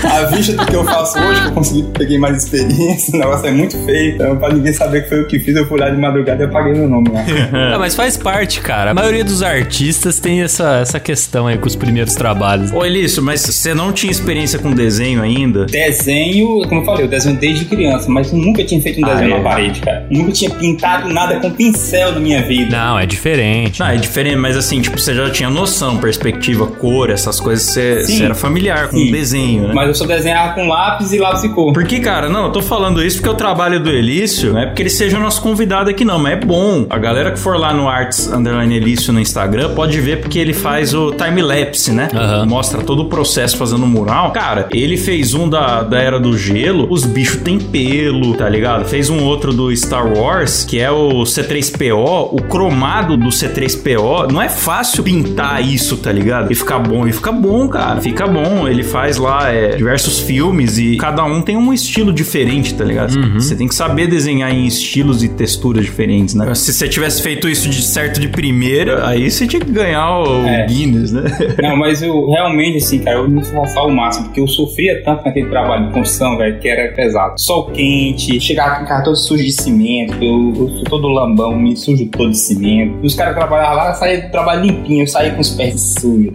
a 0.04 0.24
vista 0.26 0.52
do 0.54 0.66
que 0.66 0.74
eu 0.74 0.84
faço 0.84 1.18
hoje, 1.18 1.42
que 1.42 1.48
eu 1.48 1.52
consegui, 1.52 1.82
peguei 1.96 2.18
mais 2.18 2.42
experiência, 2.42 3.14
o 3.16 3.18
negócio 3.18 3.46
é 3.46 3.50
muito 3.50 3.76
feio. 3.84 4.14
Então, 4.14 4.36
pra 4.36 4.52
ninguém 4.52 4.72
saber 4.72 5.02
que 5.02 5.08
foi 5.08 5.20
eu 5.20 5.26
que 5.26 5.38
fiz, 5.38 5.56
eu 5.56 5.66
fui 5.66 5.78
lá 5.78 5.90
de 5.90 5.96
madrugada 5.96 6.42
e 6.42 6.46
apaguei 6.46 6.72
meu 6.72 6.88
nome 6.88 7.10
lá. 7.10 7.24
Ah, 7.68 7.78
mas 7.78 7.94
faz 7.94 8.16
parte, 8.16 8.60
cara. 8.60 8.90
A 8.90 8.94
maioria 8.94 9.24
dos 9.24 9.42
artistas 9.42 10.20
tem 10.20 10.42
essa, 10.42 10.78
essa 10.80 11.00
questão 11.00 11.46
aí 11.46 11.58
com 11.58 11.66
os 11.66 11.74
primeiros 11.76 12.14
trabalhos. 12.14 12.72
Ô, 12.72 12.84
Elício, 12.84 13.22
mas 13.22 13.40
você 13.40 13.74
não 13.74 13.92
tinha 13.92 14.10
experiência 14.10 14.58
com 14.58 14.72
desenho 14.72 15.22
ainda? 15.22 15.66
Desenho, 15.66 16.62
como 16.68 16.80
eu 16.82 16.84
falei, 16.84 17.04
eu 17.04 17.08
desenho 17.08 17.36
desde 17.36 17.64
criança, 17.64 18.08
mas 18.08 18.32
nunca 18.32 18.64
tinha 18.64 18.80
feito 18.80 19.00
um 19.00 19.06
Ah, 19.06 19.14
desenho 19.14 19.34
é? 19.34 19.38
na 19.38 19.42
parede, 19.42 19.80
cara. 19.80 20.06
Nunca 20.10 20.32
tinha 20.32 20.50
pintado 20.50 21.08
nada 21.12 21.40
com 21.40 21.50
pincel 21.50 22.12
na 22.12 22.20
minha 22.20 22.27
vida. 22.42 22.76
Não, 22.76 22.98
é 22.98 23.06
diferente. 23.06 23.80
Não, 23.80 23.86
é 23.86 23.96
diferente, 23.96 24.36
mas 24.36 24.56
assim, 24.56 24.80
tipo, 24.80 24.98
você 24.98 25.14
já 25.14 25.30
tinha 25.30 25.50
noção, 25.50 25.96
perspectiva, 25.98 26.66
cor, 26.66 27.10
essas 27.10 27.40
coisas, 27.40 27.66
você, 27.66 28.04
você 28.04 28.24
era 28.24 28.34
familiar 28.34 28.88
com 28.88 28.96
Sim. 28.96 29.08
o 29.08 29.12
desenho, 29.12 29.68
né? 29.68 29.74
Mas 29.74 29.88
eu 29.88 29.94
só 29.94 30.06
desenhava 30.06 30.54
com 30.54 30.68
lápis 30.68 31.12
e 31.12 31.18
lápis 31.18 31.44
e 31.44 31.48
cor. 31.48 31.72
Porque, 31.72 32.00
cara, 32.00 32.28
não, 32.28 32.46
eu 32.46 32.52
tô 32.52 32.62
falando 32.62 33.04
isso 33.04 33.18
porque 33.18 33.30
o 33.30 33.34
trabalho 33.34 33.80
do 33.80 33.90
Elício 33.90 34.52
não 34.52 34.60
é 34.60 34.66
porque 34.66 34.82
ele 34.82 34.90
seja 34.90 35.18
nosso 35.18 35.40
convidado 35.40 35.90
aqui, 35.90 36.04
não, 36.04 36.18
mas 36.18 36.32
é 36.32 36.36
bom. 36.36 36.86
A 36.90 36.98
galera 36.98 37.30
que 37.30 37.38
for 37.38 37.58
lá 37.58 37.72
no 37.72 37.88
Arts 37.88 38.28
Underline 38.28 38.76
Elício 38.76 39.12
no 39.12 39.20
Instagram 39.20 39.74
pode 39.74 40.00
ver 40.00 40.20
porque 40.20 40.38
ele 40.38 40.52
faz 40.52 40.94
o 40.94 41.12
time-lapse, 41.12 41.92
né? 41.92 42.08
Aham. 42.14 42.46
Mostra 42.46 42.82
todo 42.82 43.02
o 43.02 43.04
processo 43.06 43.56
fazendo 43.56 43.84
o 43.84 43.86
mural. 43.86 44.32
Cara, 44.32 44.68
ele 44.72 44.96
fez 44.96 45.34
um 45.34 45.48
da, 45.48 45.82
da 45.82 45.98
Era 45.98 46.18
do 46.18 46.36
Gelo, 46.36 46.86
os 46.90 47.04
bichos 47.04 47.42
têm 47.42 47.58
pelo, 47.58 48.34
tá 48.34 48.48
ligado? 48.48 48.84
Fez 48.84 49.10
um 49.10 49.22
outro 49.24 49.52
do 49.52 49.74
Star 49.76 50.06
Wars, 50.06 50.64
que 50.64 50.78
é 50.80 50.90
o 50.90 51.22
C3PO, 51.22 52.17
o 52.20 52.42
cromado 52.42 53.16
do 53.16 53.28
C3PO. 53.28 54.30
Não 54.32 54.40
é 54.40 54.48
fácil 54.48 55.02
pintar 55.02 55.62
isso, 55.64 55.96
tá 55.96 56.10
ligado? 56.12 56.50
E 56.50 56.54
ficar 56.54 56.78
bom. 56.78 57.06
E 57.06 57.12
fica 57.12 57.32
bom, 57.32 57.68
cara. 57.68 58.00
Fica 58.00 58.26
bom. 58.26 58.66
Ele 58.68 58.82
faz 58.82 59.16
lá 59.16 59.50
é, 59.52 59.76
diversos 59.76 60.20
filmes 60.20 60.78
e 60.78 60.96
cada 60.96 61.24
um 61.24 61.42
tem 61.42 61.56
um 61.56 61.72
estilo 61.72 62.12
diferente, 62.12 62.74
tá 62.74 62.84
ligado? 62.84 63.08
Você 63.34 63.54
tem 63.56 63.68
que 63.68 63.74
saber 63.74 64.06
desenhar 64.06 64.52
em 64.52 64.66
estilos 64.66 65.22
e 65.22 65.28
texturas 65.28 65.84
diferentes, 65.84 66.34
né? 66.34 66.54
Se 66.54 66.72
você 66.72 66.88
tivesse 66.88 67.22
feito 67.22 67.48
isso 67.48 67.68
de 67.68 67.82
certo 67.82 68.20
de 68.20 68.28
primeira, 68.28 69.06
aí 69.06 69.30
você 69.30 69.46
tinha 69.46 69.60
que 69.60 69.70
ganhar 69.70 70.18
o 70.20 70.44
É. 70.46 70.66
Guinness, 70.66 71.12
né? 71.12 71.22
Não, 71.62 71.76
mas 71.76 72.02
eu 72.02 72.28
realmente, 72.30 72.78
assim, 72.78 72.98
cara, 73.00 73.18
eu 73.18 73.28
me 73.28 73.40
esforçava 73.40 73.86
o 73.86 73.94
máximo, 73.94 74.26
porque 74.26 74.40
eu 74.40 74.46
sofria 74.48 75.02
tanto 75.04 75.24
naquele 75.24 75.48
trabalho 75.48 75.86
de 75.88 75.92
construção, 75.92 76.36
velho, 76.36 76.58
que 76.58 76.68
era 76.68 76.92
pesado. 76.94 77.34
Sol 77.38 77.66
quente, 77.70 78.40
chegava 78.40 78.76
com 78.76 78.84
o 78.84 78.88
carro 78.88 79.04
todo 79.04 79.16
sujo 79.16 79.42
de 79.44 79.52
cimento, 79.52 80.14
eu, 80.22 80.52
eu 80.56 80.68
sou 80.76 80.84
todo 80.84 81.08
lambão, 81.08 81.56
me 81.58 81.76
sujo 81.76 82.06
todo 82.08 82.30
de 82.30 82.38
cimento. 82.38 82.98
E 83.02 83.06
os 83.06 83.14
caras 83.14 83.34
trabalhavam 83.34 83.76
lá, 83.76 83.94
saía 83.94 84.22
do 84.22 84.30
trabalho 84.30 84.62
limpinho, 84.62 85.02
eu 85.02 85.06
saía 85.06 85.30
com 85.32 85.40
os 85.40 85.50
pés 85.50 85.94
sujos. 85.98 86.32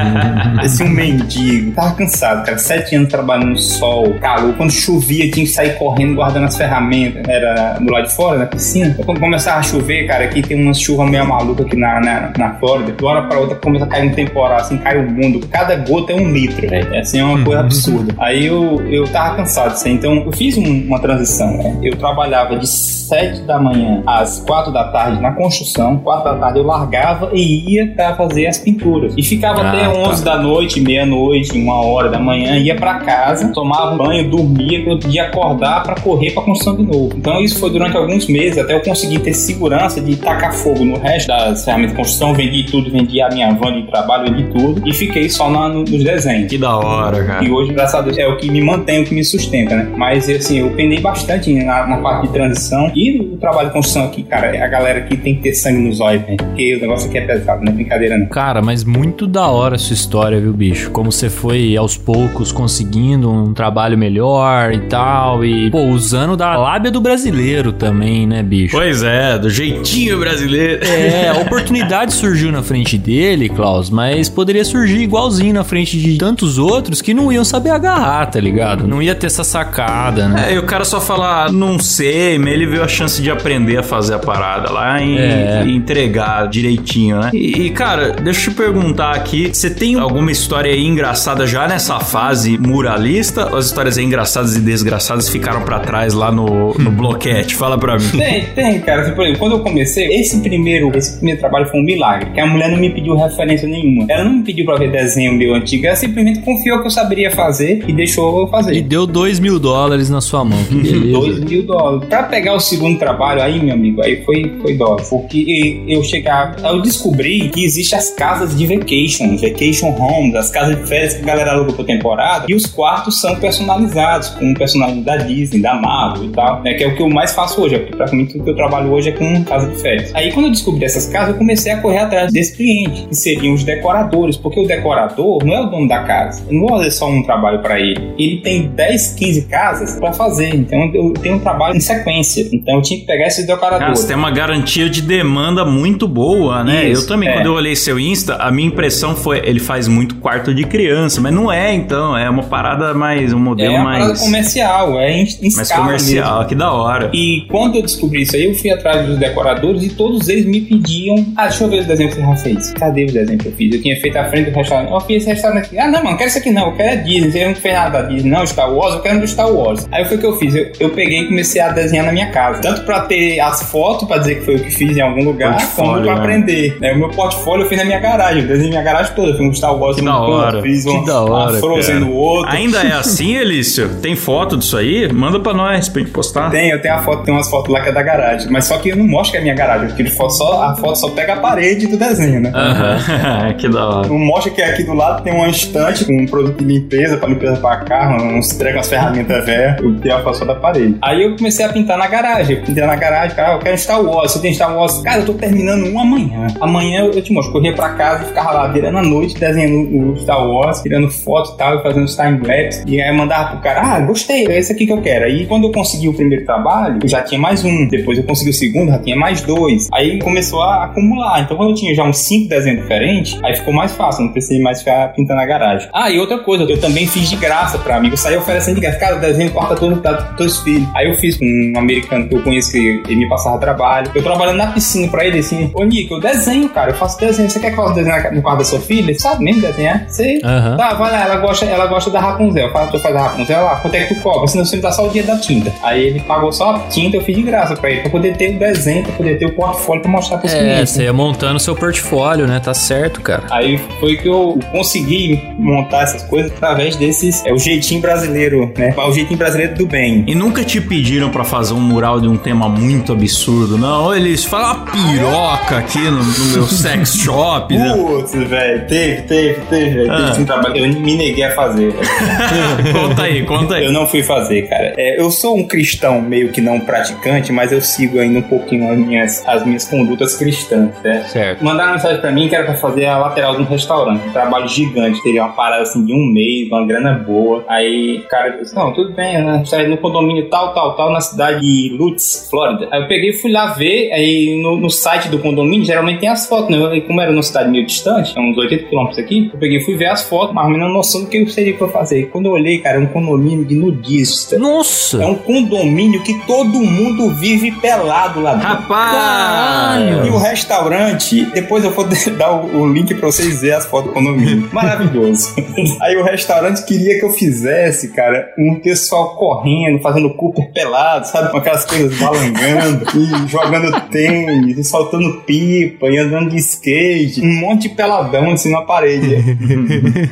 Esse 0.64 0.82
um 0.82 0.88
mendigo. 0.88 1.72
Tava 1.72 1.94
cansado, 1.94 2.44
cara. 2.44 2.58
Sete 2.58 2.94
anos 2.96 3.08
trabalhando 3.08 3.50
no 3.50 3.58
sol, 3.58 4.14
calor. 4.20 4.54
Quando 4.56 4.70
chovia, 4.70 5.30
tinha 5.30 5.44
que 5.46 5.52
sair 5.52 5.76
correndo, 5.78 6.14
guardando 6.16 6.44
as 6.44 6.56
ferramentas. 6.56 7.22
Era 7.28 7.78
do 7.78 7.90
lado 7.92 8.06
de 8.06 8.14
fora, 8.14 8.38
na 8.38 8.46
piscina. 8.46 8.88
Então, 8.88 9.04
quando 9.04 9.20
começava 9.20 9.58
a 9.58 9.62
chover, 9.62 10.06
cara, 10.06 10.24
aqui 10.24 10.42
tem 10.42 10.60
umas 10.62 10.78
chuvas 10.80 11.08
meio 11.10 11.26
maluca 11.26 11.62
aqui 11.62 11.76
na, 11.76 12.00
na, 12.00 12.32
na 12.38 12.54
Flórida. 12.58 12.92
De 12.92 13.02
uma 13.02 13.12
hora 13.12 13.22
pra 13.28 13.38
outra 13.38 13.56
começa 13.56 13.84
a 13.84 13.88
cair 13.88 14.10
um 14.10 14.14
temporal, 14.14 14.58
assim, 14.58 14.78
cai 14.78 14.96
o 14.98 15.10
mundo. 15.10 15.46
Cada 15.50 15.76
gota 15.76 16.12
é 16.12 16.16
um 16.16 16.30
litro, 16.32 16.68
velho. 16.68 16.94
É, 16.94 17.00
assim, 17.00 17.20
é 17.20 17.24
uma 17.24 17.44
coisa 17.44 17.60
absurda. 17.60 18.14
Aí 18.18 18.46
eu, 18.46 18.82
eu 18.90 19.06
tava 19.08 19.36
cansado, 19.36 19.72
assim. 19.72 19.92
Então, 19.92 20.14
eu 20.24 20.32
fiz 20.32 20.56
um- 20.56 20.86
uma 20.86 20.98
transição, 20.98 21.56
né? 21.58 21.76
Eu 21.82 21.96
trabalhava 21.96 22.58
de 22.58 22.66
sete 22.68 23.40
da 23.42 23.58
manhã 23.58 24.02
às 24.06 24.40
quatro 24.40 24.72
da 24.72 24.84
tarde 24.84 24.95
na 25.20 25.32
construção. 25.32 25.98
Quatro 25.98 26.32
da 26.32 26.36
tarde 26.38 26.58
eu 26.58 26.64
largava 26.66 27.30
e 27.32 27.74
ia 27.74 27.86
pra 27.88 28.14
fazer 28.14 28.46
as 28.46 28.58
pinturas. 28.58 29.12
E 29.16 29.22
ficava 29.22 29.60
Ah, 29.62 29.68
até 29.70 29.84
tá. 29.84 29.90
11 29.92 30.24
da 30.24 30.36
noite, 30.38 30.80
meia-noite, 30.80 31.56
uma 31.58 31.80
hora 31.84 32.08
da 32.08 32.18
manhã, 32.18 32.56
ia 32.56 32.74
pra 32.74 32.94
casa, 33.00 33.52
tomava 33.52 33.96
banho, 33.96 34.28
dormia, 34.30 34.78
eu 34.80 34.98
podia 34.98 35.24
acordar 35.24 35.82
pra 35.82 35.94
correr 35.96 36.30
pra 36.32 36.42
construção 36.42 36.76
de 36.76 36.82
novo. 36.82 37.10
Então 37.16 37.40
isso 37.40 37.58
foi 37.58 37.70
durante 37.70 37.96
alguns 37.96 38.26
meses, 38.26 38.58
até 38.58 38.74
eu 38.74 38.80
conseguir 38.80 39.18
ter 39.20 39.32
segurança 39.34 40.00
de 40.00 40.16
tacar 40.16 40.52
fogo 40.52 40.84
no 40.84 40.98
resto 40.98 41.28
das 41.28 41.64
ferramentas 41.64 41.92
de 41.92 41.96
construção, 41.98 42.34
vendi 42.34 42.64
tudo, 42.64 42.90
vendi 42.90 43.20
a 43.20 43.28
minha 43.28 43.52
van 43.52 43.72
de 43.72 43.86
trabalho, 43.88 44.30
vendi 44.32 44.44
tudo, 44.50 44.82
e 44.88 44.92
fiquei 44.94 45.28
só 45.28 45.50
na- 45.50 45.68
no- 45.68 45.80
nos 45.84 46.02
desenhos. 46.04 46.48
Que 46.48 46.58
da 46.58 46.76
hora, 46.76 47.24
cara. 47.24 47.44
E 47.44 47.50
hoje, 47.50 47.72
graças 47.72 47.94
a 47.94 48.00
Deus, 48.02 48.16
é 48.18 48.26
o 48.26 48.36
que 48.36 48.50
me 48.50 48.60
mantém, 48.62 49.02
o 49.02 49.04
que 49.04 49.14
me 49.14 49.24
sustenta, 49.24 49.76
né? 49.76 49.88
Mas, 49.96 50.28
assim, 50.28 50.58
eu 50.58 50.70
penei 50.70 51.00
bastante 51.00 51.52
na, 51.52 51.86
na 51.86 51.96
parte 51.98 52.26
de 52.26 52.32
transição. 52.32 52.90
E 52.94 53.20
o 53.20 53.36
trabalho 53.38 53.68
de 53.68 53.74
construção 53.74 54.04
aqui, 54.04 54.22
cara, 54.22 54.48
a 54.64 54.68
galera 54.68 54.85
aqui 54.94 55.16
tem 55.16 55.36
que 55.36 55.42
ter 55.42 55.54
sangue 55.54 55.80
nos 55.80 56.00
olhos, 56.00 56.22
né? 56.22 56.36
Porque 56.36 56.76
o 56.76 56.80
negócio 56.80 57.08
aqui 57.08 57.18
é 57.18 57.26
pesado, 57.26 57.64
não 57.64 57.72
é 57.72 57.74
brincadeira, 57.74 58.18
não. 58.18 58.26
Cara, 58.26 58.62
mas 58.62 58.84
muito 58.84 59.26
da 59.26 59.48
hora 59.48 59.76
a 59.76 59.78
sua 59.78 59.94
história, 59.94 60.40
viu, 60.40 60.52
bicho? 60.52 60.90
Como 60.90 61.12
você 61.12 61.28
foi 61.28 61.76
aos 61.76 61.96
poucos 61.96 62.52
conseguindo 62.52 63.30
um 63.30 63.52
trabalho 63.52 63.96
melhor, 63.96 64.16
melhor 64.16 64.72
e 64.72 64.80
tal. 64.88 65.44
E, 65.44 65.70
pô, 65.70 65.82
usando 65.84 66.36
da 66.36 66.56
lábia 66.56 66.90
do 66.90 67.00
brasileiro 67.00 67.72
também, 67.72 68.26
né, 68.26 68.42
bicho? 68.42 68.76
Pois 68.76 69.02
é, 69.02 69.38
do 69.38 69.50
jeitinho 69.50 70.18
brasileiro. 70.18 70.84
É, 70.84 71.28
a 71.28 71.38
oportunidade 71.40 72.12
surgiu 72.14 72.50
na 72.50 72.62
frente 72.62 72.96
dele, 72.96 73.48
Klaus, 73.48 73.90
mas 73.90 74.28
poderia 74.28 74.64
surgir 74.64 75.00
igualzinho 75.00 75.54
na 75.54 75.64
frente 75.64 75.98
de 75.98 76.16
tantos 76.18 76.58
outros 76.58 77.02
que 77.02 77.12
não 77.12 77.32
iam 77.32 77.44
saber 77.44 77.70
agarrar, 77.70 78.26
tá 78.26 78.40
ligado? 78.40 78.86
Não 78.86 79.02
ia 79.02 79.14
ter 79.14 79.26
essa 79.26 79.44
sacada, 79.44 80.28
né? 80.28 80.52
É, 80.52 80.54
e 80.54 80.58
o 80.58 80.64
cara 80.64 80.84
só 80.84 81.00
falar, 81.00 81.52
não 81.52 81.78
sei, 81.78 82.38
mas 82.38 82.52
ele 82.52 82.66
viu 82.66 82.82
a 82.82 82.88
chance 82.88 83.20
de 83.20 83.30
aprender 83.30 83.78
a 83.78 83.82
fazer 83.82 84.14
a 84.14 84.18
parada 84.18 84.70
lá 84.76 85.02
e, 85.02 85.16
É. 85.18 85.64
e 85.66 85.74
entregar 85.74 86.46
direitinho, 86.48 87.18
né? 87.20 87.30
E, 87.32 87.62
e, 87.66 87.70
cara, 87.70 88.12
deixa 88.12 88.50
eu 88.50 88.54
te 88.54 88.56
perguntar 88.56 89.12
aqui, 89.12 89.48
você 89.52 89.70
tem 89.70 89.94
alguma 89.98 90.30
história 90.30 90.70
aí 90.72 90.84
engraçada 90.86 91.46
já 91.46 91.66
nessa 91.66 91.98
fase 92.00 92.58
muralista? 92.58 93.48
Ou 93.50 93.56
as 93.58 93.66
histórias 93.66 93.96
aí 93.98 94.04
engraçadas 94.04 94.56
e 94.56 94.60
desgraçadas 94.60 95.28
ficaram 95.28 95.62
pra 95.62 95.78
trás 95.80 96.12
lá 96.14 96.30
no, 96.30 96.74
no 96.74 96.90
bloquete? 96.90 97.54
Fala 97.54 97.78
pra 97.78 97.96
mim. 97.98 98.10
Tem, 98.16 98.44
tem, 98.54 98.80
cara. 98.80 99.02
Assim, 99.02 99.12
por 99.14 99.22
exemplo, 99.24 99.38
quando 99.40 99.52
eu 99.52 99.60
comecei, 99.60 100.06
esse 100.14 100.40
primeiro, 100.40 100.90
esse 100.96 101.16
primeiro 101.16 101.40
trabalho 101.40 101.66
foi 101.66 101.80
um 101.80 101.84
milagre. 101.84 102.30
Que 102.32 102.40
a 102.40 102.46
mulher 102.46 102.70
não 102.70 102.78
me 102.78 102.90
pediu 102.90 103.16
referência 103.16 103.68
nenhuma. 103.68 104.06
Ela 104.08 104.24
não 104.24 104.34
me 104.34 104.42
pediu 104.44 104.64
pra 104.64 104.76
ver 104.76 104.90
desenho 104.90 105.32
meu 105.32 105.54
antigo. 105.54 105.86
Ela 105.86 105.96
simplesmente 105.96 106.40
confiou 106.40 106.80
que 106.80 106.86
eu 106.86 106.90
saberia 106.90 107.30
fazer 107.30 107.82
e 107.86 107.92
deixou 107.92 108.40
eu 108.40 108.46
E 108.46 108.50
fazer. 108.50 108.82
deu 108.82 109.06
dois 109.06 109.38
mil 109.40 109.58
dólares 109.58 110.10
na 110.10 110.20
sua 110.20 110.44
mão. 110.44 110.62
Que 110.64 110.74
beleza. 110.76 111.12
2 111.12 111.40
mil 111.40 111.62
dólares. 111.62 112.08
Pra 112.08 112.22
pegar 112.24 112.54
o 112.54 112.60
segundo 112.60 112.98
trabalho 112.98 113.40
aí, 113.42 113.62
meu 113.62 113.74
amigo, 113.74 114.02
aí 114.02 114.22
foi, 114.24 114.52
foi 114.60 114.65
dó. 114.74 114.96
Porque 115.08 115.84
eu 115.86 116.02
chegava, 116.02 116.56
eu 116.66 116.82
descobri 116.82 117.48
que 117.48 117.64
existem 117.64 117.98
as 117.98 118.10
casas 118.10 118.56
de 118.56 118.66
vacation, 118.66 119.36
vacation 119.36 119.94
homes, 119.98 120.34
as 120.34 120.50
casas 120.50 120.76
de 120.76 120.86
férias 120.86 121.14
que 121.14 121.22
a 121.22 121.26
galera 121.26 121.52
aluga 121.52 121.72
por 121.72 121.84
temporada, 121.84 122.46
e 122.48 122.54
os 122.54 122.66
quartos 122.66 123.20
são 123.20 123.36
personalizados, 123.36 124.30
com 124.30 124.54
personalidade 124.54 125.06
da 125.06 125.16
Disney, 125.16 125.60
da 125.60 125.74
Marvel 125.74 126.24
e 126.24 126.28
tal, 126.30 126.62
né? 126.62 126.74
Que 126.74 126.84
é 126.84 126.88
o 126.88 126.96
que 126.96 127.02
eu 127.02 127.08
mais 127.08 127.32
faço 127.32 127.62
hoje, 127.62 127.78
porque 127.78 127.96
praticamente 127.96 128.32
tudo 128.32 128.44
que 128.44 128.50
eu 128.50 128.56
trabalho 128.56 128.90
hoje 128.90 129.10
é 129.10 129.12
com 129.12 129.44
casa 129.44 129.68
de 129.68 129.80
férias. 129.80 130.10
Aí 130.14 130.32
quando 130.32 130.46
eu 130.46 130.52
descobri 130.52 130.84
essas 130.84 131.06
casas, 131.06 131.30
eu 131.30 131.34
comecei 131.36 131.72
a 131.72 131.80
correr 131.80 131.98
atrás 131.98 132.32
desse 132.32 132.56
cliente, 132.56 133.06
que 133.06 133.14
seriam 133.14 133.54
os 133.54 133.64
decoradores, 133.64 134.36
porque 134.36 134.60
o 134.60 134.66
decorador 134.66 135.44
não 135.44 135.54
é 135.54 135.60
o 135.60 135.66
dono 135.66 135.88
da 135.88 136.02
casa, 136.02 136.44
eu 136.48 136.54
não 136.54 136.66
vou 136.66 136.78
fazer 136.78 136.90
só 136.90 137.08
um 137.08 137.22
trabalho 137.22 137.60
para 137.60 137.78
ele. 137.78 138.12
Ele 138.18 138.38
tem 138.38 138.68
10, 138.68 139.14
15 139.14 139.42
casas 139.42 139.96
para 139.98 140.12
fazer, 140.12 140.54
então 140.54 140.90
eu 140.94 141.12
tenho 141.14 141.36
um 141.36 141.38
trabalho 141.38 141.76
em 141.76 141.80
sequência. 141.80 142.48
Então 142.52 142.76
eu 142.76 142.82
tinha 142.82 143.00
que 143.00 143.06
pegar 143.06 143.26
esses 143.26 143.46
Cara, 143.46 143.56
decoradores. 143.58 144.00
você 144.00 144.08
tem 144.08 144.16
uma 144.16 144.30
garantia 144.30 144.55
de 144.64 145.02
demanda 145.02 145.64
muito 145.64 146.06
boa, 146.06 146.62
né? 146.62 146.88
Isso, 146.88 147.02
eu 147.02 147.08
também, 147.08 147.28
é. 147.28 147.32
quando 147.34 147.46
eu 147.46 147.54
olhei 147.54 147.74
seu 147.76 147.98
Insta, 147.98 148.36
a 148.36 148.50
minha 148.50 148.68
impressão 148.68 149.14
foi, 149.14 149.40
ele 149.44 149.60
faz 149.60 149.88
muito 149.88 150.16
quarto 150.16 150.54
de 150.54 150.64
criança, 150.64 151.20
mas 151.20 151.32
não 151.32 151.52
é 151.52 151.74
então, 151.74 152.16
é 152.16 152.28
uma 152.28 152.44
parada 152.44 152.94
mais, 152.94 153.32
um 153.32 153.38
modelo 153.38 153.74
é 153.74 153.78
uma 153.78 153.84
parada 153.84 154.08
mais, 154.08 154.20
comercial, 154.20 155.00
é 155.00 155.12
em, 155.12 155.24
em 155.42 155.54
mais 155.54 155.72
comercial, 155.72 156.34
mesmo. 156.36 156.48
que 156.48 156.54
da 156.54 156.72
hora. 156.72 157.10
E 157.12 157.46
quando 157.48 157.76
eu 157.76 157.82
descobri 157.82 158.22
isso 158.22 158.36
aí, 158.36 158.44
eu 158.44 158.54
fui 158.54 158.70
atrás 158.70 159.06
dos 159.06 159.18
decoradores 159.18 159.82
e 159.82 159.88
todos 159.90 160.28
eles 160.28 160.44
me 160.44 160.60
pediam: 160.60 161.26
Ah, 161.36 161.46
deixa 161.46 161.64
eu 161.64 161.68
ver 161.68 161.80
os 161.80 161.86
desenhos 161.86 162.14
que 162.14 162.20
você 162.20 162.26
já 162.26 162.36
fez. 162.36 162.72
Cadê 162.72 163.04
os 163.04 163.12
desenhos 163.12 163.42
que 163.42 163.48
eu 163.48 163.52
fiz? 163.52 163.74
Eu 163.74 163.82
tinha 163.82 164.00
feito 164.00 164.16
à 164.16 164.24
frente 164.24 164.50
do 164.50 164.56
restaurante. 164.56 164.92
Eu 164.92 165.00
fiz 165.00 165.16
esse 165.22 165.30
restaurante 165.30 165.66
aqui. 165.66 165.78
Ah, 165.78 165.88
não, 165.88 166.02
mano, 166.02 166.16
quero 166.16 166.28
isso 166.28 166.38
aqui 166.38 166.50
não. 166.50 166.66
Eu 166.66 166.76
quero 166.76 166.88
é 166.88 166.96
Disney. 166.96 167.30
Você 167.30 167.46
não 167.46 167.54
fez 167.54 167.74
nada 167.74 168.02
da 168.02 168.08
Disney, 168.08 168.30
não. 168.30 168.46
Star 168.46 168.72
Wars, 168.72 168.94
eu 168.94 169.00
quero 169.00 169.20
do 169.20 169.26
Star 169.26 169.50
Wars. 169.50 169.86
Aí 169.92 170.04
foi 170.04 170.16
o 170.16 170.20
que 170.20 170.26
eu 170.26 170.36
fiz. 170.36 170.54
Eu, 170.54 170.72
eu 170.78 170.90
peguei 170.90 171.22
e 171.22 171.28
comecei 171.28 171.60
a 171.60 171.68
desenhar 171.70 172.06
na 172.06 172.12
minha 172.12 172.30
casa. 172.30 172.60
Tanto 172.60 172.82
pra 172.82 173.00
ter 173.00 173.40
as 173.40 173.62
fotos, 173.70 174.06
pra 174.06 174.18
dizer 174.18 174.35
que 174.36 174.44
foi 174.44 174.54
eu 174.54 174.58
que 174.60 174.70
fiz 174.70 174.96
em 174.96 175.00
algum 175.00 175.24
lugar, 175.24 175.54
como 175.56 175.66
Portfólio, 175.66 176.04
pra 176.04 176.14
né? 176.14 176.20
aprender. 176.20 176.78
É, 176.82 176.92
o 176.92 176.98
meu 176.98 177.08
portfólio 177.10 177.64
eu 177.64 177.68
fiz 177.68 177.78
na 177.78 177.84
minha 177.84 177.98
garagem. 178.00 178.42
Eu 178.42 178.48
desenhei 178.48 178.70
minha 178.70 178.82
garagem 178.82 179.12
toda. 179.14 179.28
Eu 179.30 179.36
fiz 179.36 179.46
um 179.46 179.52
Star 179.54 179.74
Wars 179.76 179.96
Que 179.96 180.02
no 180.02 180.10
canto, 180.12 180.22
hora. 180.30 180.62
fiz 180.62 180.84
Que 180.84 180.90
um, 180.90 181.04
da 181.04 181.20
hora, 181.22 181.58
Frozen 181.58 181.96
no 182.00 182.12
outro. 182.12 182.50
Ainda 182.52 182.78
é 182.82 182.92
assim, 182.92 183.36
Elício? 183.36 183.88
Tem 184.00 184.14
foto 184.16 184.56
disso 184.56 184.76
aí? 184.76 185.10
Manda 185.12 185.40
pra 185.40 185.52
nós, 185.54 185.88
pra 185.88 186.00
gente 186.02 186.12
postar. 186.12 186.50
Tem, 186.50 186.70
eu 186.70 186.80
tenho 186.80 186.94
a 186.94 186.98
foto, 186.98 187.24
tem 187.24 187.34
umas 187.34 187.48
fotos 187.50 187.72
lá 187.72 187.80
que 187.80 187.88
é 187.88 187.92
da 187.92 188.02
garagem. 188.02 188.48
Mas 188.50 188.64
só 188.66 188.78
que 188.78 188.90
eu 188.90 188.96
não 188.96 189.06
mostro 189.06 189.32
que 189.32 189.36
é 189.38 189.40
a 189.40 189.42
minha 189.42 189.54
garagem. 189.54 189.88
Foto 190.16 190.30
só, 190.34 190.62
a 190.62 190.76
foto 190.76 190.96
só 190.96 191.10
pega 191.10 191.34
a 191.34 191.36
parede 191.36 191.86
do 191.86 191.96
desenho, 191.96 192.40
né? 192.40 192.50
Aham, 192.54 193.52
que 193.58 193.68
da 193.68 193.86
hora. 193.88 194.08
Não 194.08 194.18
mostra 194.18 194.50
que 194.52 194.62
aqui 194.62 194.84
do 194.84 194.94
lado 194.94 195.22
tem 195.22 195.32
uma 195.32 195.48
estante 195.48 196.04
com 196.04 196.12
um 196.12 196.26
produto 196.26 196.58
de 196.58 196.64
limpeza, 196.64 197.16
pra 197.16 197.28
limpeza 197.28 197.56
pra 197.56 197.76
carro, 197.78 198.22
uns 198.22 198.48
trem, 198.48 198.74
umas 198.74 198.88
ferramentas 198.88 199.44
velhas. 199.44 199.80
Eu 199.82 199.94
tenho 199.96 200.16
a 200.16 200.20
foto 200.22 200.38
só 200.38 200.44
da 200.44 200.54
parede. 200.54 200.96
Aí 201.02 201.22
eu 201.22 201.36
comecei 201.36 201.64
a 201.64 201.68
pintar 201.68 201.98
na 201.98 202.06
garagem. 202.06 202.56
Eu 202.56 202.62
pintei 202.62 202.84
na 202.86 202.96
garagem, 202.96 203.36
cara, 203.36 203.54
eu 203.54 203.58
quero 203.58 203.76
Star 203.78 204.00
Wars. 204.02 204.25
Você 204.28 204.40
tem 204.40 204.52
Star 204.52 204.76
Wars? 204.76 204.98
Cara, 205.02 205.20
eu 205.20 205.26
tô 205.26 205.34
terminando 205.34 205.86
um 205.86 206.00
amanhã. 206.00 206.48
Amanhã 206.60 207.04
eu, 207.04 207.22
te 207.22 207.32
mostro. 207.32 207.52
Corria 207.52 207.72
pra 207.72 207.90
casa 207.90 208.24
ficava 208.24 208.50
lá 208.50 208.66
virando 208.68 208.98
a 208.98 209.02
noite, 209.02 209.38
desenhando 209.38 210.12
o 210.12 210.16
Star 210.16 210.44
Wars, 210.46 210.82
tirando 210.82 211.08
foto 211.10 211.54
e 211.54 211.56
tal, 211.56 211.82
fazendo 211.82 212.04
os 212.04 212.16
time-lapse. 212.16 212.82
E 212.86 213.00
aí 213.00 213.16
mandava 213.16 213.52
pro 213.52 213.60
cara, 213.60 213.82
ah, 213.82 214.00
gostei, 214.00 214.46
é 214.46 214.58
esse 214.58 214.72
aqui 214.72 214.86
que 214.86 214.92
eu 214.92 215.00
quero. 215.00 215.26
Aí 215.26 215.46
quando 215.46 215.64
eu 215.64 215.72
consegui 215.72 216.08
o 216.08 216.14
primeiro 216.14 216.44
trabalho, 216.44 216.98
eu 217.02 217.08
já 217.08 217.22
tinha 217.22 217.40
mais 217.40 217.64
um. 217.64 217.86
Depois 217.86 218.18
eu 218.18 218.24
consegui 218.24 218.50
o 218.50 218.54
segundo, 218.54 218.90
já 218.90 218.98
tinha 218.98 219.16
mais 219.16 219.40
dois. 219.42 219.88
Aí 219.92 220.18
começou 220.18 220.60
a 220.60 220.84
acumular. 220.84 221.40
Então 221.40 221.56
quando 221.56 221.70
eu 221.70 221.74
tinha 221.74 221.94
já 221.94 222.02
uns 222.04 222.18
cinco 222.18 222.48
desenhos 222.48 222.82
diferentes, 222.82 223.38
aí 223.44 223.54
ficou 223.54 223.72
mais 223.72 223.92
fácil, 223.92 224.24
não 224.24 224.32
precisei 224.32 224.60
mais 224.60 224.80
ficar 224.80 225.12
pintando 225.14 225.40
a 225.40 225.46
garagem. 225.46 225.88
Ah, 225.92 226.10
e 226.10 226.18
outra 226.18 226.38
coisa, 226.38 226.64
eu 226.64 226.80
também 226.80 227.06
fiz 227.06 227.30
de 227.30 227.36
graça 227.36 227.78
pra 227.78 227.96
amigo. 227.96 228.14
Eu 228.14 228.18
saí 228.18 228.36
oferecendo 228.36 228.76
de 228.76 228.80
graça. 228.80 228.98
Cara, 228.98 229.16
o 229.16 229.20
desenho 229.20 229.50
corta 229.52 229.76
todo 229.76 229.96
para 230.00 230.14
teus 230.34 230.60
filhos. 230.60 230.88
Aí 230.94 231.08
eu 231.08 231.14
fiz 231.16 231.36
com 231.36 231.44
um 231.44 231.78
americano 231.78 232.28
que 232.28 232.34
eu 232.34 232.42
conheço 232.42 232.72
que 232.72 233.02
ele 233.06 233.16
me 233.16 233.28
passava 233.28 233.58
trabalho. 233.58 234.10
Eu 234.16 234.22
trabalhando 234.22 234.56
na 234.56 234.68
piscina 234.68 235.08
pra 235.08 235.24
ele 235.26 235.38
assim, 235.40 235.70
ô 235.74 235.84
Nico, 235.84 236.14
eu 236.14 236.20
desenho, 236.20 236.68
cara, 236.70 236.90
eu 236.90 236.94
faço 236.94 237.18
desenho. 237.18 237.50
Você 237.50 237.60
quer 237.60 237.70
que 237.72 237.78
eu 237.78 237.82
faça 237.84 237.94
desenho 237.94 238.34
no 238.34 238.42
quarto 238.42 238.58
da 238.58 238.64
sua 238.64 238.80
filha? 238.80 239.12
Você 239.12 239.20
sabe 239.20 239.44
mesmo 239.44 239.60
desenhar? 239.60 240.04
Sei. 240.08 240.40
Aham. 240.42 240.76
Tá, 240.76 240.94
vai 240.94 241.12
lá, 241.12 241.22
ela 241.24 241.36
gosta, 241.36 241.64
ela 241.66 241.86
gosta 241.86 242.10
da 242.10 242.20
Rapunzel. 242.20 242.70
Fala, 242.72 242.86
tu 242.88 242.98
faz 242.98 243.14
a 243.14 243.20
Rapunzel 243.20 243.62
lá, 243.62 243.76
quanto 243.76 243.94
é 243.94 244.04
que 244.04 244.14
tu 244.14 244.20
cobra? 244.22 244.46
Senão 244.48 244.64
você 244.64 244.76
me 244.76 244.82
dá 244.82 244.90
só 244.90 245.06
o 245.06 245.10
dia 245.10 245.22
da 245.22 245.36
tinta. 245.38 245.72
Aí 245.82 246.02
ele 246.06 246.20
pagou 246.20 246.50
só 246.52 246.76
a 246.76 246.78
tinta, 246.88 247.16
eu 247.16 247.22
fiz 247.22 247.36
de 247.36 247.42
graça 247.42 247.76
pra 247.76 247.90
ele, 247.90 248.00
pra 248.00 248.10
poder 248.10 248.36
ter 248.36 248.54
o 248.56 248.58
desenho, 248.58 249.02
pra 249.04 249.12
poder 249.12 249.38
ter 249.38 249.46
o 249.46 249.52
portfólio 249.52 250.00
pra 250.02 250.10
mostrar 250.10 250.38
pros 250.38 250.52
É, 250.52 250.58
clientes. 250.58 250.90
você 250.90 251.02
ia 251.04 251.12
montando 251.12 251.58
seu 251.60 251.74
portfólio, 251.76 252.46
né? 252.46 252.58
Tá 252.60 252.72
certo, 252.74 253.20
cara. 253.20 253.44
Aí 253.50 253.78
foi 254.00 254.16
que 254.16 254.28
eu 254.28 254.58
consegui 254.72 255.40
montar 255.58 256.02
essas 256.02 256.22
coisas 256.22 256.50
através 256.52 256.96
desses. 256.96 257.44
É 257.44 257.52
o 257.52 257.58
jeitinho 257.58 258.00
brasileiro, 258.00 258.72
né? 258.78 258.94
O 258.96 259.12
jeitinho 259.12 259.38
brasileiro 259.38 259.74
do 259.74 259.86
bem. 259.86 260.24
E 260.26 260.34
nunca 260.34 260.64
te 260.64 260.80
pediram 260.80 261.28
pra 261.30 261.44
fazer 261.44 261.74
um 261.74 261.80
mural 261.80 262.20
de 262.20 262.28
um 262.28 262.36
tema 262.36 262.68
muito 262.68 263.12
absurdo, 263.12 263.76
não? 263.76 264.05
Eles 264.14 264.44
falam 264.44 264.84
piroca 264.84 265.78
aqui 265.78 265.98
no, 265.98 266.22
no 266.22 266.44
meu 266.52 266.66
sex 266.66 267.16
shop, 267.16 267.76
né? 267.76 267.92
Putz, 267.94 268.32
velho, 268.32 268.86
teve, 268.86 269.22
teve, 269.22 269.60
teve, 269.66 269.90
velho. 269.90 270.12
Ah. 270.12 270.30
Teve 270.30 270.42
um 270.42 270.44
trabalho. 270.44 270.76
Eu 270.76 270.88
me 270.88 271.16
neguei 271.16 271.44
a 271.44 271.50
fazer. 271.52 271.94
conta 272.92 273.22
aí, 273.22 273.44
conta 273.44 273.74
aí. 273.76 273.84
Eu 273.84 273.92
não 273.92 274.06
fui 274.06 274.22
fazer, 274.22 274.62
cara. 274.68 274.94
É, 274.96 275.20
eu 275.20 275.30
sou 275.30 275.56
um 275.56 275.66
cristão 275.66 276.20
meio 276.20 276.50
que 276.50 276.60
não 276.60 276.80
praticante, 276.80 277.52
mas 277.52 277.72
eu 277.72 277.80
sigo 277.80 278.18
ainda 278.18 278.38
um 278.38 278.42
pouquinho 278.42 278.90
as 278.90 278.98
minhas, 278.98 279.44
as 279.46 279.64
minhas 279.64 279.88
condutas 279.88 280.34
cristãs, 280.36 280.90
certo? 281.02 281.28
Certo. 281.28 281.64
Mandaram 281.64 281.92
mensagem 281.92 282.20
pra 282.20 282.30
mim 282.30 282.48
que 282.48 282.54
era 282.54 282.64
pra 282.64 282.74
fazer 282.74 283.06
a 283.06 283.18
lateral 283.18 283.56
de 283.56 283.62
um 283.62 283.66
restaurante. 283.66 284.28
Um 284.28 284.32
trabalho 284.32 284.68
gigante. 284.68 285.22
Teria 285.22 285.44
uma 285.44 285.52
parada 285.52 285.82
assim 285.82 286.04
de 286.04 286.12
um 286.12 286.26
mês, 286.32 286.68
uma 286.68 286.86
grana 286.86 287.12
boa. 287.14 287.64
Aí 287.68 288.18
o 288.18 288.28
cara 288.28 288.50
disse: 288.50 288.74
Não, 288.74 288.92
tudo 288.92 289.12
bem, 289.12 289.42
né? 289.44 289.62
Sai 289.64 289.86
no 289.86 289.96
condomínio 289.98 290.48
tal, 290.48 290.74
tal, 290.74 290.96
tal, 290.96 291.12
na 291.12 291.20
cidade 291.20 291.60
de 291.60 291.96
Lutz, 291.96 292.48
Flórida. 292.50 292.88
Aí 292.90 293.02
eu 293.02 293.08
peguei 293.08 293.30
e 293.30 293.32
fui 293.32 293.50
lá 293.50 293.72
ver. 293.72 293.95
Aí 294.12 294.60
no, 294.62 294.76
no 294.76 294.90
site 294.90 295.28
do 295.28 295.38
condomínio 295.38 295.84
geralmente 295.84 296.20
tem 296.20 296.28
as 296.28 296.46
fotos, 296.46 296.70
né? 296.70 296.96
E 296.96 297.00
como 297.02 297.20
era 297.20 297.30
numa 297.30 297.42
cidade 297.42 297.70
meio 297.70 297.86
distante, 297.86 298.36
é 298.36 298.40
uns 298.40 298.56
80 298.56 298.84
quilômetros 298.84 299.18
aqui, 299.18 299.50
eu 299.52 299.58
peguei 299.58 299.80
fui 299.80 299.96
ver 299.96 300.06
as 300.06 300.22
fotos, 300.28 300.54
mas 300.54 300.68
não 300.76 300.88
noção 300.88 301.22
do 301.22 301.28
que 301.28 301.38
eu 301.38 301.48
seria 301.48 301.74
pra 301.74 301.88
fazer. 301.88 302.20
E 302.20 302.26
quando 302.26 302.46
eu 302.46 302.52
olhei, 302.52 302.78
cara, 302.78 302.96
é 302.96 303.00
um 303.00 303.06
condomínio 303.06 303.64
de 303.64 303.74
nudista. 303.74 304.58
Nossa! 304.58 305.22
É 305.22 305.26
um 305.26 305.34
condomínio 305.34 306.22
que 306.22 306.34
todo 306.46 306.80
mundo 306.80 307.30
vive 307.30 307.72
pelado 307.72 308.40
lá 308.40 308.54
dentro. 308.54 308.68
Rapaz! 308.68 310.26
E 310.26 310.30
o 310.30 310.38
restaurante, 310.38 311.44
depois 311.46 311.84
eu 311.84 311.90
vou 311.90 312.06
dar 312.36 312.52
o, 312.52 312.82
o 312.82 312.92
link 312.92 313.14
pra 313.14 313.26
vocês 313.26 313.60
verem 313.60 313.76
as 313.76 313.86
fotos 313.86 314.08
do 314.08 314.14
condomínio. 314.14 314.68
Maravilhoso. 314.72 315.54
Aí 316.00 316.16
o 316.16 316.24
restaurante 316.24 316.84
queria 316.84 317.18
que 317.18 317.24
eu 317.24 317.30
fizesse, 317.30 318.12
cara, 318.12 318.52
um 318.58 318.80
pessoal 318.80 319.36
correndo, 319.36 320.00
fazendo 320.00 320.34
Cooper 320.34 320.70
pelado, 320.72 321.26
sabe? 321.26 321.50
Com 321.50 321.58
aquelas 321.58 321.84
coisas 321.84 322.18
balangando, 322.18 323.06
e 323.14 323.48
jogando 323.48 323.85
tênis, 323.92 324.78
e 324.78 324.84
soltando 324.84 325.40
pipa, 325.42 326.08
e 326.08 326.18
andando 326.18 326.50
de 326.50 326.56
skate. 326.56 327.40
Um 327.40 327.60
monte 327.60 327.88
de 327.88 327.90
peladão 327.90 328.50
assim 328.52 328.70
na 328.70 328.82
parede. 328.82 329.36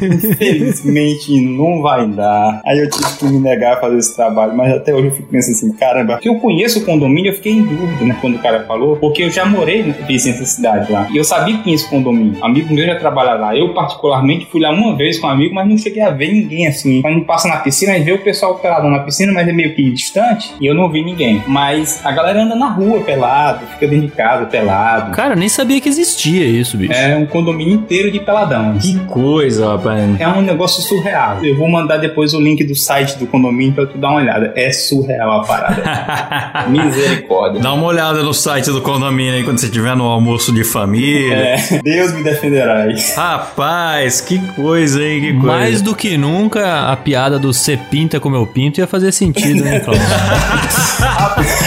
Infelizmente 0.02 1.40
não 1.40 1.82
vai 1.82 2.06
dar. 2.08 2.60
Aí 2.64 2.78
eu 2.78 2.88
tive 2.88 3.04
que 3.18 3.24
me 3.26 3.38
negar 3.38 3.74
a 3.74 3.80
fazer 3.80 3.98
esse 3.98 4.14
trabalho, 4.14 4.56
mas 4.56 4.72
até 4.72 4.94
hoje 4.94 5.06
eu 5.06 5.12
fico 5.12 5.28
pensando 5.28 5.54
assim, 5.54 5.72
caramba, 5.72 6.14
porque 6.14 6.28
eu 6.28 6.36
conheço 6.36 6.80
o 6.80 6.84
condomínio, 6.84 7.30
eu 7.30 7.34
fiquei 7.34 7.52
em 7.52 7.62
dúvida, 7.62 8.04
né, 8.04 8.16
quando 8.20 8.36
o 8.36 8.38
cara 8.38 8.64
falou, 8.64 8.96
porque 8.96 9.22
eu 9.24 9.30
já 9.30 9.44
morei 9.44 9.82
na 9.82 9.92
vizinhança 10.06 10.44
cidade 10.44 10.92
lá. 10.92 11.08
E 11.10 11.16
eu 11.16 11.24
sabia 11.24 11.56
que 11.56 11.62
tinha 11.62 11.74
esse 11.74 11.88
condomínio. 11.88 12.36
Amigo 12.42 12.72
meu 12.72 12.86
já 12.86 12.96
trabalha 12.96 13.34
lá. 13.34 13.56
Eu, 13.56 13.72
particularmente, 13.74 14.46
fui 14.46 14.60
lá 14.60 14.70
uma 14.70 14.96
vez 14.96 15.18
com 15.18 15.26
um 15.26 15.30
amigo, 15.30 15.54
mas 15.54 15.68
não 15.68 15.78
cheguei 15.78 16.02
a 16.02 16.10
ver 16.10 16.32
ninguém 16.32 16.66
assim. 16.66 17.02
Quando 17.02 17.24
passa 17.24 17.48
na 17.48 17.58
piscina, 17.58 17.94
gente 17.94 18.04
vê 18.04 18.12
o 18.12 18.18
pessoal 18.22 18.56
pelado 18.56 18.88
na 18.88 19.00
piscina, 19.00 19.32
mas 19.32 19.48
é 19.48 19.52
meio 19.52 19.74
que 19.74 19.90
distante, 19.90 20.54
e 20.60 20.66
eu 20.66 20.74
não 20.74 20.90
vi 20.90 21.02
ninguém. 21.04 21.42
Mas 21.46 22.04
a 22.04 22.12
galera 22.12 22.42
anda 22.42 22.54
na 22.54 22.68
rua 22.68 23.00
pelado, 23.00 23.43
fica 23.52 23.86
dentro 23.86 24.06
de 24.06 24.12
casa 24.12 24.46
pelado. 24.46 25.12
Cara, 25.12 25.34
eu 25.34 25.38
nem 25.38 25.48
sabia 25.48 25.80
que 25.80 25.88
existia 25.88 26.44
isso, 26.44 26.76
bicho. 26.76 26.92
É 26.92 27.16
um 27.16 27.26
condomínio 27.26 27.74
inteiro 27.74 28.10
de 28.10 28.20
peladão. 28.20 28.78
Que 28.78 28.98
coisa, 29.00 29.72
rapaz. 29.72 30.20
É 30.20 30.28
um 30.28 30.42
negócio 30.42 30.82
surreal. 30.82 31.44
Eu 31.44 31.56
vou 31.56 31.68
mandar 31.68 31.98
depois 31.98 32.34
o 32.34 32.40
link 32.40 32.64
do 32.64 32.74
site 32.74 33.04
site 33.04 33.18
do 33.18 33.26
condomínio 33.26 33.74
pra 33.74 33.86
tu 33.86 33.98
dar 33.98 34.10
uma 34.10 34.20
olhada. 34.20 34.52
É 34.56 34.70
surreal 34.72 35.40
a 35.40 35.44
parada. 35.44 36.66
Misericórdia. 36.68 37.60
Dá 37.60 37.72
uma 37.72 37.86
olhada 37.86 38.22
no 38.22 38.32
site 38.32 38.70
do 38.70 38.80
condomínio 38.80 39.34
aí 39.34 39.44
quando 39.44 39.58
você 39.58 39.66
estiver 39.66 39.96
no 39.96 40.04
almoço 40.04 40.52
de 40.52 40.64
família. 40.64 41.34
É, 41.34 41.56
Deus 41.82 42.12
me 42.12 42.22
defenderá. 42.22 42.86
Rapaz, 43.16 44.20
que 44.20 44.38
coisa, 44.54 45.02
hein? 45.02 45.20
Que 45.20 45.32
coisa. 45.32 45.46
Mais 45.46 45.82
do 45.82 45.94
que 45.94 46.16
nunca, 46.16 46.90
a 46.90 46.96
piada 46.96 47.38
do 47.38 47.52
você 47.52 47.76
pinta 47.76 48.18
como 48.18 48.36
eu 48.36 48.46
pinto 48.46 48.80
ia 48.80 48.86
fazer 48.86 49.12
sentido, 49.12 49.64
né, 49.64 49.80
Cláudio? 49.80 50.04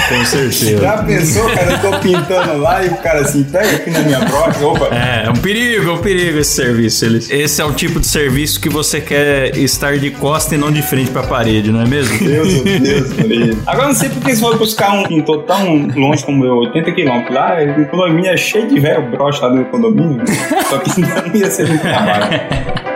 Com 0.08 0.26
certeza. 0.26 0.82
Já 0.82 1.04
pensou, 1.04 1.50
cara? 1.50 1.67
Eu 1.70 1.80
tô 1.92 2.00
pintando 2.00 2.58
lá 2.58 2.84
e 2.84 2.88
o 2.90 2.98
cara 2.98 3.22
assim, 3.22 3.44
pega 3.44 3.76
aqui 3.78 3.90
na 3.90 4.00
minha 4.00 4.20
broca, 4.20 4.66
opa. 4.66 4.90
É, 4.96 5.26
é 5.26 5.30
um 5.30 5.34
perigo, 5.36 5.90
é 5.90 5.94
um 5.94 5.98
perigo 5.98 6.40
esse 6.40 6.54
serviço. 6.56 7.06
Ele- 7.06 7.18
Esse 7.30 7.62
é 7.62 7.66
o 7.66 7.74
tipo 7.74 8.00
de 8.00 8.08
serviço 8.08 8.60
que 8.60 8.70
você 8.70 9.00
quer 9.02 9.56
estar 9.58 9.98
de 9.98 10.12
costa 10.12 10.56
e 10.56 10.58
não 10.58 10.72
de 10.72 10.82
frente 10.82 11.12
pra 11.12 11.24
parede, 11.24 11.72
não 11.72 11.82
é 11.82 11.86
mesmo? 11.88 12.18
Deus, 12.20 12.54
Deus, 12.62 13.10
Deus. 13.14 13.58
Agora 13.66 13.84
eu 13.86 13.88
não 13.90 13.96
sei 13.96 14.10
porque 14.10 14.30
eles 14.30 14.40
foram 14.40 14.58
buscar 14.58 14.92
um 14.94 15.04
pintor 15.04 15.44
tão 15.44 15.88
longe 15.96 16.24
como 16.24 16.46
eu, 16.46 16.58
80 16.60 16.92
quilômetros 16.92 17.36
lá, 17.36 17.58
o 17.78 17.86
condomínio 17.86 18.32
é 18.32 18.38
cheio 18.38 18.68
de 18.68 18.80
velho 18.80 19.04
broche 19.12 19.42
lá 19.42 19.50
do 19.50 19.66
condomínio. 19.66 20.22
Só 20.70 20.78
que 20.80 21.02
não 21.02 21.36
ia 21.36 21.50
ser 21.52 21.68
muito 21.68 21.82
trabalho. 21.82 22.87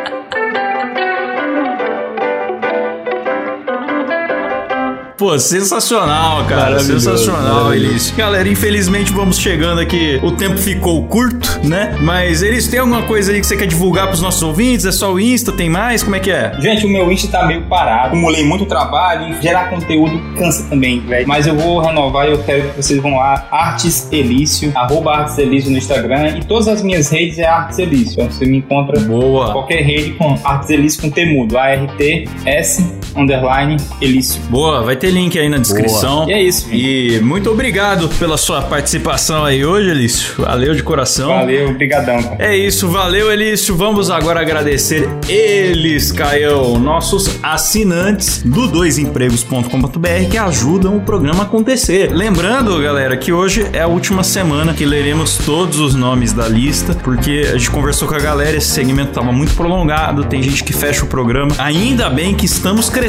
Pô, 5.21 5.37
sensacional, 5.37 6.45
cara. 6.45 6.79
Sensacional, 6.79 7.65
maravilhoso. 7.65 7.91
Elis. 7.91 8.13
Galera, 8.17 8.49
infelizmente 8.49 9.13
vamos 9.13 9.37
chegando 9.37 9.79
aqui. 9.79 10.19
O 10.23 10.31
tempo 10.31 10.57
ficou 10.57 11.03
curto, 11.05 11.59
né? 11.63 11.95
Mas 12.01 12.41
eles 12.41 12.67
tem 12.67 12.79
alguma 12.79 13.03
coisa 13.03 13.31
aí 13.31 13.39
que 13.39 13.45
você 13.45 13.55
quer 13.55 13.67
divulgar 13.67 14.07
pros 14.07 14.19
nossos 14.19 14.41
ouvintes? 14.41 14.83
É 14.83 14.91
só 14.91 15.13
o 15.13 15.19
Insta? 15.19 15.51
Tem 15.51 15.69
mais? 15.69 16.01
Como 16.01 16.15
é 16.15 16.19
que 16.19 16.31
é? 16.31 16.59
Gente, 16.59 16.87
o 16.87 16.89
meu 16.89 17.11
Insta 17.11 17.27
tá 17.27 17.45
meio 17.45 17.61
parado. 17.67 18.07
Acumulei 18.07 18.43
muito 18.43 18.65
trabalho 18.65 19.39
gerar 19.39 19.69
conteúdo 19.69 20.19
cansa 20.39 20.67
também, 20.67 20.99
velho. 21.01 21.27
Mas 21.27 21.45
eu 21.45 21.55
vou 21.55 21.81
renovar 21.81 22.27
e 22.27 22.31
eu 22.31 22.41
quero 22.41 22.69
que 22.69 22.81
vocês 22.81 22.99
vão 22.99 23.17
lá. 23.17 23.47
Artes 23.51 24.11
Elício, 24.11 24.71
arroba 24.73 25.17
Artes 25.17 25.37
Elício 25.37 25.69
no 25.69 25.77
Instagram. 25.77 26.35
E 26.35 26.43
todas 26.43 26.67
as 26.67 26.81
minhas 26.81 27.11
redes 27.11 27.37
é 27.37 27.45
Artes 27.45 27.77
Elício. 27.77 28.25
Você 28.25 28.43
me 28.43 28.57
encontra 28.57 28.99
Boa. 29.01 29.51
qualquer 29.51 29.83
rede 29.83 30.13
com 30.13 30.35
Artes 30.43 30.71
Elício 30.71 30.99
com 30.99 31.11
T 31.11 31.25
mudo. 31.25 31.59
A-R-T-S 31.59 33.00
underline 33.15 33.77
Elício. 33.99 34.41
Boa, 34.49 34.81
vai 34.83 34.95
ter 34.95 35.11
link 35.11 35.37
aí 35.37 35.49
na 35.49 35.57
descrição. 35.57 36.29
E 36.29 36.33
é 36.33 36.41
isso, 36.41 36.69
gente. 36.69 37.17
E 37.17 37.19
muito 37.21 37.49
obrigado 37.49 38.09
pela 38.19 38.37
sua 38.37 38.61
participação 38.61 39.43
aí 39.43 39.65
hoje, 39.65 39.89
Elício. 39.89 40.33
Valeu 40.37 40.73
de 40.73 40.83
coração. 40.83 41.29
Valeu, 41.29 41.73
brigadão. 41.73 42.21
cara. 42.21 42.35
É 42.39 42.55
isso, 42.55 42.87
valeu 42.87 43.31
Elício. 43.31 43.75
Vamos 43.75 44.09
agora 44.09 44.41
agradecer 44.41 45.09
eles, 45.27 46.11
Caião, 46.11 46.79
nossos 46.79 47.39
assinantes 47.41 48.41
do 48.43 48.67
doisempregos.com.br 48.67 50.29
que 50.29 50.37
ajudam 50.37 50.97
o 50.97 51.01
programa 51.01 51.43
a 51.43 51.45
acontecer. 51.45 52.11
Lembrando, 52.11 52.81
galera, 52.81 53.17
que 53.17 53.31
hoje 53.31 53.65
é 53.73 53.81
a 53.81 53.87
última 53.87 54.23
semana 54.23 54.73
que 54.73 54.85
leremos 54.85 55.37
todos 55.37 55.79
os 55.79 55.95
nomes 55.95 56.33
da 56.33 56.47
lista, 56.47 56.93
porque 56.93 57.47
a 57.49 57.57
gente 57.57 57.71
conversou 57.71 58.07
com 58.07 58.15
a 58.15 58.19
galera, 58.19 58.57
esse 58.57 58.69
segmento 58.69 59.09
estava 59.09 59.31
muito 59.31 59.53
prolongado, 59.53 60.23
tem 60.25 60.41
gente 60.41 60.63
que 60.63 60.73
fecha 60.73 61.03
o 61.03 61.07
programa. 61.07 61.51
Ainda 61.57 62.09
bem 62.09 62.35
que 62.35 62.45
estamos 62.45 62.89
crescendo, 62.89 63.00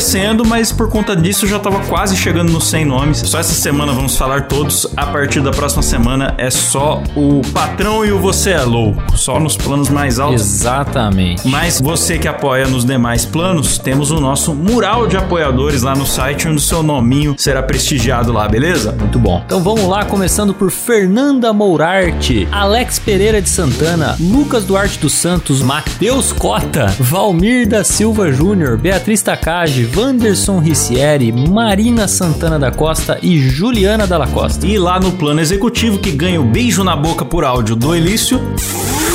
mas 0.47 0.73
por 0.73 0.89
conta 0.89 1.15
disso 1.15 1.47
já 1.47 1.59
estava 1.59 1.81
quase 1.81 2.17
chegando 2.17 2.51
nos 2.51 2.65
100 2.69 2.85
nomes. 2.85 3.19
Só 3.19 3.39
essa 3.39 3.53
semana 3.53 3.93
vamos 3.93 4.17
falar 4.17 4.49
todos. 4.49 4.87
A 4.97 5.07
partir 5.07 5.41
da 5.41 5.51
próxima 5.51 5.83
semana 5.83 6.35
é 6.39 6.51
só 6.51 7.03
o 7.15 7.43
patrão 7.53 8.05
e 8.05 8.11
o 8.11 8.19
você 8.19 8.51
é 8.51 8.63
louco, 8.63 9.19
só 9.19 9.39
nos 9.39 9.57
planos 9.57 9.89
mais 9.91 10.19
altos. 10.19 10.41
Exatamente. 10.41 11.47
Mas 11.47 11.81
você 11.81 12.19
que 12.19 12.27
apoia 12.27 12.67
nos 12.67 12.85
demais 12.85 13.25
planos, 13.25 13.79
temos 13.79 14.11
o 14.11 14.21
nosso 14.21 14.55
mural 14.55 15.07
de 15.07 15.17
apoiadores 15.17 15.83
lá 15.83 15.95
no 15.95 16.07
site, 16.07 16.49
onde 16.49 16.57
o 16.57 16.61
seu 16.61 16.83
nominho 16.83 17.35
será 17.37 17.63
prestigiado 17.63 18.33
lá, 18.33 18.49
beleza? 18.49 18.93
Muito 18.93 19.19
bom. 19.19 19.43
Então 19.45 19.61
vamos 19.63 19.85
lá, 19.85 20.05
começando 20.05 20.55
por 20.55 20.71
Fernanda 20.71 21.53
Mourarte, 21.53 22.49
Alex 22.51 22.99
Pereira 22.99 23.43
de 23.43 23.49
Santana, 23.49 24.17
Lucas 24.21 24.65
Duarte 24.65 24.99
dos 24.99 25.13
Santos, 25.13 25.61
Matheus 25.61 26.33
Cota, 26.33 26.95
Valmir 26.99 27.69
da 27.69 27.85
Silva 27.85 28.33
Júnior, 28.33 28.79
Beatriz 28.79 29.23
Takagi, 29.23 29.82
Wanderson 29.97 30.61
Ricieri, 30.61 31.33
Marina 31.33 32.07
Santana 32.07 32.59
da 32.59 32.71
Costa 32.71 33.19
e 33.23 33.39
Juliana 33.39 34.07
Dalla 34.07 34.27
Costa. 34.27 34.67
E 34.67 34.79
lá 34.79 35.01
no 35.01 35.13
plano 35.13 35.41
executivo, 35.41 35.99
que 35.99 36.11
ganha 36.11 36.41
o 36.41 36.45
beijo 36.45 36.85
na 36.85 36.97
boca 36.97 37.25
por 37.25 37.45
áudio 37.45 37.77
do 37.77 37.95
Elício, 37.95 38.41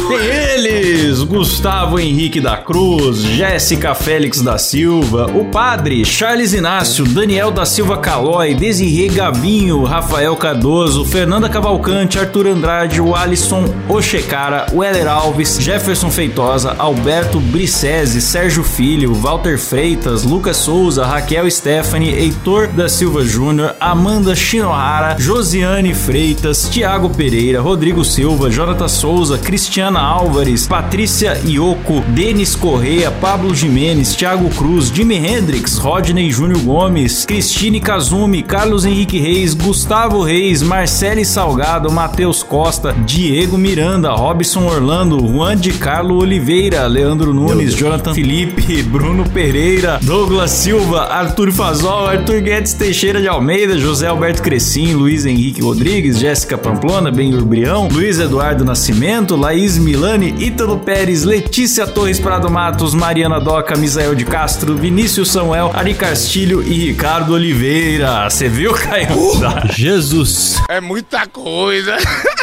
tem 0.07 0.17
eles: 0.19 1.21
Gustavo 1.23 1.99
Henrique 1.99 2.39
da 2.39 2.57
Cruz, 2.57 3.21
Jéssica 3.21 3.93
Félix 3.93 4.41
da 4.41 4.57
Silva, 4.57 5.25
o 5.33 5.45
padre 5.45 6.05
Charles 6.05 6.53
Inácio, 6.53 7.05
Daniel 7.05 7.51
da 7.51 7.65
Silva 7.65 7.97
Calói, 7.97 8.55
Desirê 8.55 9.07
Gavinho, 9.09 9.83
Rafael 9.83 10.35
Cardoso, 10.35 11.03
Fernanda 11.05 11.49
Cavalcante, 11.49 12.17
Arthur 12.17 12.47
Andrade, 12.47 13.01
o 13.01 13.15
Alisson 13.15 13.65
Ochecara, 13.89 14.67
o 14.73 14.83
Heller 14.83 15.07
Alves, 15.07 15.57
Jefferson 15.59 16.09
Feitosa, 16.09 16.75
Alberto 16.77 17.39
Bricese, 17.39 18.21
Sérgio 18.21 18.63
Filho, 18.63 19.13
Walter 19.13 19.57
Freitas, 19.57 20.23
Lucas 20.23 20.57
Souza, 20.57 21.05
Raquel 21.05 21.49
Stephanie, 21.51 22.13
Heitor 22.13 22.67
da 22.67 22.87
Silva 22.87 23.25
Júnior, 23.25 23.75
Amanda 23.79 24.35
Shinohara, 24.35 25.17
Josiane 25.19 25.93
Freitas, 25.93 26.69
Tiago 26.69 27.09
Pereira, 27.09 27.59
Rodrigo 27.61 28.05
Silva, 28.05 28.49
Jonathan 28.49 28.87
Souza, 28.87 29.37
Cristiana 29.37 29.96
Álvares, 29.99 30.67
Patrícia 30.67 31.39
Ioco, 31.45 32.01
Denis 32.09 32.55
Correia, 32.55 33.11
Pablo 33.11 33.53
Jimenez, 33.53 34.15
Thiago 34.15 34.49
Cruz, 34.49 34.91
Jimi 34.91 35.15
Hendrix, 35.15 35.77
Rodney 35.77 36.31
Júnior 36.31 36.61
Gomes, 36.63 37.25
Cristine 37.25 37.79
Kazumi, 37.79 38.43
Carlos 38.43 38.85
Henrique 38.85 39.19
Reis, 39.19 39.53
Gustavo 39.53 40.23
Reis, 40.23 40.61
Marcele 40.61 41.25
Salgado, 41.25 41.91
Matheus 41.91 42.43
Costa, 42.43 42.93
Diego 43.05 43.57
Miranda, 43.57 44.11
Robson 44.11 44.65
Orlando, 44.65 45.17
Juan 45.19 45.57
de 45.59 45.71
Carlo 45.73 46.17
Oliveira, 46.17 46.87
Leandro 46.87 47.33
Nunes, 47.33 47.75
Jonathan 47.75 48.13
Felipe, 48.13 48.83
Bruno 48.83 49.23
Pereira, 49.23 49.99
Douglas 50.01 50.51
Silva, 50.51 51.03
Arthur 51.05 51.51
Fazol, 51.51 52.07
Arthur 52.07 52.41
Guedes 52.41 52.73
Teixeira 52.73 53.19
de 53.21 53.27
Almeida, 53.27 53.79
José 53.79 54.07
Alberto 54.07 54.41
Crescim, 54.41 54.93
Luiz 54.93 55.25
Henrique 55.25 55.61
Rodrigues, 55.61 56.19
Jéssica 56.19 56.57
Pamplona, 56.57 57.11
Ben 57.11 57.33
Urbrião, 57.33 57.87
Luiz 57.91 58.19
Eduardo 58.19 58.63
Nascimento, 58.63 59.35
Laís 59.35 59.77
Milani, 59.87 60.35
Ítalo 60.37 60.79
Pérez, 60.79 61.23
Letícia 61.23 61.87
Torres 61.87 62.19
Prado 62.19 62.49
Matos, 62.49 62.93
Mariana 62.93 63.39
Doca, 63.39 63.77
Misael 63.77 64.15
de 64.15 64.25
Castro, 64.25 64.75
Vinícius 64.75 65.31
Samuel, 65.31 65.71
Ari 65.73 65.93
Castilho 65.93 66.61
e 66.61 66.87
Ricardo 66.87 67.33
Oliveira. 67.33 68.29
Você 68.29 68.49
viu, 68.49 68.73
Caio? 68.73 69.07
Jesus. 69.73 70.61
É 70.67 70.81
muita 70.81 71.25
coisa. 71.25 71.95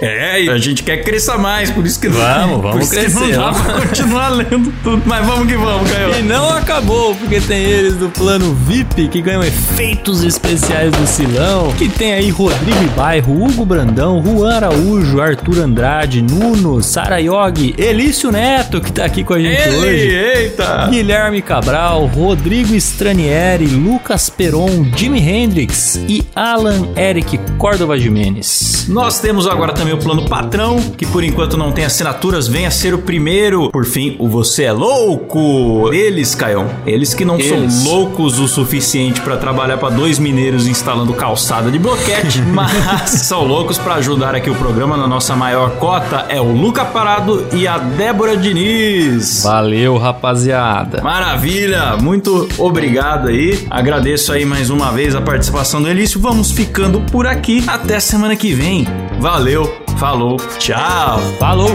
É, 0.00 0.42
e 0.42 0.48
a 0.50 0.58
gente 0.58 0.82
quer 0.82 0.98
que 0.98 1.04
cresça 1.04 1.36
mais, 1.38 1.70
por 1.70 1.84
isso 1.86 1.98
que 2.00 2.08
Vamos, 2.08 2.62
vamos 2.62 2.88
crescer, 2.90 3.14
Não 3.14 3.30
dá 3.30 3.50
vamos. 3.50 3.60
pra 3.62 3.72
continuar 3.86 4.28
lendo 4.30 4.72
tudo. 4.82 5.02
Mas 5.06 5.26
vamos 5.26 5.46
que 5.48 5.56
vamos, 5.56 5.90
Caio. 5.90 6.18
E 6.18 6.22
não 6.22 6.50
acabou, 6.50 7.14
porque 7.14 7.40
tem 7.40 7.62
eles 7.64 7.94
do 7.94 8.08
plano 8.08 8.54
VIP 8.54 9.08
que 9.08 9.20
ganham 9.22 9.42
efeitos 9.42 10.22
especiais 10.22 10.90
do 10.92 11.06
Silão. 11.06 11.72
Que 11.76 11.88
tem 11.88 12.12
aí 12.14 12.30
Rodrigo 12.30 12.84
Bairro, 12.96 13.44
Hugo 13.44 13.64
Brandão, 13.64 14.22
Juan 14.24 14.54
Araújo, 14.54 15.20
Arthur 15.20 15.60
Andrade, 15.60 16.22
Nuno, 16.22 16.82
Sara 16.82 17.20
Yogi, 17.20 17.74
Elício 17.78 18.30
Neto, 18.30 18.80
que 18.80 18.92
tá 18.92 19.04
aqui 19.04 19.22
com 19.24 19.34
a 19.34 19.40
gente 19.40 19.60
Ele, 19.60 19.76
hoje. 19.76 20.08
eita! 20.40 20.86
Guilherme 20.90 21.42
Cabral, 21.42 22.06
Rodrigo 22.06 22.74
Stranieri, 22.74 23.66
Lucas 23.66 24.30
Peron, 24.30 24.86
Jimi 24.96 25.20
Hendrix 25.20 25.96
e 26.08 26.24
Alan 26.34 26.88
Eric 26.96 27.38
Córdova 27.58 27.98
Jimenez. 27.98 28.86
Nós 28.88 29.20
temos 29.20 29.46
agora 29.46 29.72
também 29.72 29.87
o 29.92 29.98
plano 29.98 30.28
patrão, 30.28 30.78
que 30.96 31.06
por 31.06 31.22
enquanto 31.24 31.56
não 31.56 31.72
tem 31.72 31.84
assinaturas, 31.84 32.46
venha 32.48 32.70
ser 32.70 32.94
o 32.94 32.98
primeiro. 32.98 33.70
Por 33.70 33.84
fim, 33.84 34.16
o 34.18 34.28
Você 34.28 34.64
é 34.64 34.72
Louco. 34.72 35.92
Eles, 35.92 36.34
Caião, 36.34 36.66
eles 36.86 37.14
que 37.14 37.24
não 37.24 37.38
Eles. 37.38 37.72
são 37.72 37.92
loucos 37.92 38.38
o 38.38 38.46
suficiente 38.48 39.20
pra 39.20 39.36
trabalhar 39.36 39.78
pra 39.78 39.88
dois 39.90 40.18
mineiros 40.18 40.66
instalando 40.66 41.12
calçada 41.14 41.70
de 41.70 41.78
bloquete, 41.78 42.40
mas 42.52 43.10
são 43.10 43.44
loucos 43.44 43.78
pra 43.78 43.94
ajudar 43.94 44.34
aqui 44.34 44.50
o 44.50 44.54
programa 44.54 44.96
na 44.96 45.06
nossa 45.06 45.34
maior 45.36 45.70
cota 45.72 46.26
é 46.28 46.40
o 46.40 46.50
Luca 46.52 46.84
Parado 46.84 47.46
e 47.52 47.66
a 47.66 47.78
Débora 47.78 48.36
Diniz. 48.36 49.42
Valeu, 49.44 49.96
rapaziada. 49.96 51.02
Maravilha, 51.02 51.96
muito 51.96 52.48
obrigado 52.58 53.28
aí. 53.28 53.66
Agradeço 53.70 54.32
aí 54.32 54.44
mais 54.44 54.70
uma 54.70 54.90
vez 54.90 55.14
a 55.14 55.20
participação 55.20 55.80
do 55.82 55.88
Elício. 55.88 56.20
Vamos 56.20 56.50
ficando 56.50 57.00
por 57.00 57.26
aqui. 57.26 57.64
Até 57.66 58.00
semana 58.00 58.36
que 58.36 58.52
vem. 58.54 58.86
Valeu, 59.20 59.64
falou, 59.98 60.36
tchau. 60.58 61.18
Falou! 61.38 61.70